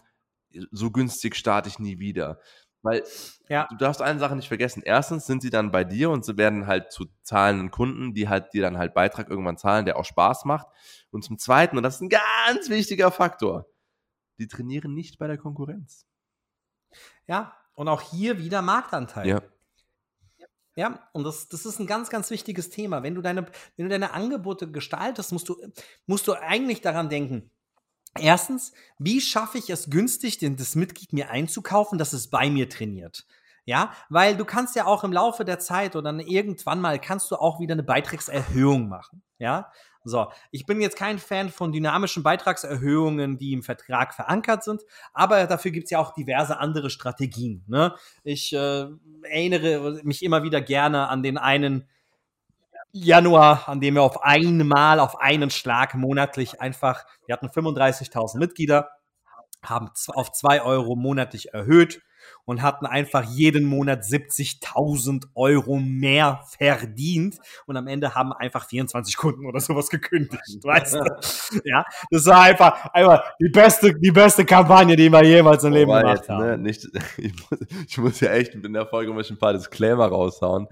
so 0.71 0.91
günstig 0.91 1.35
starte 1.35 1.69
ich 1.69 1.79
nie 1.79 1.99
wieder. 1.99 2.39
Weil 2.83 3.03
ja. 3.49 3.67
du 3.69 3.75
darfst 3.75 4.01
eine 4.01 4.19
Sache 4.19 4.35
nicht 4.35 4.47
vergessen. 4.47 4.83
Erstens 4.85 5.25
sind 5.25 5.41
sie 5.41 5.49
dann 5.49 5.71
bei 5.71 5.83
dir 5.83 6.09
und 6.09 6.23
sie 6.23 6.37
werden 6.37 6.67
halt 6.67 6.91
zu 6.91 7.05
zahlenden 7.23 7.71
Kunden, 7.71 8.13
die 8.13 8.29
halt 8.29 8.53
dir 8.53 8.61
dann 8.61 8.77
halt 8.77 8.93
Beitrag 8.93 9.29
irgendwann 9.29 9.57
zahlen, 9.57 9.85
der 9.85 9.97
auch 9.97 10.05
Spaß 10.05 10.45
macht. 10.45 10.67
Und 11.09 11.23
zum 11.23 11.37
Zweiten, 11.37 11.77
und 11.77 11.83
das 11.83 11.95
ist 11.95 12.01
ein 12.01 12.09
ganz 12.09 12.69
wichtiger 12.69 13.11
Faktor, 13.11 13.65
die 14.39 14.47
trainieren 14.47 14.93
nicht 14.93 15.17
bei 15.17 15.27
der 15.27 15.37
Konkurrenz. 15.37 16.05
Ja, 17.27 17.55
und 17.73 17.87
auch 17.87 18.01
hier 18.01 18.39
wieder 18.39 18.61
Marktanteil. 18.61 19.27
Ja. 19.27 19.41
Ja, 20.75 21.09
und 21.11 21.23
das, 21.23 21.49
das 21.49 21.65
ist 21.65 21.79
ein 21.79 21.87
ganz, 21.87 22.11
ganz 22.11 22.29
wichtiges 22.29 22.69
Thema. 22.69 23.01
Wenn 23.01 23.15
du 23.15 23.21
deine, 23.23 23.47
wenn 23.75 23.85
du 23.85 23.89
deine 23.89 24.11
Angebote 24.13 24.71
gestaltest, 24.71 25.31
musst 25.31 25.49
du, 25.49 25.57
musst 26.05 26.27
du 26.27 26.33
eigentlich 26.35 26.81
daran 26.81 27.09
denken. 27.09 27.49
Erstens, 28.19 28.73
wie 28.99 29.19
schaffe 29.19 29.57
ich 29.57 29.71
es 29.71 29.89
günstig, 29.89 30.37
das 30.39 30.75
Mitglied 30.75 31.13
mir 31.13 31.31
einzukaufen, 31.31 31.97
dass 31.97 32.13
es 32.13 32.29
bei 32.29 32.51
mir 32.51 32.69
trainiert? 32.69 33.25
Ja, 33.65 33.91
weil 34.09 34.37
du 34.37 34.45
kannst 34.45 34.75
ja 34.75 34.85
auch 34.85 35.03
im 35.03 35.11
Laufe 35.11 35.43
der 35.43 35.59
Zeit 35.59 35.95
oder 35.95 36.13
irgendwann 36.13 36.79
mal 36.79 37.01
kannst 37.01 37.31
du 37.31 37.35
auch 37.35 37.59
wieder 37.59 37.73
eine 37.73 37.83
Beitragserhöhung 37.83 38.87
machen. 38.87 39.23
Ja, 39.39 39.71
so, 40.07 40.27
ich 40.51 40.65
bin 40.65 40.81
jetzt 40.81 40.97
kein 40.97 41.19
Fan 41.19 41.49
von 41.49 41.71
dynamischen 41.71 42.23
Beitragserhöhungen, 42.23 43.37
die 43.37 43.53
im 43.53 43.63
Vertrag 43.63 44.13
verankert 44.13 44.63
sind, 44.63 44.83
aber 45.13 45.45
dafür 45.47 45.71
gibt 45.71 45.85
es 45.85 45.91
ja 45.91 45.99
auch 45.99 46.13
diverse 46.13 46.59
andere 46.59 46.89
Strategien. 46.89 47.63
Ne? 47.67 47.95
Ich 48.23 48.53
äh, 48.53 48.85
erinnere 49.23 50.01
mich 50.03 50.23
immer 50.23 50.43
wieder 50.43 50.61
gerne 50.61 51.09
an 51.09 51.23
den 51.23 51.37
einen 51.37 51.87
Januar, 52.91 53.67
an 53.67 53.79
dem 53.79 53.95
wir 53.95 54.03
auf 54.03 54.23
einmal, 54.23 54.99
auf 54.99 55.19
einen 55.19 55.49
Schlag 55.49 55.93
monatlich 55.93 56.61
einfach, 56.61 57.05
wir 57.25 57.33
hatten 57.33 57.47
35.000 57.47 58.37
Mitglieder, 58.37 58.89
haben 59.61 59.89
auf 60.07 60.31
zwei 60.31 60.61
Euro 60.61 60.95
monatlich 60.95 61.53
erhöht 61.53 62.01
und 62.45 62.61
hatten 62.61 62.85
einfach 62.85 63.23
jeden 63.23 63.65
Monat 63.65 64.03
70.000 64.03 65.25
Euro 65.35 65.77
mehr 65.77 66.41
verdient 66.57 67.37
und 67.65 67.77
am 67.77 67.87
Ende 67.87 68.15
haben 68.15 68.33
einfach 68.33 68.67
24 68.67 69.17
Kunden 69.17 69.45
oder 69.45 69.59
sowas 69.59 69.89
gekündigt, 69.89 70.41
weißt 70.63 70.95
du? 70.95 71.61
Ja, 71.65 71.85
das 72.09 72.25
war 72.25 72.41
einfach, 72.43 72.85
einfach 72.93 73.23
die 73.39 73.49
beste, 73.49 73.93
die 73.93 74.11
beste 74.11 74.45
Kampagne, 74.45 74.95
die 74.95 75.11
wir 75.11 75.23
jemals 75.23 75.63
im 75.63 75.73
Leben 75.73 75.91
gemacht 75.91 76.19
jetzt, 76.19 76.29
haben. 76.29 76.45
Ne, 76.45 76.57
nicht, 76.57 76.87
ich, 77.17 77.33
muss, 77.33 77.59
ich 77.87 77.97
muss 77.97 78.19
ja 78.19 78.31
echt 78.31 78.55
in 78.55 78.73
der 78.73 78.85
Folge 78.85 79.13
mal 79.13 79.23
ein 79.27 79.37
paar 79.37 79.53
Disclaimer 79.53 80.07
raushauen. 80.07 80.67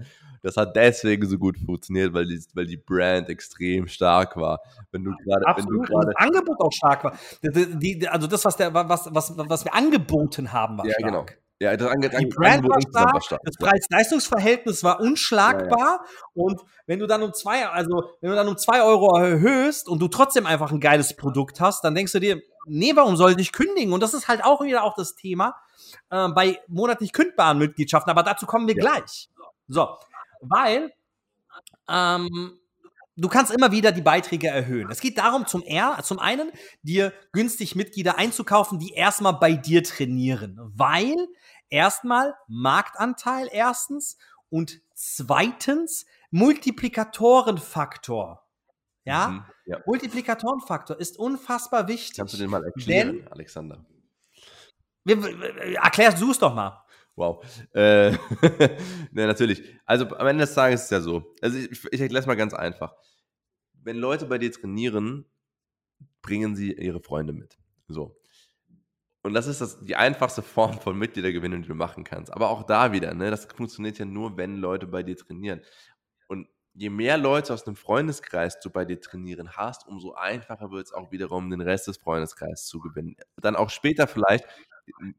Das 0.46 0.56
hat 0.56 0.76
deswegen 0.76 1.26
so 1.26 1.38
gut 1.38 1.58
funktioniert, 1.58 2.14
weil 2.14 2.24
die, 2.24 2.40
weil 2.54 2.66
die 2.66 2.76
Brand 2.76 3.28
extrem 3.28 3.88
stark 3.88 4.36
war. 4.36 4.60
Wenn 4.92 5.02
du 5.02 5.10
gerade, 5.24 5.44
wenn 5.56 5.66
du 5.66 5.82
das 5.82 6.16
Angebot 6.16 6.60
auch 6.60 6.72
stark 6.72 7.02
war. 7.02 7.18
Die, 7.42 7.98
die, 7.98 8.08
also 8.08 8.28
das, 8.28 8.44
was 8.44 8.56
der, 8.56 8.72
was, 8.72 9.08
was, 9.12 9.32
was 9.36 9.64
wir 9.64 9.74
angeboten 9.74 10.52
haben, 10.52 10.78
war 10.78 10.86
ja, 10.86 10.92
stark. 10.92 11.04
Genau. 11.04 11.26
Ja, 11.58 11.74
das 11.74 11.88
Ange 11.88 12.10
die 12.10 12.26
Brand 12.26 12.68
war 12.68 12.80
stark, 12.82 13.24
stark, 13.24 13.40
das 13.44 13.56
Preis-Leistungs-Verhältnis 13.56 14.84
war 14.84 15.00
unschlagbar 15.00 15.78
ja, 15.78 16.00
ja. 16.02 16.04
und 16.34 16.60
wenn 16.86 16.98
du 16.98 17.06
dann 17.06 17.22
um 17.22 17.32
zwei, 17.32 17.66
also 17.66 18.10
wenn 18.20 18.28
du 18.30 18.36
dann 18.36 18.48
um 18.48 18.58
zwei 18.58 18.82
Euro 18.82 19.16
erhöhst 19.16 19.88
und 19.88 20.00
du 20.00 20.08
trotzdem 20.08 20.44
einfach 20.44 20.70
ein 20.70 20.80
geiles 20.80 21.16
Produkt 21.16 21.60
hast, 21.60 21.82
dann 21.82 21.94
denkst 21.94 22.12
du 22.12 22.20
dir, 22.20 22.42
nee, 22.66 22.92
warum 22.94 23.16
sollte 23.16 23.40
ich 23.40 23.52
kündigen? 23.52 23.94
Und 23.94 24.02
das 24.02 24.12
ist 24.12 24.28
halt 24.28 24.44
auch 24.44 24.60
wieder 24.62 24.84
auch 24.84 24.94
das 24.96 25.14
Thema 25.14 25.56
äh, 26.10 26.28
bei 26.28 26.60
monatlich 26.68 27.14
kündbaren 27.14 27.58
Mitgliedschaften, 27.58 28.10
aber 28.10 28.22
dazu 28.22 28.44
kommen 28.44 28.68
wir 28.68 28.76
ja. 28.76 28.82
gleich. 28.82 29.30
So, 29.66 29.96
weil 30.42 30.92
ähm, 31.88 32.58
du 33.16 33.28
kannst 33.28 33.52
immer 33.52 33.72
wieder 33.72 33.92
die 33.92 34.02
Beiträge 34.02 34.48
erhöhen. 34.48 34.90
Es 34.90 35.00
geht 35.00 35.16
darum, 35.18 35.46
zum, 35.46 35.62
er, 35.62 35.98
zum 36.02 36.18
einen, 36.18 36.50
dir 36.82 37.12
günstig 37.32 37.74
Mitglieder 37.74 38.18
einzukaufen, 38.18 38.78
die 38.78 38.92
erstmal 38.92 39.32
bei 39.34 39.54
dir 39.54 39.82
trainieren, 39.82 40.58
weil 40.74 41.16
erstmal 41.68 42.34
Marktanteil 42.46 43.48
erstens 43.50 44.18
und 44.50 44.80
zweitens 44.94 46.06
Multiplikatorenfaktor. 46.30 48.44
Ja? 49.04 49.28
Mhm, 49.28 49.44
ja. 49.66 49.78
Multiplikatorenfaktor 49.86 50.98
ist 50.98 51.18
unfassbar 51.18 51.86
wichtig. 51.88 52.18
Kannst 52.18 52.34
du 52.34 52.38
den 52.38 52.50
mal 52.50 52.64
erklären, 52.64 53.26
Alexander? 53.30 53.86
Erklärst 55.04 56.20
du 56.20 56.32
es 56.32 56.38
doch 56.38 56.54
mal. 56.54 56.85
Wow. 57.16 57.42
Äh, 57.72 58.10
ne, 59.10 59.26
natürlich. 59.26 59.62
Also 59.86 60.06
am 60.16 60.26
Ende 60.26 60.44
des 60.44 60.54
Tages 60.54 60.80
ist 60.82 60.84
es 60.86 60.90
ja 60.90 61.00
so. 61.00 61.34
Also 61.40 61.58
ich, 61.58 61.82
ich 61.90 62.00
erkläre 62.00 62.20
es 62.20 62.26
mal 62.26 62.36
ganz 62.36 62.54
einfach. 62.54 62.94
Wenn 63.72 63.96
Leute 63.96 64.26
bei 64.26 64.38
dir 64.38 64.52
trainieren, 64.52 65.24
bringen 66.22 66.56
sie 66.56 66.72
ihre 66.72 67.00
Freunde 67.00 67.32
mit. 67.32 67.58
So. 67.88 68.16
Und 69.22 69.34
das 69.34 69.46
ist 69.46 69.60
das, 69.60 69.84
die 69.84 69.96
einfachste 69.96 70.42
Form 70.42 70.78
von 70.80 70.96
Mitgliedergewinnung, 70.98 71.62
die 71.62 71.68
du 71.68 71.74
machen 71.74 72.04
kannst. 72.04 72.32
Aber 72.32 72.50
auch 72.50 72.62
da 72.62 72.92
wieder, 72.92 73.12
ne, 73.14 73.30
das 73.30 73.46
funktioniert 73.46 73.98
ja 73.98 74.04
nur, 74.04 74.36
wenn 74.36 74.56
Leute 74.56 74.86
bei 74.86 75.02
dir 75.02 75.16
trainieren. 75.16 75.62
Und 76.28 76.48
je 76.74 76.90
mehr 76.90 77.18
Leute 77.18 77.52
aus 77.54 77.66
einem 77.66 77.76
Freundeskreis 77.76 78.60
du 78.60 78.70
bei 78.70 78.84
dir 78.84 79.00
trainieren 79.00 79.56
hast, 79.56 79.86
umso 79.88 80.14
einfacher 80.14 80.70
wird 80.70 80.86
es 80.86 80.92
auch 80.92 81.10
wiederum, 81.10 81.50
den 81.50 81.60
Rest 81.60 81.88
des 81.88 81.96
Freundeskreises 81.96 82.66
zu 82.66 82.78
gewinnen. 82.80 83.16
Dann 83.36 83.56
auch 83.56 83.70
später 83.70 84.06
vielleicht 84.06 84.44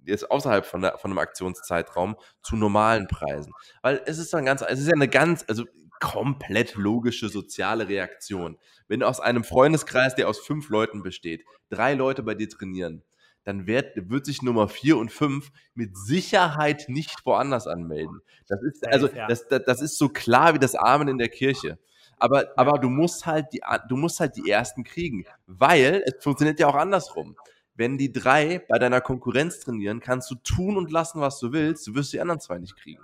jetzt 0.05 0.29
außerhalb 0.29 0.65
von, 0.65 0.81
der, 0.81 0.97
von 0.97 1.11
einem 1.11 1.17
Aktionszeitraum 1.19 2.15
zu 2.41 2.55
normalen 2.55 3.07
Preisen. 3.07 3.53
Weil 3.81 4.01
es 4.05 4.17
ist 4.17 4.33
dann 4.33 4.45
ganz, 4.45 4.61
es 4.61 4.79
ist 4.79 4.87
ja 4.87 4.93
eine 4.93 5.07
ganz, 5.07 5.45
also 5.47 5.65
komplett 5.99 6.75
logische 6.75 7.29
soziale 7.29 7.87
Reaktion. 7.87 8.57
Wenn 8.87 9.03
aus 9.03 9.19
einem 9.19 9.43
Freundeskreis, 9.43 10.15
der 10.15 10.29
aus 10.29 10.39
fünf 10.39 10.69
Leuten 10.69 11.03
besteht, 11.03 11.43
drei 11.69 11.93
Leute 11.93 12.23
bei 12.23 12.35
dir 12.35 12.49
trainieren, 12.49 13.03
dann 13.43 13.65
wird, 13.65 14.09
wird 14.09 14.25
sich 14.25 14.41
Nummer 14.41 14.67
vier 14.67 14.97
und 14.97 15.11
fünf 15.11 15.51
mit 15.73 15.97
Sicherheit 15.97 16.85
nicht 16.89 17.25
woanders 17.25 17.65
anmelden. 17.65 18.21
Das 18.47 18.61
ist, 18.61 18.85
also, 18.85 19.07
das, 19.07 19.47
das, 19.47 19.63
das 19.65 19.81
ist 19.81 19.97
so 19.97 20.09
klar 20.09 20.53
wie 20.53 20.59
das 20.59 20.75
Amen 20.75 21.07
in 21.07 21.17
der 21.17 21.29
Kirche. 21.29 21.79
Aber, 22.17 22.51
aber 22.57 22.79
du 22.79 22.89
musst 22.89 23.25
halt 23.25 23.53
die, 23.53 23.61
du 23.87 23.95
musst 23.95 24.19
halt 24.19 24.35
die 24.35 24.49
ersten 24.49 24.83
kriegen, 24.83 25.25
weil 25.45 26.03
es 26.05 26.21
funktioniert 26.21 26.59
ja 26.59 26.67
auch 26.67 26.75
andersrum. 26.75 27.37
Wenn 27.77 27.97
die 27.97 28.11
drei 28.11 28.59
bei 28.67 28.79
deiner 28.79 29.01
Konkurrenz 29.01 29.59
trainieren, 29.59 29.99
kannst 29.99 30.29
du 30.31 30.35
tun 30.35 30.77
und 30.77 30.91
lassen, 30.91 31.21
was 31.21 31.39
du 31.39 31.53
willst. 31.53 31.87
Du 31.87 31.95
wirst 31.95 32.11
die 32.11 32.19
anderen 32.19 32.39
zwei 32.39 32.57
nicht 32.57 32.75
kriegen. 32.75 33.03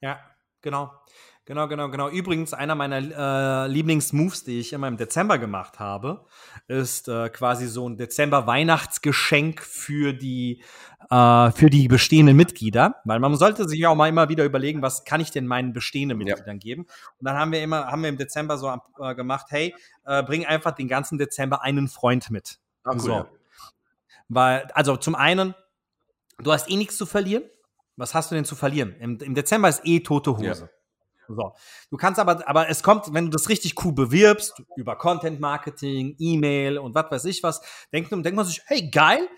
Ja, 0.00 0.20
genau. 0.60 0.92
Genau, 1.46 1.68
genau, 1.68 1.88
genau. 1.88 2.08
Übrigens, 2.08 2.52
einer 2.52 2.74
meiner 2.74 2.96
äh, 2.96 3.68
Lieblingsmoves, 3.68 4.42
die 4.42 4.58
ich 4.58 4.72
immer 4.72 4.88
im 4.88 4.96
Dezember 4.96 5.38
gemacht 5.38 5.78
habe, 5.78 6.26
ist 6.66 7.06
äh, 7.06 7.28
quasi 7.28 7.68
so 7.68 7.88
ein 7.88 7.96
Dezember-Weihnachtsgeschenk 7.96 9.62
für 9.62 10.12
die, 10.12 10.64
äh, 11.08 11.50
für 11.52 11.70
die 11.70 11.86
bestehenden 11.86 12.36
Mitglieder. 12.36 12.96
Weil 13.04 13.20
man 13.20 13.36
sollte 13.36 13.68
sich 13.68 13.86
auch 13.86 13.94
mal 13.94 14.08
immer 14.08 14.28
wieder 14.28 14.44
überlegen, 14.44 14.82
was 14.82 15.04
kann 15.04 15.20
ich 15.20 15.30
denn 15.30 15.46
meinen 15.46 15.72
bestehenden 15.72 16.18
Mitgliedern 16.18 16.56
ja. 16.56 16.60
geben. 16.60 16.82
Und 16.82 17.24
dann 17.28 17.36
haben 17.36 17.52
wir 17.52 17.62
immer, 17.62 17.86
haben 17.86 18.02
wir 18.02 18.08
im 18.08 18.18
Dezember 18.18 18.58
so 18.58 18.76
äh, 18.98 19.14
gemacht, 19.14 19.46
hey, 19.50 19.72
äh, 20.04 20.24
bring 20.24 20.44
einfach 20.46 20.72
den 20.72 20.88
ganzen 20.88 21.16
Dezember 21.16 21.62
einen 21.62 21.86
Freund 21.86 22.28
mit. 22.28 22.58
Ach, 22.82 22.94
cool, 22.94 23.00
so. 23.00 23.12
ja. 23.12 23.28
Weil, 24.28 24.68
also 24.74 24.96
zum 24.96 25.14
einen, 25.14 25.54
du 26.38 26.52
hast 26.52 26.70
eh 26.70 26.76
nichts 26.76 26.96
zu 26.96 27.06
verlieren. 27.06 27.44
Was 27.96 28.14
hast 28.14 28.30
du 28.30 28.34
denn 28.34 28.44
zu 28.44 28.56
verlieren? 28.56 28.94
Im, 29.00 29.18
im 29.18 29.34
Dezember 29.34 29.68
ist 29.68 29.80
eh 29.84 30.00
tote 30.00 30.36
Hose. 30.36 30.70
Ja. 31.28 31.34
So. 31.34 31.54
Du 31.90 31.96
kannst 31.96 32.20
aber, 32.20 32.46
aber 32.48 32.68
es 32.68 32.82
kommt, 32.82 33.12
wenn 33.12 33.24
du 33.26 33.30
das 33.30 33.48
richtig 33.48 33.84
cool 33.84 33.92
bewirbst, 33.92 34.62
über 34.76 34.96
Content 34.96 35.40
Marketing, 35.40 36.14
E-Mail 36.18 36.78
und 36.78 36.94
was 36.94 37.10
weiß 37.10 37.24
ich 37.24 37.42
was, 37.42 37.60
denkt, 37.92 38.12
denkt 38.12 38.34
man 38.34 38.44
sich, 38.44 38.62
hey, 38.66 38.88
geil, 38.90 39.28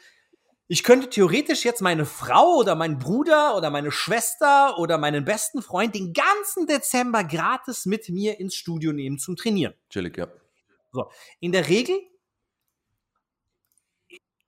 ich 0.67 0.85
könnte 0.85 1.09
theoretisch 1.09 1.65
jetzt 1.65 1.81
meine 1.81 2.05
Frau 2.05 2.57
oder 2.57 2.75
meinen 2.75 2.99
Bruder 2.99 3.57
oder 3.57 3.71
meine 3.71 3.91
Schwester 3.91 4.79
oder 4.79 4.99
meinen 4.99 5.25
besten 5.25 5.63
Freund 5.63 5.95
den 5.95 6.13
ganzen 6.13 6.67
Dezember 6.67 7.25
gratis 7.25 7.87
mit 7.87 8.11
mir 8.11 8.39
ins 8.39 8.55
Studio 8.55 8.93
nehmen 8.93 9.19
zum 9.19 9.37
Trainieren. 9.37 9.73
Chillig, 9.89 10.19
ja. 10.19 10.29
So. 10.93 11.11
In 11.41 11.53
der 11.53 11.69
Regel 11.69 11.99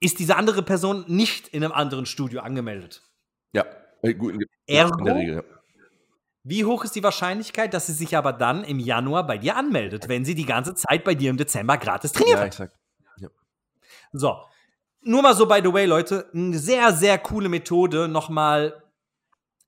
ist 0.01 0.19
diese 0.19 0.37
andere 0.37 0.63
Person 0.63 1.05
nicht 1.07 1.49
in 1.49 1.63
einem 1.63 1.73
anderen 1.73 2.07
Studio 2.07 2.41
angemeldet. 2.41 3.03
Ja, 3.53 3.65
gut, 4.17 4.35
in, 4.35 4.45
Ergo, 4.67 4.99
in 4.99 5.05
der 5.05 5.15
Regel. 5.15 5.35
Ja. 5.37 5.43
Wie 6.43 6.65
hoch 6.65 6.85
ist 6.85 6.97
die 6.97 7.03
Wahrscheinlichkeit, 7.03 7.75
dass 7.75 7.87
sie 7.87 7.93
sich 7.93 8.17
aber 8.17 8.33
dann 8.33 8.65
im 8.65 8.79
Januar 8.79 9.27
bei 9.27 9.37
dir 9.37 9.57
anmeldet, 9.57 10.09
wenn 10.09 10.25
sie 10.25 10.35
die 10.35 10.47
ganze 10.47 10.75
Zeit 10.75 11.05
bei 11.05 11.15
dir 11.15 11.29
im 11.31 11.37
Dezember 11.37 11.77
gratis 11.77 12.13
trainiert 12.13 12.37
Ja, 12.37 12.41
hat? 12.41 12.47
exakt. 12.47 12.77
Ja. 13.19 13.29
So. 14.13 14.37
Nur 15.03 15.23
mal 15.23 15.35
so, 15.35 15.47
by 15.47 15.61
the 15.63 15.73
way, 15.73 15.85
Leute, 15.87 16.31
eine 16.35 16.59
sehr, 16.59 16.93
sehr 16.93 17.19
coole 17.19 17.49
Methode, 17.49 18.09
nochmal 18.09 18.83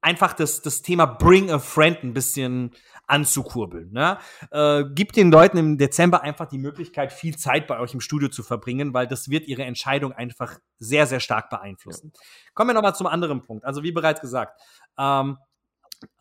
einfach 0.02 0.32
das, 0.34 0.60
das 0.60 0.82
Thema 0.82 1.06
Bring 1.06 1.50
a 1.50 1.58
Friend 1.58 2.02
ein 2.02 2.12
bisschen 2.12 2.72
anzukurbeln. 3.06 3.92
Ne? 3.92 4.18
Äh, 4.50 4.84
gibt 4.94 5.16
den 5.16 5.30
Leuten 5.30 5.56
im 5.56 5.78
Dezember 5.78 6.22
einfach 6.22 6.46
die 6.46 6.58
Möglichkeit, 6.58 7.12
viel 7.12 7.36
Zeit 7.36 7.66
bei 7.66 7.78
euch 7.78 7.94
im 7.94 8.00
Studio 8.00 8.28
zu 8.28 8.42
verbringen, 8.42 8.94
weil 8.94 9.06
das 9.06 9.28
wird 9.28 9.46
ihre 9.46 9.64
Entscheidung 9.64 10.12
einfach 10.12 10.58
sehr, 10.78 11.06
sehr 11.06 11.20
stark 11.20 11.50
beeinflussen. 11.50 12.12
Kommen 12.54 12.70
wir 12.70 12.74
nochmal 12.74 12.94
zum 12.94 13.06
anderen 13.06 13.42
Punkt. 13.42 13.64
Also 13.64 13.82
wie 13.82 13.92
bereits 13.92 14.20
gesagt, 14.20 14.60
ähm, 14.98 15.38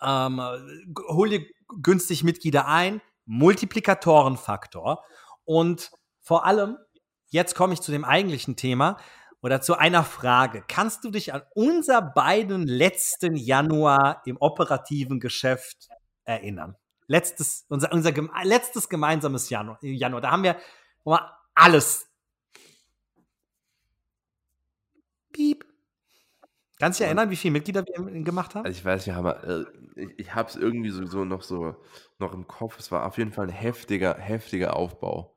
ähm, 0.01 0.41
hol 1.07 1.29
dir 1.29 1.45
günstig 1.82 2.23
Mitglieder 2.23 2.67
ein, 2.67 3.01
Multiplikatorenfaktor 3.25 5.03
und 5.45 5.91
vor 6.19 6.45
allem, 6.45 6.77
jetzt 7.29 7.55
komme 7.55 7.73
ich 7.73 7.82
zu 7.82 7.91
dem 7.91 8.03
eigentlichen 8.03 8.55
Thema 8.55 8.97
oder 9.41 9.61
zu 9.61 9.77
einer 9.77 10.03
Frage. 10.03 10.63
Kannst 10.67 11.03
du 11.03 11.11
dich 11.11 11.33
an 11.33 11.41
unser 11.53 12.01
beiden 12.01 12.67
letzten 12.67 13.35
Januar 13.35 14.21
im 14.25 14.37
operativen 14.39 15.19
Geschäft 15.19 15.89
erinnern? 16.23 16.75
Letztes, 17.07 17.65
unser, 17.67 17.91
unser 17.91 18.11
gem 18.11 18.31
letztes 18.43 18.87
gemeinsames 18.87 19.49
Januar, 19.49 19.77
Januar. 19.81 20.21
Da 20.21 20.31
haben 20.31 20.43
wir 20.43 20.57
alles. 21.55 22.07
Piep. 25.33 25.65
Kannst 26.79 26.99
du 26.99 27.03
dich 27.03 27.07
erinnern, 27.07 27.29
wie 27.29 27.35
viele 27.35 27.51
Mitglieder 27.51 27.85
wir 27.85 28.23
gemacht 28.23 28.55
haben? 28.55 28.65
Also 28.65 28.77
ich 28.77 28.85
weiß, 28.85 29.05
wir 29.05 29.15
haben, 29.15 29.27
äh, 29.27 30.01
ich, 30.01 30.19
ich 30.19 30.35
habe 30.35 30.49
es 30.49 30.55
irgendwie 30.55 30.89
so, 30.89 31.05
so 31.05 31.25
noch 31.25 31.43
so 31.43 31.75
noch 32.17 32.33
im 32.33 32.47
Kopf. 32.47 32.79
Es 32.79 32.91
war 32.91 33.05
auf 33.05 33.17
jeden 33.17 33.31
Fall 33.31 33.47
ein 33.47 33.53
heftiger, 33.53 34.15
heftiger 34.15 34.75
Aufbau. 34.75 35.35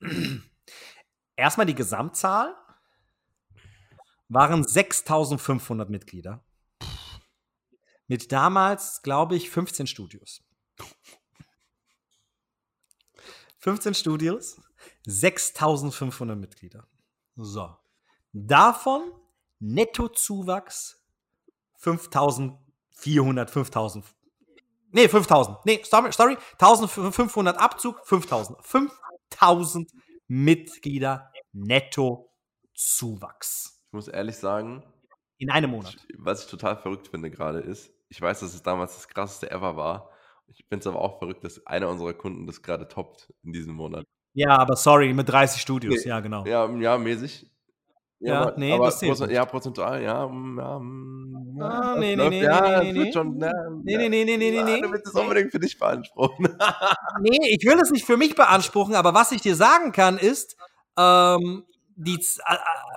Erstmal 1.36 1.66
die 1.66 1.74
Gesamtzahl 1.74 2.56
waren 4.28 4.64
6500 4.64 5.90
Mitglieder. 5.90 6.44
Mit 8.06 8.32
damals, 8.32 9.02
glaube 9.02 9.36
ich, 9.36 9.50
15 9.50 9.86
Studios. 9.86 10.42
15 13.58 13.94
Studios, 13.94 14.60
6500 15.06 16.38
Mitglieder. 16.38 16.86
So. 17.36 17.76
Davon 18.32 19.12
Nettozuwachs 19.58 21.04
5400, 21.78 23.50
5000. 23.50 24.04
Nee, 24.90 25.08
5000. 25.08 25.64
Nee, 25.64 25.82
sorry, 25.82 26.12
sorry. 26.12 26.36
1500 26.58 27.56
Abzug, 27.58 28.06
5000. 28.06 28.58
5000 28.62 29.90
Mitglieder 30.26 31.32
Nettozuwachs. 31.52 33.73
Ich 33.94 33.96
muss 33.96 34.08
ehrlich 34.08 34.36
sagen, 34.36 34.82
In 35.38 35.50
einem 35.52 35.70
Monat. 35.70 35.96
was 36.18 36.42
ich 36.42 36.50
total 36.50 36.76
verrückt 36.76 37.06
finde 37.06 37.30
gerade 37.30 37.60
ist, 37.60 37.92
ich 38.08 38.20
weiß, 38.20 38.40
dass 38.40 38.52
es 38.52 38.60
damals 38.60 38.96
das 38.96 39.06
krasseste 39.06 39.52
ever 39.52 39.76
war. 39.76 40.10
Ich 40.48 40.64
finde 40.68 40.80
es 40.80 40.86
aber 40.88 41.00
auch 41.00 41.20
verrückt, 41.20 41.44
dass 41.44 41.64
einer 41.64 41.88
unserer 41.88 42.12
Kunden 42.12 42.44
das 42.44 42.60
gerade 42.60 42.88
toppt 42.88 43.32
in 43.44 43.52
diesem 43.52 43.72
Monat. 43.74 44.04
Ja, 44.32 44.58
aber 44.58 44.74
sorry, 44.74 45.14
mit 45.14 45.28
30 45.28 45.62
Studios. 45.62 45.94
Nee. 46.02 46.08
Ja, 46.08 46.18
genau. 46.18 46.44
Ja, 46.44 46.68
ja, 46.68 46.98
mäßig. 46.98 47.48
Ja, 48.18 48.40
aber, 48.40 48.58
nee, 48.58 48.72
aber 48.72 48.86
das 48.86 48.98
zählt 48.98 49.16
nicht. 49.20 49.30
ja, 49.30 49.44
prozentual, 49.44 50.02
ja. 50.02 50.26
mm, 50.26 50.58
ja, 50.58 50.78
mm, 50.80 51.56
ja, 51.60 51.64
Ah, 51.68 51.96
nee, 51.96 52.16
nee, 52.16 52.28
nee, 52.30 52.42
ja, 52.42 52.82
nee, 52.82 52.92
nee, 52.92 52.98
nee. 53.04 53.12
schon, 53.12 53.38
ja, 53.40 53.52
Nee, 53.84 53.96
nee, 53.96 54.08
nee, 54.08 54.24
nee, 54.24 54.36
nee, 54.36 54.50
nee, 54.50 54.56
ja, 54.56 54.64
nee. 54.64 54.80
Du 54.80 54.90
willst 54.90 55.06
es 55.06 55.14
unbedingt 55.14 55.52
für 55.52 55.60
dich 55.60 55.78
beanspruchen. 55.78 56.48
Nee, 57.20 57.38
ich 57.48 57.64
will 57.64 57.78
es 57.80 57.92
nicht 57.92 58.04
für 58.04 58.16
mich 58.16 58.34
beanspruchen, 58.34 58.96
aber 58.96 59.14
was 59.14 59.30
ich 59.30 59.40
dir 59.40 59.54
sagen 59.54 59.92
kann, 59.92 60.18
ist, 60.18 60.56
ähm, 60.98 61.64
die, 61.96 62.18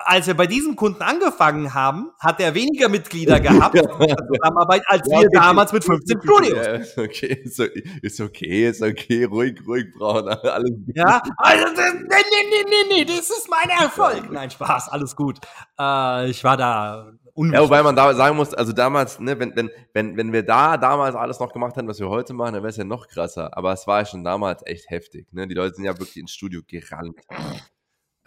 als 0.06 0.28
wir 0.28 0.34
bei 0.36 0.48
diesem 0.48 0.76
Kunden 0.76 1.02
angefangen 1.02 1.74
haben, 1.74 2.12
hat 2.20 2.40
er 2.40 2.54
weniger 2.56 2.90
Mitglieder 2.90 3.40
gehabt 3.40 3.76
in 3.76 3.84
der 4.08 4.18
Zusammenarbeit, 4.18 4.84
als 4.88 5.08
Ja, 5.08 5.20
wir 5.20 5.28
okay. 5.28 5.38
damals 5.38 5.74
mit 5.74 5.84
15 5.84 6.22
Studios. 6.22 6.66
Ja, 6.66 6.72
ist 6.74 6.98
okay, 6.98 7.34
ist 7.44 8.20
okay, 8.20 8.68
ist 8.70 8.82
okay, 8.82 9.24
ruhig, 9.26 9.60
ruhig, 9.68 9.86
Braun, 9.98 10.28
alles 10.28 10.72
gut. 10.72 10.96
Ja, 10.96 11.22
also, 11.38 11.66
nee, 11.68 11.84
nee, 12.08 12.50
nee, 12.50 12.64
nee, 12.90 12.96
nee, 12.96 13.06
das 13.06 13.30
ist 13.30 13.48
mein 13.50 13.70
Erfolg. 13.70 14.32
Nein, 14.32 14.50
Spaß, 14.50 14.90
alles 14.90 15.16
gut. 15.16 15.40
Äh, 15.80 16.30
ich 16.30 16.44
war 16.44 16.58
da 16.58 17.06
Ja, 17.06 17.14
unwichtig. 17.34 17.60
wobei 17.62 17.84
man 17.84 17.96
da 17.96 18.14
sagen 18.16 18.36
muss, 18.36 18.54
also 18.54 18.74
damals, 18.74 19.20
ne, 19.20 19.38
wenn, 19.40 19.56
wenn, 19.56 19.70
wenn, 19.94 20.18
wenn 20.18 20.34
wir 20.34 20.44
da 20.44 20.78
damals 20.78 21.16
alles 21.16 21.40
noch 21.40 21.54
gemacht 21.54 21.76
hätten, 21.76 21.88
was 21.88 22.00
wir 22.00 22.10
heute 22.10 22.34
machen, 22.34 22.54
dann 22.54 22.64
wäre 22.64 22.70
es 22.72 22.78
ja 22.78 22.84
noch 22.84 23.08
krasser. 23.08 23.56
Aber 23.56 23.74
es 23.74 23.86
war 23.88 24.00
ja 24.00 24.06
schon 24.06 24.24
damals 24.24 24.64
echt 24.66 24.90
heftig. 24.90 25.28
Ne? 25.34 25.48
Die 25.48 25.54
Leute 25.54 25.76
sind 25.76 25.86
ja 25.86 25.94
wirklich 25.94 26.18
ins 26.18 26.32
Studio 26.32 26.62
gerannt. 26.68 27.20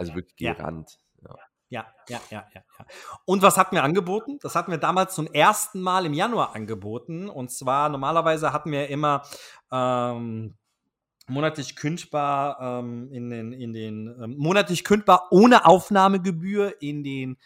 Also 0.00 0.14
wirklich 0.14 0.36
gerannt. 0.36 0.98
Ja. 1.22 1.36
Ja, 1.72 1.86
ja, 2.08 2.20
ja, 2.30 2.44
ja, 2.52 2.64
ja. 2.80 2.84
Und 3.26 3.42
was 3.42 3.56
hatten 3.56 3.76
wir 3.76 3.84
angeboten? 3.84 4.40
Das 4.42 4.56
hatten 4.56 4.72
wir 4.72 4.78
damals 4.78 5.14
zum 5.14 5.28
ersten 5.28 5.80
Mal 5.80 6.04
im 6.04 6.14
Januar 6.14 6.56
angeboten. 6.56 7.28
Und 7.28 7.52
zwar, 7.52 7.88
normalerweise 7.90 8.52
hatten 8.52 8.72
wir 8.72 8.88
immer 8.88 9.22
ähm, 9.70 10.56
monatlich 11.28 11.76
kündbar 11.76 12.58
ähm, 12.60 13.12
in 13.12 13.30
den, 13.30 13.52
in 13.52 13.72
den 13.72 14.08
ähm, 14.20 14.34
monatlich 14.36 14.82
kündbar 14.82 15.28
ohne 15.30 15.64
Aufnahmegebühr 15.64 16.82
in 16.82 17.04
den 17.04 17.36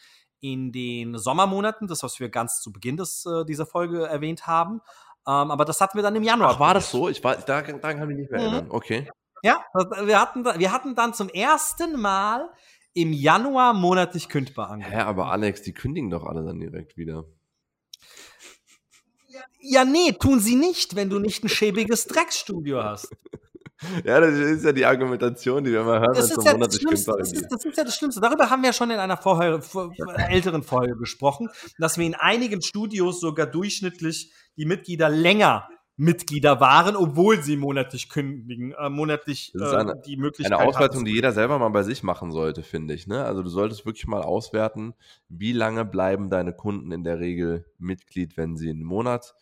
in 0.40 0.72
den 0.72 1.16
Sommermonaten, 1.18 1.86
das 1.88 2.02
was 2.02 2.20
wir 2.20 2.28
ganz 2.28 2.60
zu 2.60 2.70
Beginn 2.72 2.96
des, 2.98 3.24
äh, 3.26 3.44
dieser 3.46 3.64
Folge 3.66 4.06
erwähnt 4.06 4.46
haben. 4.46 4.80
Ähm, 5.26 5.50
aber 5.50 5.64
das 5.64 5.80
hatten 5.80 5.96
wir 5.96 6.02
dann 6.02 6.16
im 6.16 6.22
Januar. 6.22 6.52
Ach, 6.54 6.60
war 6.60 6.74
das 6.74 6.90
so? 6.90 7.08
Ich 7.08 7.24
war, 7.24 7.36
da, 7.36 7.62
daran 7.62 7.80
kann 7.80 8.02
ich 8.02 8.06
mich 8.08 8.16
nicht 8.18 8.30
mehr 8.30 8.40
Mhm. 8.40 8.46
erinnern. 8.46 8.70
Okay. 8.70 9.10
Ja, 9.44 9.62
das- 9.74 10.06
wir 10.06 10.18
hatten, 10.20 10.44
wir 10.44 10.72
hatten 10.72 10.94
dann 10.94 11.12
zum 11.12 11.28
ersten 11.28 12.00
Mal 12.00 12.48
im 12.94 13.12
Januar 13.12 13.74
monatlich 13.74 14.28
kündbar 14.30 14.70
angeboten. 14.70 14.96
Hä, 14.96 15.02
aber 15.02 15.30
Alex, 15.30 15.60
die 15.62 15.74
kündigen 15.74 16.08
doch 16.08 16.24
alle 16.24 16.42
dann 16.44 16.58
direkt 16.60 16.96
wieder. 16.96 17.24
Ja, 19.60 19.84
nee, 19.84 20.12
tun 20.12 20.40
sie 20.40 20.54
nicht, 20.56 20.94
wenn 20.96 21.10
du 21.10 21.18
nicht 21.18 21.44
ein 21.44 21.48
schäbiges 21.48 22.06
Drecksstudio 22.06 22.82
hast. 22.82 23.08
Ja, 24.04 24.18
das 24.20 24.34
ist 24.38 24.64
ja 24.64 24.72
die 24.72 24.86
Argumentation, 24.86 25.62
die 25.62 25.72
wir 25.72 25.80
immer 25.80 25.98
hören, 25.98 26.14
wenn 26.14 26.20
Das 26.20 26.30
ist, 26.30 26.36
ja 26.38 26.42
das, 26.44 26.52
monatlich 26.54 26.80
Schlimmste, 26.80 27.10
kündbar 27.10 27.18
das, 27.18 27.32
ist, 27.32 27.48
das 27.50 27.64
ist 27.66 27.76
ja 27.76 27.84
das 27.84 27.96
Schlimmste. 27.96 28.20
Darüber 28.20 28.48
haben 28.48 28.62
wir 28.62 28.72
schon 28.72 28.90
in 28.90 28.98
einer 28.98 29.16
vorher, 29.18 29.60
vor, 29.60 29.92
älteren 30.30 30.62
Folge 30.62 30.96
gesprochen, 30.96 31.50
dass 31.78 31.98
wir 31.98 32.06
in 32.06 32.14
einigen 32.14 32.62
Studios 32.62 33.20
sogar 33.20 33.46
durchschnittlich 33.46 34.32
die 34.56 34.64
Mitglieder 34.64 35.10
länger 35.10 35.68
Mitglieder 35.96 36.60
waren, 36.60 36.96
obwohl 36.96 37.40
sie 37.42 37.56
monatlich 37.56 38.08
kündigen, 38.08 38.72
äh, 38.72 38.88
monatlich 38.88 39.52
Das 39.54 39.68
ist 39.68 39.72
äh, 39.74 39.76
eine- 39.76 40.02
die 40.04 40.16
Möglichkeit 40.16 40.58
Eine 40.58 40.68
Auswertung, 40.68 40.96
hatten. 41.00 41.04
die 41.04 41.12
jeder 41.14 41.32
selber 41.32 41.58
mal 41.58 41.68
bei 41.68 41.84
sich 41.84 42.02
machen 42.02 42.32
sollte, 42.32 42.62
finde 42.64 42.94
ich. 42.94 43.06
Ne? 43.06 43.24
Also 43.24 43.42
du 43.42 43.48
solltest 43.48 43.86
wirklich 43.86 44.06
mal 44.08 44.22
auswerten, 44.22 44.94
wie 45.28 45.52
lange 45.52 45.84
bleiben 45.84 46.30
deine 46.30 46.52
Kunden 46.52 46.90
in 46.90 47.04
der 47.04 47.20
Regel 47.20 47.64
Mitglied, 47.78 48.36
wenn 48.36 48.56
sie 48.56 48.70
einen 48.70 48.82
Monat, 48.82 49.34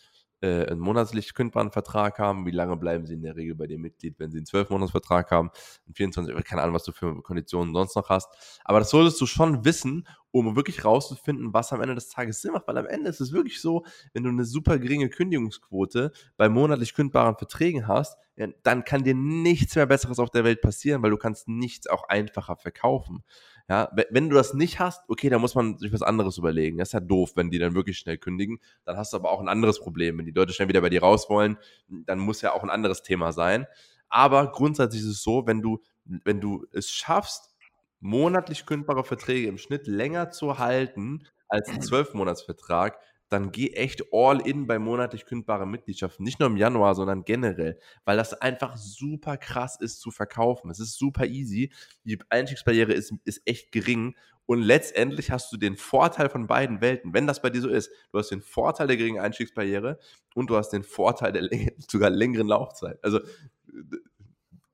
äh, 0.42 0.66
einen 0.66 0.80
monatlich 0.80 1.34
kündbaren 1.34 1.70
Vertrag 1.70 2.18
haben, 2.18 2.44
wie 2.46 2.50
lange 2.50 2.76
bleiben 2.76 3.06
sie 3.06 3.14
in 3.14 3.22
der 3.22 3.36
Regel 3.36 3.54
bei 3.54 3.66
dir 3.66 3.78
Mitglied, 3.78 4.18
wenn 4.18 4.30
sie 4.30 4.38
einen 4.38 4.46
12-Monats-Vertrag 4.46 5.30
haben, 5.30 5.50
einen 5.86 5.94
24, 5.94 6.44
keine 6.44 6.62
Ahnung, 6.62 6.74
was 6.74 6.84
du 6.84 6.92
für 6.92 7.22
Konditionen 7.22 7.72
sonst 7.74 7.96
noch 7.96 8.08
hast. 8.08 8.28
Aber 8.64 8.80
das 8.80 8.90
solltest 8.90 9.20
du 9.20 9.26
schon 9.26 9.64
wissen, 9.64 10.06
um 10.32 10.56
wirklich 10.56 10.84
rauszufinden, 10.84 11.54
was 11.54 11.72
am 11.72 11.80
Ende 11.80 11.94
des 11.94 12.08
Tages 12.08 12.40
Sinn 12.40 12.52
macht, 12.52 12.66
weil 12.66 12.78
am 12.78 12.86
Ende 12.86 13.08
ist 13.08 13.20
es 13.20 13.32
wirklich 13.32 13.60
so, 13.60 13.84
wenn 14.14 14.24
du 14.24 14.30
eine 14.30 14.44
super 14.44 14.78
geringe 14.78 15.08
Kündigungsquote 15.10 16.10
bei 16.36 16.48
monatlich 16.48 16.94
kündbaren 16.94 17.36
Verträgen 17.36 17.86
hast, 17.86 18.18
dann 18.62 18.84
kann 18.84 19.04
dir 19.04 19.14
nichts 19.14 19.76
mehr 19.76 19.86
Besseres 19.86 20.18
auf 20.18 20.30
der 20.30 20.44
Welt 20.44 20.62
passieren, 20.62 21.02
weil 21.02 21.10
du 21.10 21.18
kannst 21.18 21.48
nichts 21.48 21.86
auch 21.86 22.08
einfacher 22.08 22.56
verkaufen. 22.56 23.22
Ja, 23.68 23.88
we- 23.94 24.06
wenn 24.10 24.28
du 24.28 24.36
das 24.36 24.54
nicht 24.54 24.80
hast, 24.80 25.02
okay, 25.08 25.28
dann 25.28 25.40
muss 25.40 25.54
man 25.54 25.78
sich 25.78 25.92
was 25.92 26.02
anderes 26.02 26.38
überlegen. 26.38 26.78
Das 26.78 26.88
ist 26.90 26.92
ja 26.92 27.00
doof, 27.00 27.32
wenn 27.36 27.50
die 27.50 27.58
dann 27.58 27.74
wirklich 27.74 27.98
schnell 27.98 28.18
kündigen. 28.18 28.58
Dann 28.84 28.96
hast 28.96 29.12
du 29.12 29.16
aber 29.16 29.30
auch 29.30 29.40
ein 29.40 29.48
anderes 29.48 29.80
Problem. 29.80 30.18
Wenn 30.18 30.26
die 30.26 30.32
Leute 30.32 30.52
schnell 30.52 30.68
wieder 30.68 30.80
bei 30.80 30.90
dir 30.90 31.02
raus 31.02 31.28
wollen, 31.30 31.58
dann 31.88 32.18
muss 32.18 32.42
ja 32.42 32.52
auch 32.52 32.62
ein 32.62 32.70
anderes 32.70 33.02
Thema 33.02 33.32
sein. 33.32 33.66
Aber 34.08 34.50
grundsätzlich 34.52 35.02
ist 35.02 35.08
es 35.08 35.22
so, 35.22 35.46
wenn 35.46 35.62
du, 35.62 35.80
wenn 36.04 36.40
du 36.40 36.66
es 36.72 36.90
schaffst, 36.90 37.54
monatlich 38.00 38.66
kündbare 38.66 39.04
Verträge 39.04 39.48
im 39.48 39.58
Schnitt 39.58 39.86
länger 39.86 40.30
zu 40.30 40.58
halten 40.58 41.24
als 41.48 41.68
ein 41.68 41.80
Zwölfmonatsvertrag, 41.82 42.98
dann 43.32 43.52
geh 43.52 43.68
echt 43.72 44.02
all 44.12 44.40
in 44.46 44.66
bei 44.66 44.78
monatlich 44.78 45.24
kündbaren 45.26 45.70
Mitgliedschaften. 45.70 46.24
Nicht 46.24 46.38
nur 46.40 46.48
im 46.48 46.56
Januar, 46.56 46.94
sondern 46.94 47.24
generell, 47.24 47.78
weil 48.04 48.16
das 48.16 48.34
einfach 48.34 48.76
super 48.76 49.36
krass 49.36 49.76
ist 49.80 50.00
zu 50.00 50.10
verkaufen. 50.10 50.70
Es 50.70 50.78
ist 50.80 50.98
super 50.98 51.26
easy. 51.26 51.72
Die 52.04 52.18
Einstiegsbarriere 52.28 52.92
ist, 52.92 53.14
ist 53.24 53.42
echt 53.46 53.72
gering. 53.72 54.16
Und 54.44 54.60
letztendlich 54.60 55.30
hast 55.30 55.52
du 55.52 55.56
den 55.56 55.76
Vorteil 55.76 56.28
von 56.28 56.46
beiden 56.46 56.80
Welten. 56.80 57.14
Wenn 57.14 57.26
das 57.26 57.40
bei 57.40 57.48
dir 57.50 57.60
so 57.60 57.68
ist, 57.68 57.90
du 58.10 58.18
hast 58.18 58.30
den 58.30 58.42
Vorteil 58.42 58.86
der 58.88 58.96
geringen 58.96 59.20
Einstiegsbarriere 59.20 59.98
und 60.34 60.50
du 60.50 60.56
hast 60.56 60.70
den 60.70 60.82
Vorteil 60.82 61.32
der 61.32 61.48
sogar 61.88 62.10
längeren 62.10 62.48
Laufzeit. 62.48 62.98
Also 63.02 63.20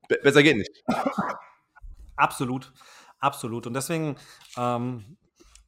be- 0.09 0.19
besser 0.23 0.43
geht 0.43 0.57
nicht. 0.57 0.83
Absolut, 2.17 2.73
absolut. 3.21 3.67
Und 3.67 3.75
deswegen, 3.75 4.17
ähm, 4.57 5.17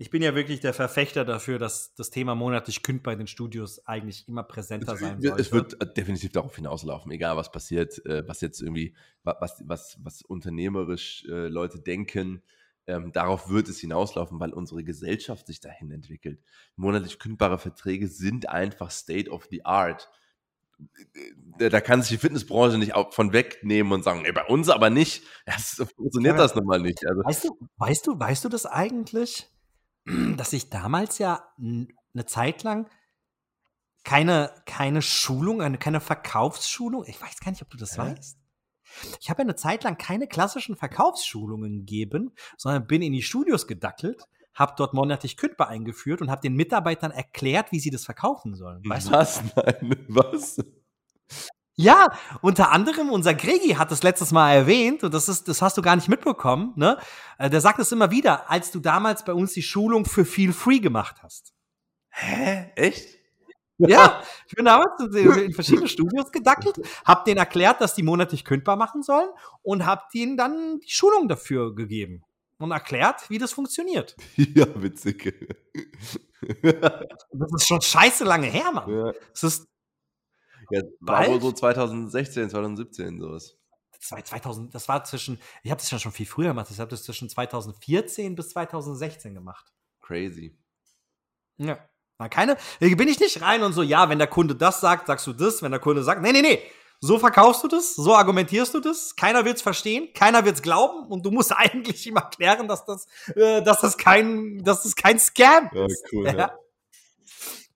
ich 0.01 0.09
bin 0.11 0.23
ja 0.23 0.35
wirklich 0.35 0.61
der 0.61 0.73
Verfechter 0.73 1.25
dafür, 1.27 1.59
dass 1.59 1.95
das 1.95 2.09
Thema 2.11 2.35
monatlich 2.35 2.83
kündbar 2.83 3.13
in 3.13 3.19
den 3.21 3.27
Studios 3.27 3.87
eigentlich 3.87 4.27
immer 4.29 4.43
präsenter 4.43 4.97
sein 4.97 5.21
sollte. 5.21 5.41
Es 5.41 5.53
wird 5.53 5.81
äh, 5.81 5.93
definitiv 5.93 6.33
darauf 6.33 6.57
hinauslaufen, 6.57 7.13
egal 7.13 7.37
was 7.37 7.53
passiert, 7.53 8.05
äh, 8.07 8.27
was 8.27 8.41
jetzt 8.41 8.63
irgendwie, 8.63 8.95
wa- 9.25 9.37
was, 9.41 9.63
was, 9.67 9.99
was 10.03 10.23
unternehmerisch 10.23 11.25
äh, 11.29 11.49
Leute 11.49 11.79
denken, 11.81 12.43
ähm, 12.87 13.13
darauf 13.13 13.51
wird 13.51 13.69
es 13.69 13.79
hinauslaufen, 13.79 14.41
weil 14.41 14.55
unsere 14.55 14.83
Gesellschaft 14.83 15.47
sich 15.47 15.61
dahin 15.61 15.91
entwickelt. 15.93 16.43
Monatlich 16.77 17.19
kündbare 17.19 17.59
Verträge 17.59 18.09
sind 18.09 18.49
einfach 18.49 18.91
State 18.91 19.31
of 19.31 19.49
the 19.51 19.67
Art. 19.67 20.09
Da 21.59 21.81
kann 21.83 22.01
sich 22.01 22.11
die 22.13 22.17
Fitnessbranche 22.17 22.79
nicht 22.79 22.95
von 23.11 23.35
wegnehmen 23.35 23.93
und 23.93 24.03
sagen, 24.03 24.23
nee, 24.23 24.33
bei 24.33 24.47
uns 24.47 24.71
aber 24.71 24.89
nicht. 24.89 25.25
Das 25.45 25.73
so 25.73 25.85
funktioniert 25.85 26.37
Ja. 26.37 26.43
das 26.43 26.55
nun 26.55 26.65
mal 26.65 26.81
nicht. 26.81 27.07
Also, 27.07 27.21
Weißt 27.23 27.45
du, 27.45 27.69
weißt 27.77 28.07
du, 28.07 28.19
weißt 28.19 28.45
du 28.47 28.49
das 28.49 28.65
eigentlich, 28.65 29.51
dass 30.37 30.53
ich 30.53 30.71
damals 30.71 31.19
ja 31.19 31.43
eine 31.59 32.27
Zeit 32.27 32.63
lang 32.63 32.89
keine, 34.05 34.51
keine 34.67 35.03
Schulung, 35.03 35.63
eine, 35.63 35.79
keine 35.79 36.01
Verkaufsschulung, 36.01 37.05
ich 37.07 37.21
weiß 37.21 37.41
gar 37.41 37.51
nicht, 37.51 37.63
ob 37.63 37.71
du 37.71 37.77
das 37.77 37.97
Hä? 37.97 38.03
weißt. 38.03 38.39
Ich 39.21 39.31
habe 39.31 39.43
ja 39.43 39.45
eine 39.45 39.57
Zeit 39.57 39.85
lang 39.85 39.99
keine 39.99 40.27
klassischen 40.27 40.77
Verkaufsschulungen 40.77 41.81
gegeben, 41.81 42.33
sondern 42.57 42.87
bin 42.87 43.03
in 43.03 43.13
die 43.13 43.23
Studios 43.23 43.67
gedackelt, 43.67 44.25
habe 44.55 44.75
dort 44.77 44.95
monatlich 44.95 45.37
kündbar 45.37 45.69
eingeführt 45.69 46.21
und 46.21 46.31
habe 46.31 46.41
den 46.41 46.55
Mitarbeitern 46.55 47.13
erklärt, 47.13 47.73
wie 47.73 47.79
sie 47.79 47.91
das 47.91 48.05
verkaufen 48.05 48.55
sollen. 48.57 48.83
Weißt 48.85 49.09
du? 49.09 49.13
was? 49.13 49.43
Nein, 49.57 50.07
was? 50.09 50.59
Ja, 51.81 52.12
unter 52.43 52.70
anderem 52.72 53.09
unser 53.11 53.33
Gregi 53.35 53.70
hat 53.70 53.91
das 53.91 54.03
letztes 54.03 54.33
Mal 54.33 54.53
erwähnt 54.53 55.03
und 55.03 55.14
das 55.14 55.28
ist, 55.28 55.49
das 55.49 55.62
hast 55.62 55.78
du 55.78 55.83
gar 55.83 55.97
nicht 55.97 56.09
mitbekommen, 56.09 56.72
ne? 56.76 56.99
Äh, 57.39 57.49
Der 57.49 57.61
sagt 57.61 57.78
es 57.78 57.91
immer 57.93 58.11
wieder, 58.11 58.51
als 58.51 58.70
du 58.70 58.81
damals 58.81 59.24
bei 59.24 59.33
uns 59.33 59.53
die 59.55 59.62
Schulung 59.62 60.05
für 60.05 60.24
viel 60.24 60.53
free 60.53 60.78
gemacht 60.81 61.16
hast. 61.22 61.53
Hä? 62.11 62.70
Echt? 62.76 63.18
Ja, 63.78 64.22
ich 64.47 64.55
bin 64.55 64.66
damals 64.66 64.91
in 65.14 65.55
verschiedene 65.55 65.89
Studios 65.89 66.31
gedackelt, 66.33 66.76
hab 67.07 67.24
denen 67.24 67.39
erklärt, 67.39 67.81
dass 67.81 67.95
die 67.95 68.03
monatlich 68.03 68.45
kündbar 68.45 68.76
machen 68.76 69.03
sollen 69.03 69.31
und 69.62 69.87
hab 69.87 70.11
denen 70.11 70.37
dann 70.37 70.81
die 70.81 70.91
Schulung 70.91 71.28
dafür 71.28 71.74
gegeben 71.74 72.22
und 72.59 72.72
erklärt, 72.72 73.31
wie 73.31 73.39
das 73.39 73.53
funktioniert. 73.53 74.16
Ja, 74.37 74.66
witzig. 74.83 75.35
Das 76.62 77.53
ist 77.57 77.66
schon 77.68 77.81
scheiße 77.81 78.24
lange 78.24 78.49
her, 78.49 78.70
Mann. 78.72 78.91
ja. 78.91 79.12
Das 79.33 79.43
ist 79.45 79.66
Ja, 80.71 80.83
war 81.01 81.27
wohl 81.29 81.41
so 81.41 81.53
2016, 81.53 82.51
2017 82.51 83.21
sowas. 83.21 83.57
zwei- 84.01 84.23
2000, 84.23 84.75
das 84.75 84.89
war 84.89 85.05
zwischen, 85.05 85.41
ich 85.62 85.71
habe 85.71 85.81
das 85.81 85.91
ja 85.91 85.99
schon 85.99 86.12
viel 86.12 86.27
früher 86.27 86.49
gemacht, 86.49 86.68
ich 86.71 86.79
habe 86.81 86.91
das 86.91 87.03
zwischen 87.05 87.29
2014 87.29 88.35
bis 88.35 88.51
2016 88.51 89.35
gemacht. 89.35 89.66
Crazy. 90.01 90.57
Ja. 91.59 91.79
Na, 92.18 92.29
keine, 92.29 92.57
hier 92.79 92.97
bin 92.97 93.09
ich 93.09 93.18
nicht 93.21 93.41
rein 93.43 93.62
und 93.62 93.73
so, 93.73 93.83
ja, 93.83 94.09
wenn 94.09 94.18
der 94.18 94.27
Kunde 94.29 94.55
das 94.55 94.81
sagt, 94.81 95.07
sagst 95.07 95.27
du 95.27 95.33
das, 95.33 95.62
wenn 95.62 95.71
der 95.71 95.81
Kunde 95.81 96.03
sagt, 96.03 96.21
nee, 96.23 96.33
nee, 96.33 96.43
nee, 96.43 96.61
so 97.03 97.18
verkaufst 97.18 97.64
du 97.64 97.68
das, 97.68 97.95
so 97.95 98.14
argumentierst 98.14 98.75
du 98.75 98.81
das, 98.81 99.16
keiner 99.16 99.45
wird's 99.47 99.62
verstehen, 99.62 100.09
keiner 100.14 100.45
wird's 100.45 100.61
glauben 100.62 101.07
und 101.09 101.25
du 101.25 101.31
musst 101.31 101.51
eigentlich 101.57 102.07
ihm 102.07 102.16
erklären, 102.16 102.68
dass 102.68 102.85
das, 102.85 103.07
äh, 103.37 103.62
dass 103.62 103.81
das 103.81 103.97
kein, 103.99 104.62
dass 104.64 104.83
das 104.83 104.95
kein 104.97 105.18
Scam 105.18 105.71
Ja, 105.73 105.87
ist. 105.87 106.05
cool. 106.12 106.27
Ja. 106.27 106.33
Ja. 106.37 106.59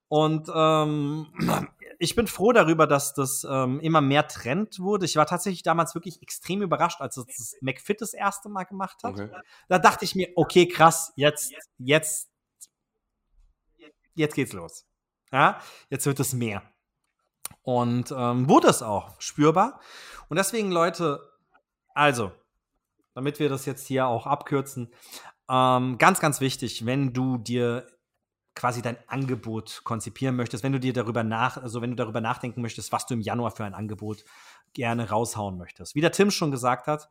Und 0.08 0.48
ähm, 0.54 1.26
ich 2.04 2.14
bin 2.14 2.26
froh 2.26 2.52
darüber, 2.52 2.86
dass 2.86 3.14
das 3.14 3.46
ähm, 3.48 3.80
immer 3.80 4.00
mehr 4.00 4.28
Trend 4.28 4.78
wurde. 4.78 5.06
Ich 5.06 5.16
war 5.16 5.26
tatsächlich 5.26 5.62
damals 5.62 5.94
wirklich 5.94 6.22
extrem 6.22 6.62
überrascht, 6.62 7.00
als 7.00 7.16
es 7.16 7.26
das 7.26 7.56
McFit 7.60 8.00
das 8.00 8.14
erste 8.14 8.48
Mal 8.48 8.64
gemacht 8.64 9.02
hat. 9.02 9.14
Okay. 9.14 9.30
Da 9.68 9.78
dachte 9.78 10.04
ich 10.04 10.14
mir, 10.14 10.28
okay, 10.36 10.68
krass, 10.68 11.12
jetzt, 11.16 11.52
jetzt, 11.78 12.30
jetzt 14.14 14.34
geht's 14.34 14.52
los. 14.52 14.86
Ja, 15.32 15.60
jetzt 15.90 16.06
wird 16.06 16.20
es 16.20 16.32
mehr. 16.32 16.62
Und 17.62 18.12
ähm, 18.16 18.48
wurde 18.48 18.68
es 18.68 18.82
auch 18.82 19.20
spürbar. 19.20 19.80
Und 20.28 20.36
deswegen, 20.36 20.70
Leute, 20.70 21.20
also, 21.94 22.32
damit 23.14 23.38
wir 23.38 23.48
das 23.48 23.64
jetzt 23.66 23.86
hier 23.86 24.06
auch 24.06 24.26
abkürzen, 24.26 24.92
ähm, 25.48 25.98
ganz, 25.98 26.20
ganz 26.20 26.40
wichtig, 26.40 26.84
wenn 26.84 27.12
du 27.12 27.38
dir 27.38 27.86
quasi 28.54 28.82
dein 28.82 28.96
Angebot 29.08 29.82
konzipieren 29.84 30.36
möchtest, 30.36 30.62
wenn 30.62 30.72
du 30.72 30.80
dir 30.80 30.92
darüber 30.92 31.24
nach, 31.24 31.56
also 31.56 31.82
wenn 31.82 31.90
du 31.90 31.96
darüber 31.96 32.20
nachdenken 32.20 32.62
möchtest, 32.62 32.92
was 32.92 33.06
du 33.06 33.14
im 33.14 33.20
Januar 33.20 33.50
für 33.50 33.64
ein 33.64 33.74
Angebot 33.74 34.24
gerne 34.72 35.08
raushauen 35.10 35.58
möchtest. 35.58 35.94
Wie 35.94 36.00
der 36.00 36.12
Tim 36.12 36.30
schon 36.30 36.50
gesagt 36.50 36.86
hat, 36.86 37.10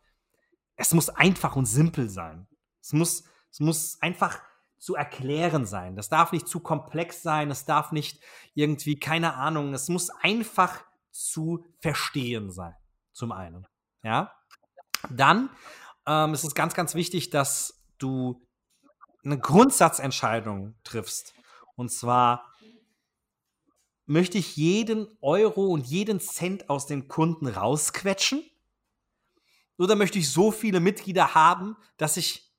es 0.75 0.93
muss 0.93 1.09
einfach 1.09 1.55
und 1.55 1.65
simpel 1.65 2.09
sein. 2.09 2.47
Es 2.81 2.93
muss, 2.93 3.23
es 3.51 3.59
muss 3.59 4.01
einfach 4.01 4.41
zu 4.77 4.95
erklären 4.95 5.65
sein. 5.65 5.95
Das 5.95 6.09
darf 6.09 6.31
nicht 6.31 6.47
zu 6.47 6.59
komplex 6.59 7.21
sein. 7.21 7.51
Es 7.51 7.65
darf 7.65 7.91
nicht 7.91 8.21
irgendwie, 8.53 8.99
keine 8.99 9.35
Ahnung, 9.35 9.73
es 9.73 9.87
muss 9.87 10.09
einfach 10.09 10.83
zu 11.11 11.63
verstehen 11.79 12.51
sein. 12.51 12.75
Zum 13.13 13.31
einen. 13.31 13.67
Ja. 14.03 14.33
Dann 15.09 15.49
ähm, 16.05 16.33
ist 16.33 16.43
es 16.43 16.55
ganz, 16.55 16.73
ganz 16.73 16.95
wichtig, 16.95 17.29
dass 17.29 17.85
du 17.97 18.45
eine 19.24 19.39
Grundsatzentscheidung 19.39 20.76
triffst. 20.84 21.34
Und 21.76 21.91
zwar 21.91 22.53
möchte 24.05 24.38
ich 24.38 24.57
jeden 24.57 25.07
Euro 25.21 25.67
und 25.67 25.86
jeden 25.88 26.19
Cent 26.19 26.69
aus 26.69 26.86
den 26.88 27.07
Kunden 27.07 27.47
rausquetschen? 27.47 28.43
Oder 29.78 29.95
möchte 29.95 30.19
ich 30.19 30.30
so 30.32 30.51
viele 30.51 30.80
Mitglieder 30.80 31.34
haben, 31.36 31.78
dass 31.97 32.17
ich 32.17 32.53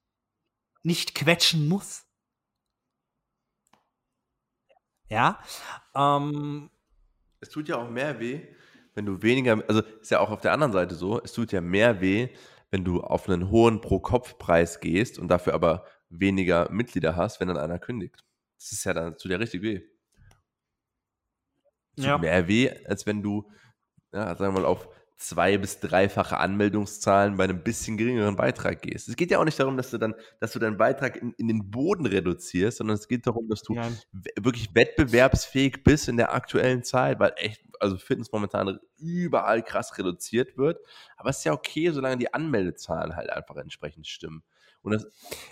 nicht 0.83 1.15
quetschen 1.15 1.69
muss? 1.69 2.05
Ja. 5.09 5.39
Ähm, 5.95 6.71
Es 7.41 7.51
tut 7.51 7.69
ja 7.69 7.77
auch 7.77 7.89
mehr 7.91 8.19
weh, 8.21 8.41
wenn 8.95 9.07
du 9.07 9.23
weniger, 9.23 9.63
also 9.69 9.83
ist 10.01 10.11
ja 10.11 10.21
auch 10.21 10.31
auf 10.31 10.41
der 10.41 10.53
anderen 10.53 10.73
Seite 10.73 10.95
so, 10.95 11.21
es 11.23 11.33
tut 11.33 11.53
ja 11.53 11.61
mehr 11.61 12.01
weh, 12.01 12.29
wenn 12.71 12.85
du 12.85 13.03
auf 13.03 13.29
einen 13.29 13.51
hohen 13.51 13.81
Pro-Kopf-Preis 13.81 14.81
gehst 14.81 15.19
und 15.19 15.29
dafür 15.29 15.55
aber 15.55 15.87
weniger 16.21 16.71
Mitglieder 16.71 17.17
hast, 17.17 17.41
wenn 17.41 17.49
dann 17.49 17.59
einer 17.59 17.79
kündigt. 17.79 18.25
Das 18.59 18.73
ist 18.73 18.85
ja 18.85 18.95
dann, 18.95 19.17
tut 19.19 19.31
ja 19.31 19.37
richtig 19.37 19.63
weh. 19.63 19.81
Tut 21.97 22.05
Ja. 22.07 22.19
mehr 22.19 22.49
weh, 22.49 22.71
als 22.87 23.07
wenn 23.07 23.23
du, 23.23 23.51
ja, 24.13 24.35
sagen 24.37 24.55
wir 24.55 24.61
mal, 24.63 24.67
auf 24.67 24.89
zwei- 25.17 25.59
bis 25.59 25.79
dreifache 25.81 26.37
Anmeldungszahlen 26.39 27.37
bei 27.37 27.45
einem 27.45 27.63
bisschen 27.63 27.97
geringeren 27.97 28.35
Beitrag 28.37 28.83
gehst. 28.83 29.09
Es 29.09 29.17
geht 29.17 29.31
ja 29.31 29.39
auch 29.39 29.45
nicht 29.45 29.59
darum, 29.59 29.77
dass 29.77 29.91
du 29.91 29.99
dann, 29.99 30.15
dass 30.41 30.53
du 30.53 30.59
deinen 30.59 30.77
Beitrag 30.77 31.17
in, 31.17 31.33
in 31.39 31.47
den 31.49 31.71
Boden 31.71 32.05
reduzierst, 32.05 32.79
sondern 32.79 32.97
es 32.97 33.07
geht 33.07 33.27
darum, 33.27 33.49
dass 33.49 33.63
du 33.63 33.75
Nein. 33.75 33.97
wirklich 34.41 34.75
wettbewerbsfähig 34.75 35.85
bist 35.85 36.09
in 36.09 36.17
der 36.17 36.35
aktuellen 36.35 36.83
Zeit, 36.83 37.21
weil 37.21 37.33
echt, 37.37 37.63
also 37.81 37.97
Fitness 37.97 38.33
momentan 38.33 38.79
überall 38.99 39.63
krass 39.63 39.97
reduziert 39.97 40.59
wird. 40.59 40.79
Aber 41.17 41.31
es 41.31 41.39
ist 41.39 41.45
ja 41.45 41.53
okay, 41.53 41.91
solange 41.91 42.19
die 42.19 42.35
Anmeldezahlen 42.35 43.15
halt 43.15 43.31
einfach 43.31 43.57
entsprechend 43.57 44.07
stimmen. 44.09 44.43
Und 44.85 45.07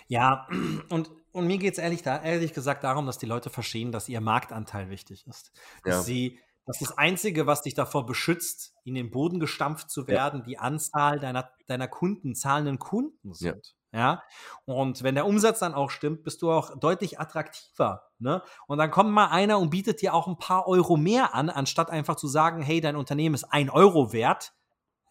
ja, 0.07 0.47
und, 0.89 1.11
und 1.31 1.47
mir 1.47 1.57
geht 1.57 1.73
es 1.73 1.79
ehrlich, 1.79 2.03
da, 2.03 2.21
ehrlich 2.21 2.53
gesagt 2.53 2.83
darum, 2.83 3.05
dass 3.05 3.17
die 3.17 3.25
Leute 3.25 3.49
verstehen, 3.49 3.91
dass 3.91 4.07
ihr 4.09 4.21
Marktanteil 4.21 4.89
wichtig 4.89 5.25
ist. 5.27 5.51
Dass 5.83 5.95
Ja. 5.95 6.01
sie, 6.03 6.39
dass 6.65 6.79
das 6.79 6.97
Einzige, 6.97 7.45
was 7.45 7.61
dich 7.63 7.73
davor 7.73 8.05
beschützt, 8.05 8.73
in 8.85 8.95
den 8.95 9.11
Boden 9.11 9.39
gestampft 9.39 9.89
zu 9.89 10.07
werden, 10.07 10.43
die 10.43 10.57
Anzahl 10.59 11.19
deiner, 11.19 11.49
deiner 11.67 11.87
Kunden, 11.89 12.35
zahlenden 12.35 12.79
Kunden 12.79 13.33
sind. 13.33 13.75
Ja. 13.91 14.23
Und 14.65 15.03
wenn 15.03 15.13
der 15.13 15.27
Umsatz 15.27 15.59
dann 15.59 15.73
auch 15.75 15.91
stimmt, 15.91 16.23
bist 16.23 16.41
du 16.41 16.51
auch 16.51 16.79
deutlich 16.79 17.19
attraktiver. 17.19 18.09
Ne? 18.17 18.41
Und 18.65 18.79
dann 18.79 18.89
kommt 18.89 19.11
mal 19.11 19.27
einer 19.27 19.59
und 19.59 19.69
bietet 19.69 20.01
dir 20.01 20.13
auch 20.15 20.27
ein 20.27 20.37
paar 20.37 20.67
Euro 20.67 20.97
mehr 20.97 21.35
an, 21.35 21.49
anstatt 21.49 21.91
einfach 21.91 22.15
zu 22.15 22.27
sagen, 22.27 22.61
hey, 22.63 22.81
dein 22.81 22.95
Unternehmen 22.95 23.35
ist 23.35 23.43
ein 23.43 23.69
Euro 23.69 24.11
wert. 24.13 24.53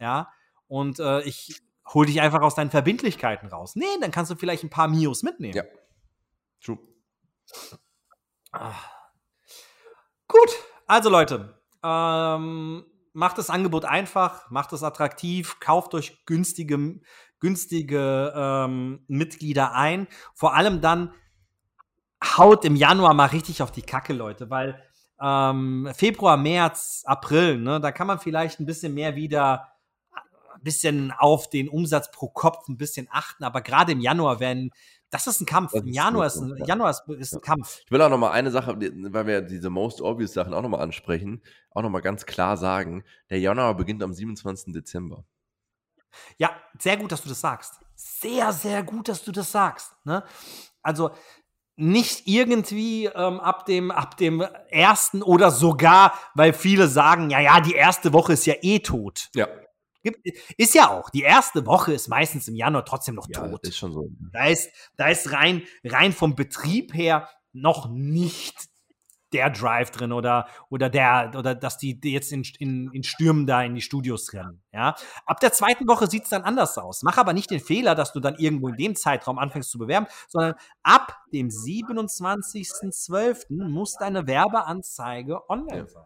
Ja. 0.01 0.33
Und 0.67 0.99
äh, 0.99 1.21
ich 1.23 1.61
hol 1.87 2.07
dich 2.07 2.21
einfach 2.21 2.41
aus 2.41 2.55
deinen 2.55 2.71
Verbindlichkeiten 2.71 3.49
raus. 3.49 3.77
Nee, 3.77 3.85
dann 4.01 4.11
kannst 4.11 4.31
du 4.31 4.37
vielleicht 4.37 4.65
ein 4.65 4.71
paar 4.71 4.89
Mios 4.89 5.23
mitnehmen. 5.23 5.55
Ja. 5.55 5.65
True. 6.63 6.79
Ah. 8.53 8.75
Gut, 10.29 10.51
also 10.87 11.11
Leute, 11.11 11.61
ähm, 11.83 12.85
macht 13.13 13.39
das 13.39 13.51
Angebot 13.51 13.85
einfach, 13.85 14.51
macht 14.51 14.73
es 14.73 14.83
attraktiv, 14.83 15.59
kauft 15.61 15.95
euch 15.95 16.25
günstige, 16.25 17.01
günstige 17.41 18.33
ähm, 18.35 19.05
Mitglieder 19.09 19.75
ein. 19.75 20.07
Vor 20.35 20.55
allem 20.55 20.81
dann 20.81 21.13
haut 22.23 22.65
im 22.65 22.77
Januar 22.77 23.15
mal 23.15 23.27
richtig 23.27 23.63
auf 23.63 23.73
die 23.73 23.83
Kacke, 23.83 24.13
Leute, 24.13 24.49
weil 24.49 24.83
ähm, 25.21 25.91
Februar, 25.95 26.37
März, 26.37 27.03
April, 27.07 27.59
ne, 27.59 27.81
da 27.81 27.93
kann 27.93 28.07
man 28.07 28.19
vielleicht 28.19 28.61
ein 28.61 28.67
bisschen 28.67 28.95
mehr 28.95 29.17
wieder 29.17 29.72
bisschen 30.63 31.13
auf 31.13 31.51
den 31.51 31.69
Umsatz 31.69 32.11
pro 32.11 32.29
Kopf 32.29 32.69
ein 32.69 32.77
bisschen 32.77 33.09
achten, 33.11 33.45
aber 33.45 33.61
gerade 33.61 33.93
im 33.93 34.01
Januar 34.01 34.41
werden 34.41 34.71
das 35.13 35.27
ist 35.27 35.43
ein 35.43 35.47
Kampf. 35.47 35.75
Im 35.75 35.89
Januar 35.89 36.27
ist 36.27 36.37
ein, 36.37 36.57
ja. 36.57 36.65
Januar 36.65 36.89
ist, 36.89 37.03
ist 37.07 37.35
ein 37.35 37.43
Kampf. 37.43 37.83
Ich 37.85 37.91
will 37.91 38.01
auch 38.01 38.09
noch 38.09 38.17
mal 38.17 38.31
eine 38.31 38.51
Sache, 38.51 38.79
weil 38.79 39.27
wir 39.27 39.43
diese 39.43 39.69
most 39.69 40.01
obvious 40.01 40.33
Sachen 40.33 40.55
auch 40.55 40.63
noch 40.63 40.71
mal 40.71 40.81
ansprechen, 40.81 41.43
auch 41.71 41.83
noch 41.83 41.91
mal 41.91 42.01
ganz 42.01 42.25
klar 42.25 42.57
sagen, 42.57 43.05
der 43.29 43.39
Januar 43.39 43.77
beginnt 43.77 44.03
am 44.03 44.15
27. 44.15 44.73
Dezember. 44.73 45.27
Ja, 46.39 46.51
sehr 46.79 46.97
gut, 46.97 47.13
dass 47.13 47.23
du 47.23 47.29
das 47.29 47.43
sagst. 47.43 47.75
Sehr, 47.95 48.55
sehr 48.55 48.83
gut, 48.83 49.09
dass 49.09 49.23
du 49.23 49.33
das 49.33 49.53
sagst. 49.53 49.95
Ne? 50.05 50.25
Also 50.83 51.11
nicht 51.77 52.27
irgendwie 52.27 53.07
ähm, 53.07 53.41
ab 53.41 53.67
dem 53.67 53.91
ab 53.91 54.17
dem 54.17 54.41
ersten 54.41 55.23
oder 55.23 55.51
sogar, 55.51 56.15
weil 56.35 56.53
viele 56.53 56.89
sagen, 56.89 57.31
ja, 57.31 57.41
ja, 57.41 57.61
die 57.61 57.75
erste 57.75 58.13
Woche 58.13 58.35
ist 58.35 58.47
ja 58.47 58.55
eh 58.63 58.81
tot. 58.81 59.31
Ja. 59.35 59.49
Ist 60.57 60.75
ja 60.75 60.91
auch. 60.91 61.11
Die 61.11 61.23
erste 61.23 61.65
Woche 61.67 61.93
ist 61.93 62.09
meistens 62.09 62.49
im 62.49 62.57
Januar 62.57 62.85
trotzdem 62.85 63.15
noch 63.15 63.29
Ja, 63.29 63.49
tot. 63.49 63.67
ist 63.67 63.77
schon 63.77 63.93
so. 63.93 64.09
Da 64.33 64.47
ist, 64.47 64.71
da 64.97 65.09
ist 65.09 65.33
rein, 65.33 65.63
rein 65.85 66.13
vom 66.13 66.35
Betrieb 66.35 66.95
her 66.95 67.29
noch 67.53 67.89
nicht 67.91 68.73
der 69.33 69.51
Drive 69.51 69.91
drin 69.91 70.13
oder, 70.13 70.47
oder 70.69 70.91
der, 70.91 71.33
oder 71.37 71.55
dass 71.55 71.79
die 71.79 71.99
jetzt 72.05 72.33
in, 72.33 72.43
in, 72.59 72.91
in 72.93 73.03
Stürmen 73.03 73.47
da 73.47 73.63
in 73.63 73.75
die 73.75 73.81
Studios 73.81 74.33
rennen. 74.35 74.63
Ja? 74.73 74.95
Ab 75.27 75.41
der 75.41 75.53
zweiten 75.53 75.89
Woche 75.89 76.07
sieht 76.07 76.25
es 76.25 76.29
dann 76.31 76.43
anders 76.43 76.77
aus. 76.79 77.03
Mach 77.03 77.17
aber 77.17 77.33
nicht 77.33 77.51
den 77.51 77.61
Fehler, 77.61 77.95
dass 77.95 78.13
du 78.13 78.21
dann 78.21 78.37
irgendwo 78.37 78.69
in 78.69 78.77
dem 78.77 78.95
Zeitraum 78.95 79.39
anfängst 79.39 79.71
zu 79.71 79.79
bewerben, 79.79 80.07
sondern 80.29 80.55
ab 80.83 81.17
dem 81.33 81.49
27.12. 81.49 83.47
muss 83.69 83.95
deine 83.95 84.27
Werbeanzeige 84.27 85.49
online 85.49 85.89
sein. 85.89 86.05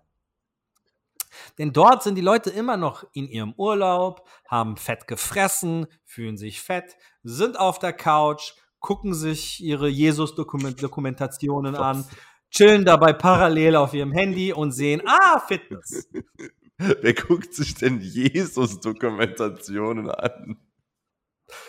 Denn 1.58 1.72
dort 1.72 2.02
sind 2.02 2.16
die 2.16 2.20
Leute 2.22 2.50
immer 2.50 2.76
noch 2.76 3.04
in 3.12 3.28
ihrem 3.28 3.54
Urlaub, 3.56 4.26
haben 4.48 4.76
fett 4.76 5.06
gefressen, 5.08 5.86
fühlen 6.04 6.36
sich 6.36 6.60
fett, 6.60 6.96
sind 7.22 7.58
auf 7.58 7.78
der 7.78 7.92
Couch, 7.92 8.52
gucken 8.80 9.14
sich 9.14 9.62
ihre 9.62 9.88
Jesus-Dokumentationen 9.88 11.76
an, 11.76 12.04
chillen 12.50 12.84
dabei 12.84 13.12
parallel 13.12 13.76
auf 13.76 13.94
ihrem 13.94 14.12
Handy 14.12 14.52
und 14.52 14.72
sehen, 14.72 15.02
ah, 15.06 15.38
Fitness. 15.40 16.08
Wer 16.78 17.14
guckt 17.14 17.54
sich 17.54 17.74
denn 17.74 18.00
Jesus-Dokumentationen 18.00 20.10
an? 20.10 20.58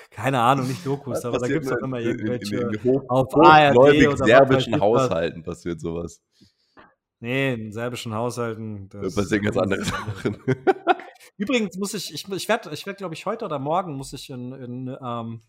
Keine 0.09 0.41
Ahnung, 0.41 0.67
nicht 0.67 0.83
Dokus, 0.85 1.23
aber 1.23 1.37
da 1.39 1.47
gibt 1.47 1.63
es 1.65 1.69
doch 1.71 1.77
in- 1.77 1.83
immer 1.85 1.99
in- 1.99 2.09
in- 2.09 2.19
irgendwelche. 2.19 2.55
in 2.57 2.69
den 2.71 2.83
hoch- 2.83 3.05
auf 3.07 3.33
ARD 3.35 4.17
serbischen. 4.17 4.79
Haushalten 4.81 5.43
passiert 5.43 5.79
sowas. 5.79 6.19
Nee, 7.19 7.53
in 7.53 7.71
serbischen 7.71 8.13
Haushalten. 8.13 8.89
Da 8.89 9.01
das- 9.01 9.15
passieren 9.15 9.43
ganz 9.43 9.57
andere 9.57 9.83
Sachen. 9.83 10.37
Übrigens 11.37 11.77
muss 11.77 11.93
ich, 11.93 12.13
ich, 12.13 12.27
ich 12.29 12.47
werde, 12.47 12.71
ich 12.73 12.85
werd, 12.85 12.97
glaube 12.97 13.13
ich, 13.13 13.25
heute 13.25 13.45
oder 13.45 13.59
morgen 13.59 13.93
muss 13.95 14.13
ich 14.13 14.29
in, 14.29 14.53
in 14.53 14.87
ähm, 14.87 15.41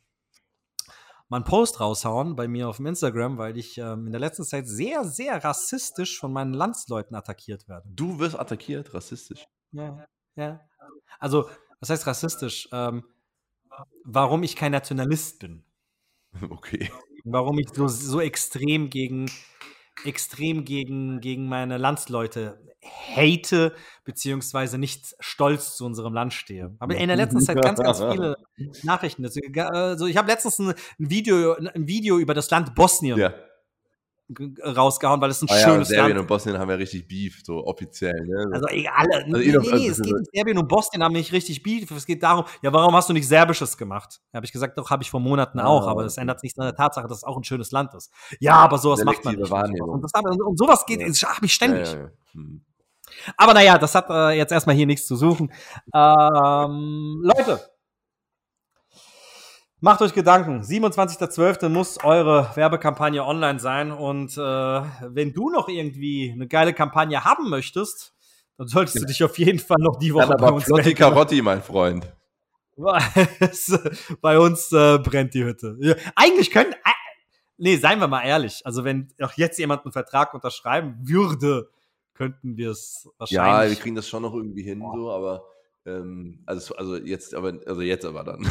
mal 1.29 1.37
einen 1.39 1.45
Post 1.45 1.81
raushauen 1.81 2.37
bei 2.37 2.49
mir 2.49 2.69
auf 2.69 2.77
dem 2.77 2.87
Instagram, 2.87 3.39
weil 3.39 3.57
ich 3.57 3.79
ähm, 3.79 4.07
in 4.07 4.13
der 4.13 4.21
letzten 4.21 4.45
Zeit 4.45 4.67
sehr, 4.67 5.05
sehr 5.05 5.43
rassistisch 5.45 6.19
von 6.19 6.33
meinen 6.33 6.53
Landsleuten 6.53 7.15
attackiert 7.17 7.69
werde. 7.69 7.87
Du 7.91 8.19
wirst 8.19 8.39
attackiert, 8.39 8.93
rassistisch. 8.95 9.47
Ja, 9.73 10.05
ja. 10.37 10.61
Also, 11.19 11.49
was 11.81 11.91
heißt 11.91 12.07
rassistisch? 12.07 12.69
Ähm, 12.73 13.05
warum 14.05 14.43
ich 14.43 14.57
kein 14.57 14.73
Nationalist 14.73 15.39
bin. 15.41 15.65
Okay. 16.51 16.91
Warum 17.25 17.59
ich 17.59 17.69
so, 17.71 17.89
so 17.89 18.21
extrem 18.21 18.91
gegen 18.91 19.31
extrem 20.05 20.65
gegen, 20.65 21.21
gegen 21.21 21.49
meine 21.49 21.79
Landsleute 21.79 22.59
hate, 23.15 23.75
beziehungsweise 24.05 24.79
nicht 24.79 25.15
stolz 25.21 25.77
zu 25.77 25.85
unserem 25.85 26.15
Land 26.15 26.33
stehe. 26.33 26.75
Aber 26.79 26.97
in 26.97 27.09
der 27.09 27.17
letzten 27.17 27.41
Zeit 27.41 27.61
ganz, 27.61 27.81
ganz 27.81 27.99
viele 27.99 28.37
Nachrichten. 28.83 29.23
dazu. 29.23 29.41
Also 29.55 30.07
ich 30.07 30.17
habe 30.17 30.29
letztens 30.29 30.59
ein, 30.59 30.75
Video, 30.99 31.55
ein 31.55 31.87
Video 31.87 32.19
über 32.19 32.35
das 32.35 32.51
Land 32.51 32.75
Bosnien 32.75 33.19
Ja. 33.19 33.35
Rausgehauen, 34.63 35.21
weil 35.21 35.31
es 35.31 35.41
ein 35.43 35.49
Ah 35.51 35.57
ja, 35.59 35.69
schönes 35.69 35.89
Serbien 35.89 36.09
Land 36.17 36.21
und 36.21 36.27
Bosnien 36.27 36.59
haben 36.59 36.69
ja 36.69 36.77
richtig 36.77 37.09
Beef, 37.09 37.41
so 37.45 37.65
offiziell. 37.67 38.27
Ne? 38.27 38.47
Also 38.53 38.67
egal, 38.69 39.07
nee, 39.09 39.15
Also, 39.15 39.37
nee, 39.39 39.43
eh 39.43 39.51
nee, 39.51 39.57
also, 39.57 39.75
es 39.77 39.97
das 39.97 40.07
geht 40.07 40.17
nicht, 40.17 40.31
Serbien 40.35 40.59
und 40.59 40.69
Bosnien 40.69 41.03
haben 41.03 41.13
nicht 41.13 41.33
richtig 41.33 41.63
Beef. 41.63 41.91
Es 41.91 42.05
geht 42.07 42.23
darum, 42.23 42.45
ja, 42.63 42.73
warum 42.73 42.95
hast 42.95 43.09
du 43.09 43.15
nicht 43.15 43.27
Serbisches 43.27 43.79
gemacht? 43.79 44.21
Habe 44.35 44.45
ich 44.45 44.53
gesagt, 44.53 44.77
doch, 44.77 44.91
habe 44.91 45.03
ich 45.03 45.11
vor 45.11 45.21
Monaten 45.21 45.59
Ah, 45.61 45.67
auch, 45.67 45.87
aber 45.87 46.03
das 46.03 46.19
ändert 46.19 46.43
nichts 46.43 46.59
an 46.59 46.67
der 46.67 46.75
Tatsache, 46.75 47.09
dass 47.09 47.19
es 47.19 47.25
auch 47.25 47.37
ein 47.37 47.45
schönes 47.45 47.71
Land 47.71 47.95
ist. 47.95 48.13
Ja, 48.41 48.55
aber 48.57 48.79
sowas 48.79 49.03
macht 49.05 49.25
man 49.25 49.37
nicht. 49.37 49.51
Und, 49.51 50.03
das, 50.03 50.13
und, 50.15 50.43
und 50.43 50.59
sowas 50.59 50.85
geht, 50.87 51.01
Ja. 51.01 51.35
habe 51.35 51.47
ich 51.47 51.55
ständig. 51.55 51.89
Ja, 51.89 51.95
ja, 51.95 52.03
ja. 52.05 52.11
Hm. 52.33 52.65
Aber 53.37 53.55
naja, 53.55 53.79
das 53.79 53.95
hat 53.95 54.11
äh, 54.11 54.37
jetzt 54.37 54.53
erstmal 54.53 54.77
hier 54.77 54.87
nichts 54.87 55.07
zu 55.07 55.17
suchen. 55.17 55.51
Ähm, 55.95 57.23
Leute, 57.23 57.61
macht 59.81 60.03
euch 60.03 60.13
Gedanken. 60.13 60.63
27.12. 60.63 61.69
muss 61.69 62.03
eure 62.03 62.51
Werbekampagne 62.55 63.25
online 63.25 63.59
sein. 63.61 63.93
Und 63.93 64.37
äh, 64.37 64.41
wenn 64.41 65.33
du 65.33 65.51
noch 65.51 65.69
irgendwie 65.69 66.31
eine 66.33 66.47
geile 66.47 66.73
Kampagne 66.75 67.25
haben 67.25 67.49
möchtest, 67.49 68.15
dann 68.57 68.67
solltest 68.69 69.01
du 69.01 69.07
dich 69.07 69.23
auf 69.23 69.39
jeden 69.39 69.59
Fall 69.59 69.79
noch 69.81 69.99
die 69.99 70.13
Woche 70.13 70.29
Dann 70.29 70.37
bei 70.39 70.47
aber 70.49 70.57
uns 70.57 70.69
melden. 70.69 70.95
Karotti, 70.95 71.43
mein 71.43 71.63
Freund. 71.63 72.13
Bei 74.21 74.39
uns 74.39 74.71
äh, 74.71 74.99
brennt 74.99 75.35
die 75.35 75.45
Hütte. 75.45 75.77
Ja, 75.81 75.97
eigentlich 76.15 76.53
können. 76.53 76.73
Äh, 76.73 76.93
nee, 77.57 77.77
seien 77.77 77.99
wir 77.99 78.07
mal 78.07 78.23
ehrlich. 78.23 78.63
Also, 78.65 78.85
wenn 78.85 79.09
auch 79.21 79.33
jetzt 79.33 79.59
jemand 79.59 79.85
einen 79.85 79.91
Vertrag 79.93 80.33
unterschreiben 80.33 80.97
würde, 81.03 81.71
könnten 82.15 82.57
wir 82.57 82.71
es 82.71 83.03
Ja, 83.05 83.13
wahrscheinlich. 83.19 83.79
wir 83.79 83.83
kriegen 83.83 83.97
das 83.97 84.09
schon 84.09 84.23
noch 84.23 84.33
irgendwie 84.33 84.63
hin, 84.63 84.81
so, 84.95 85.11
aber 85.11 85.45
ähm, 85.87 86.43
also, 86.47 86.77
also 86.77 86.97
jetzt 86.97 87.35
aber, 87.35 87.55
also 87.67 87.81
jetzt 87.81 88.05
aber 88.05 88.23
dann. 88.23 88.49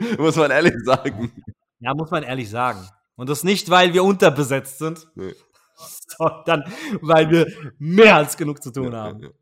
Muss 0.18 0.36
man 0.36 0.50
ehrlich 0.50 0.74
sagen. 0.84 1.32
Ja, 1.80 1.94
muss 1.94 2.10
man 2.10 2.22
ehrlich 2.24 2.50
sagen. 2.50 2.88
Und 3.16 3.28
das 3.28 3.44
nicht, 3.44 3.70
weil 3.70 3.94
wir 3.94 4.02
unterbesetzt 4.04 4.78
sind, 4.78 5.06
Nee. 5.14 5.34
sondern 6.18 6.64
weil 7.00 7.30
wir 7.30 7.46
mehr 7.78 8.16
als 8.16 8.36
genug 8.36 8.62
zu 8.62 8.72
tun 8.72 8.94
haben. 8.94 9.22
Ja, 9.22 9.28
ja. 9.28 9.34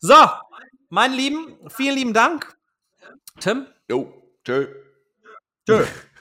So, 0.00 0.14
meine 0.90 1.16
Lieben, 1.16 1.58
vielen 1.68 1.96
lieben 1.96 2.12
Dank. 2.12 2.56
Tim? 3.40 3.66
Jo, 3.88 4.12
tschö. 4.44 4.68
Tschö. 5.66 5.84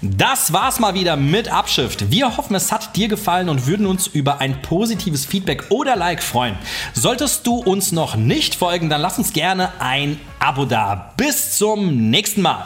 Das 0.00 0.52
war's 0.52 0.78
mal 0.78 0.94
wieder 0.94 1.16
mit 1.16 1.48
Abschrift. 1.48 2.12
Wir 2.12 2.36
hoffen, 2.36 2.54
es 2.54 2.70
hat 2.70 2.94
dir 2.94 3.08
gefallen 3.08 3.48
und 3.48 3.66
würden 3.66 3.84
uns 3.84 4.06
über 4.06 4.40
ein 4.40 4.62
positives 4.62 5.26
Feedback 5.26 5.64
oder 5.70 5.96
Like 5.96 6.22
freuen. 6.22 6.56
Solltest 6.92 7.44
du 7.48 7.56
uns 7.56 7.90
noch 7.90 8.14
nicht 8.14 8.54
folgen, 8.54 8.90
dann 8.90 9.00
lass 9.00 9.18
uns 9.18 9.32
gerne 9.32 9.72
ein 9.80 10.20
Abo 10.38 10.66
da. 10.66 11.12
Bis 11.16 11.58
zum 11.58 12.10
nächsten 12.10 12.42
Mal. 12.42 12.64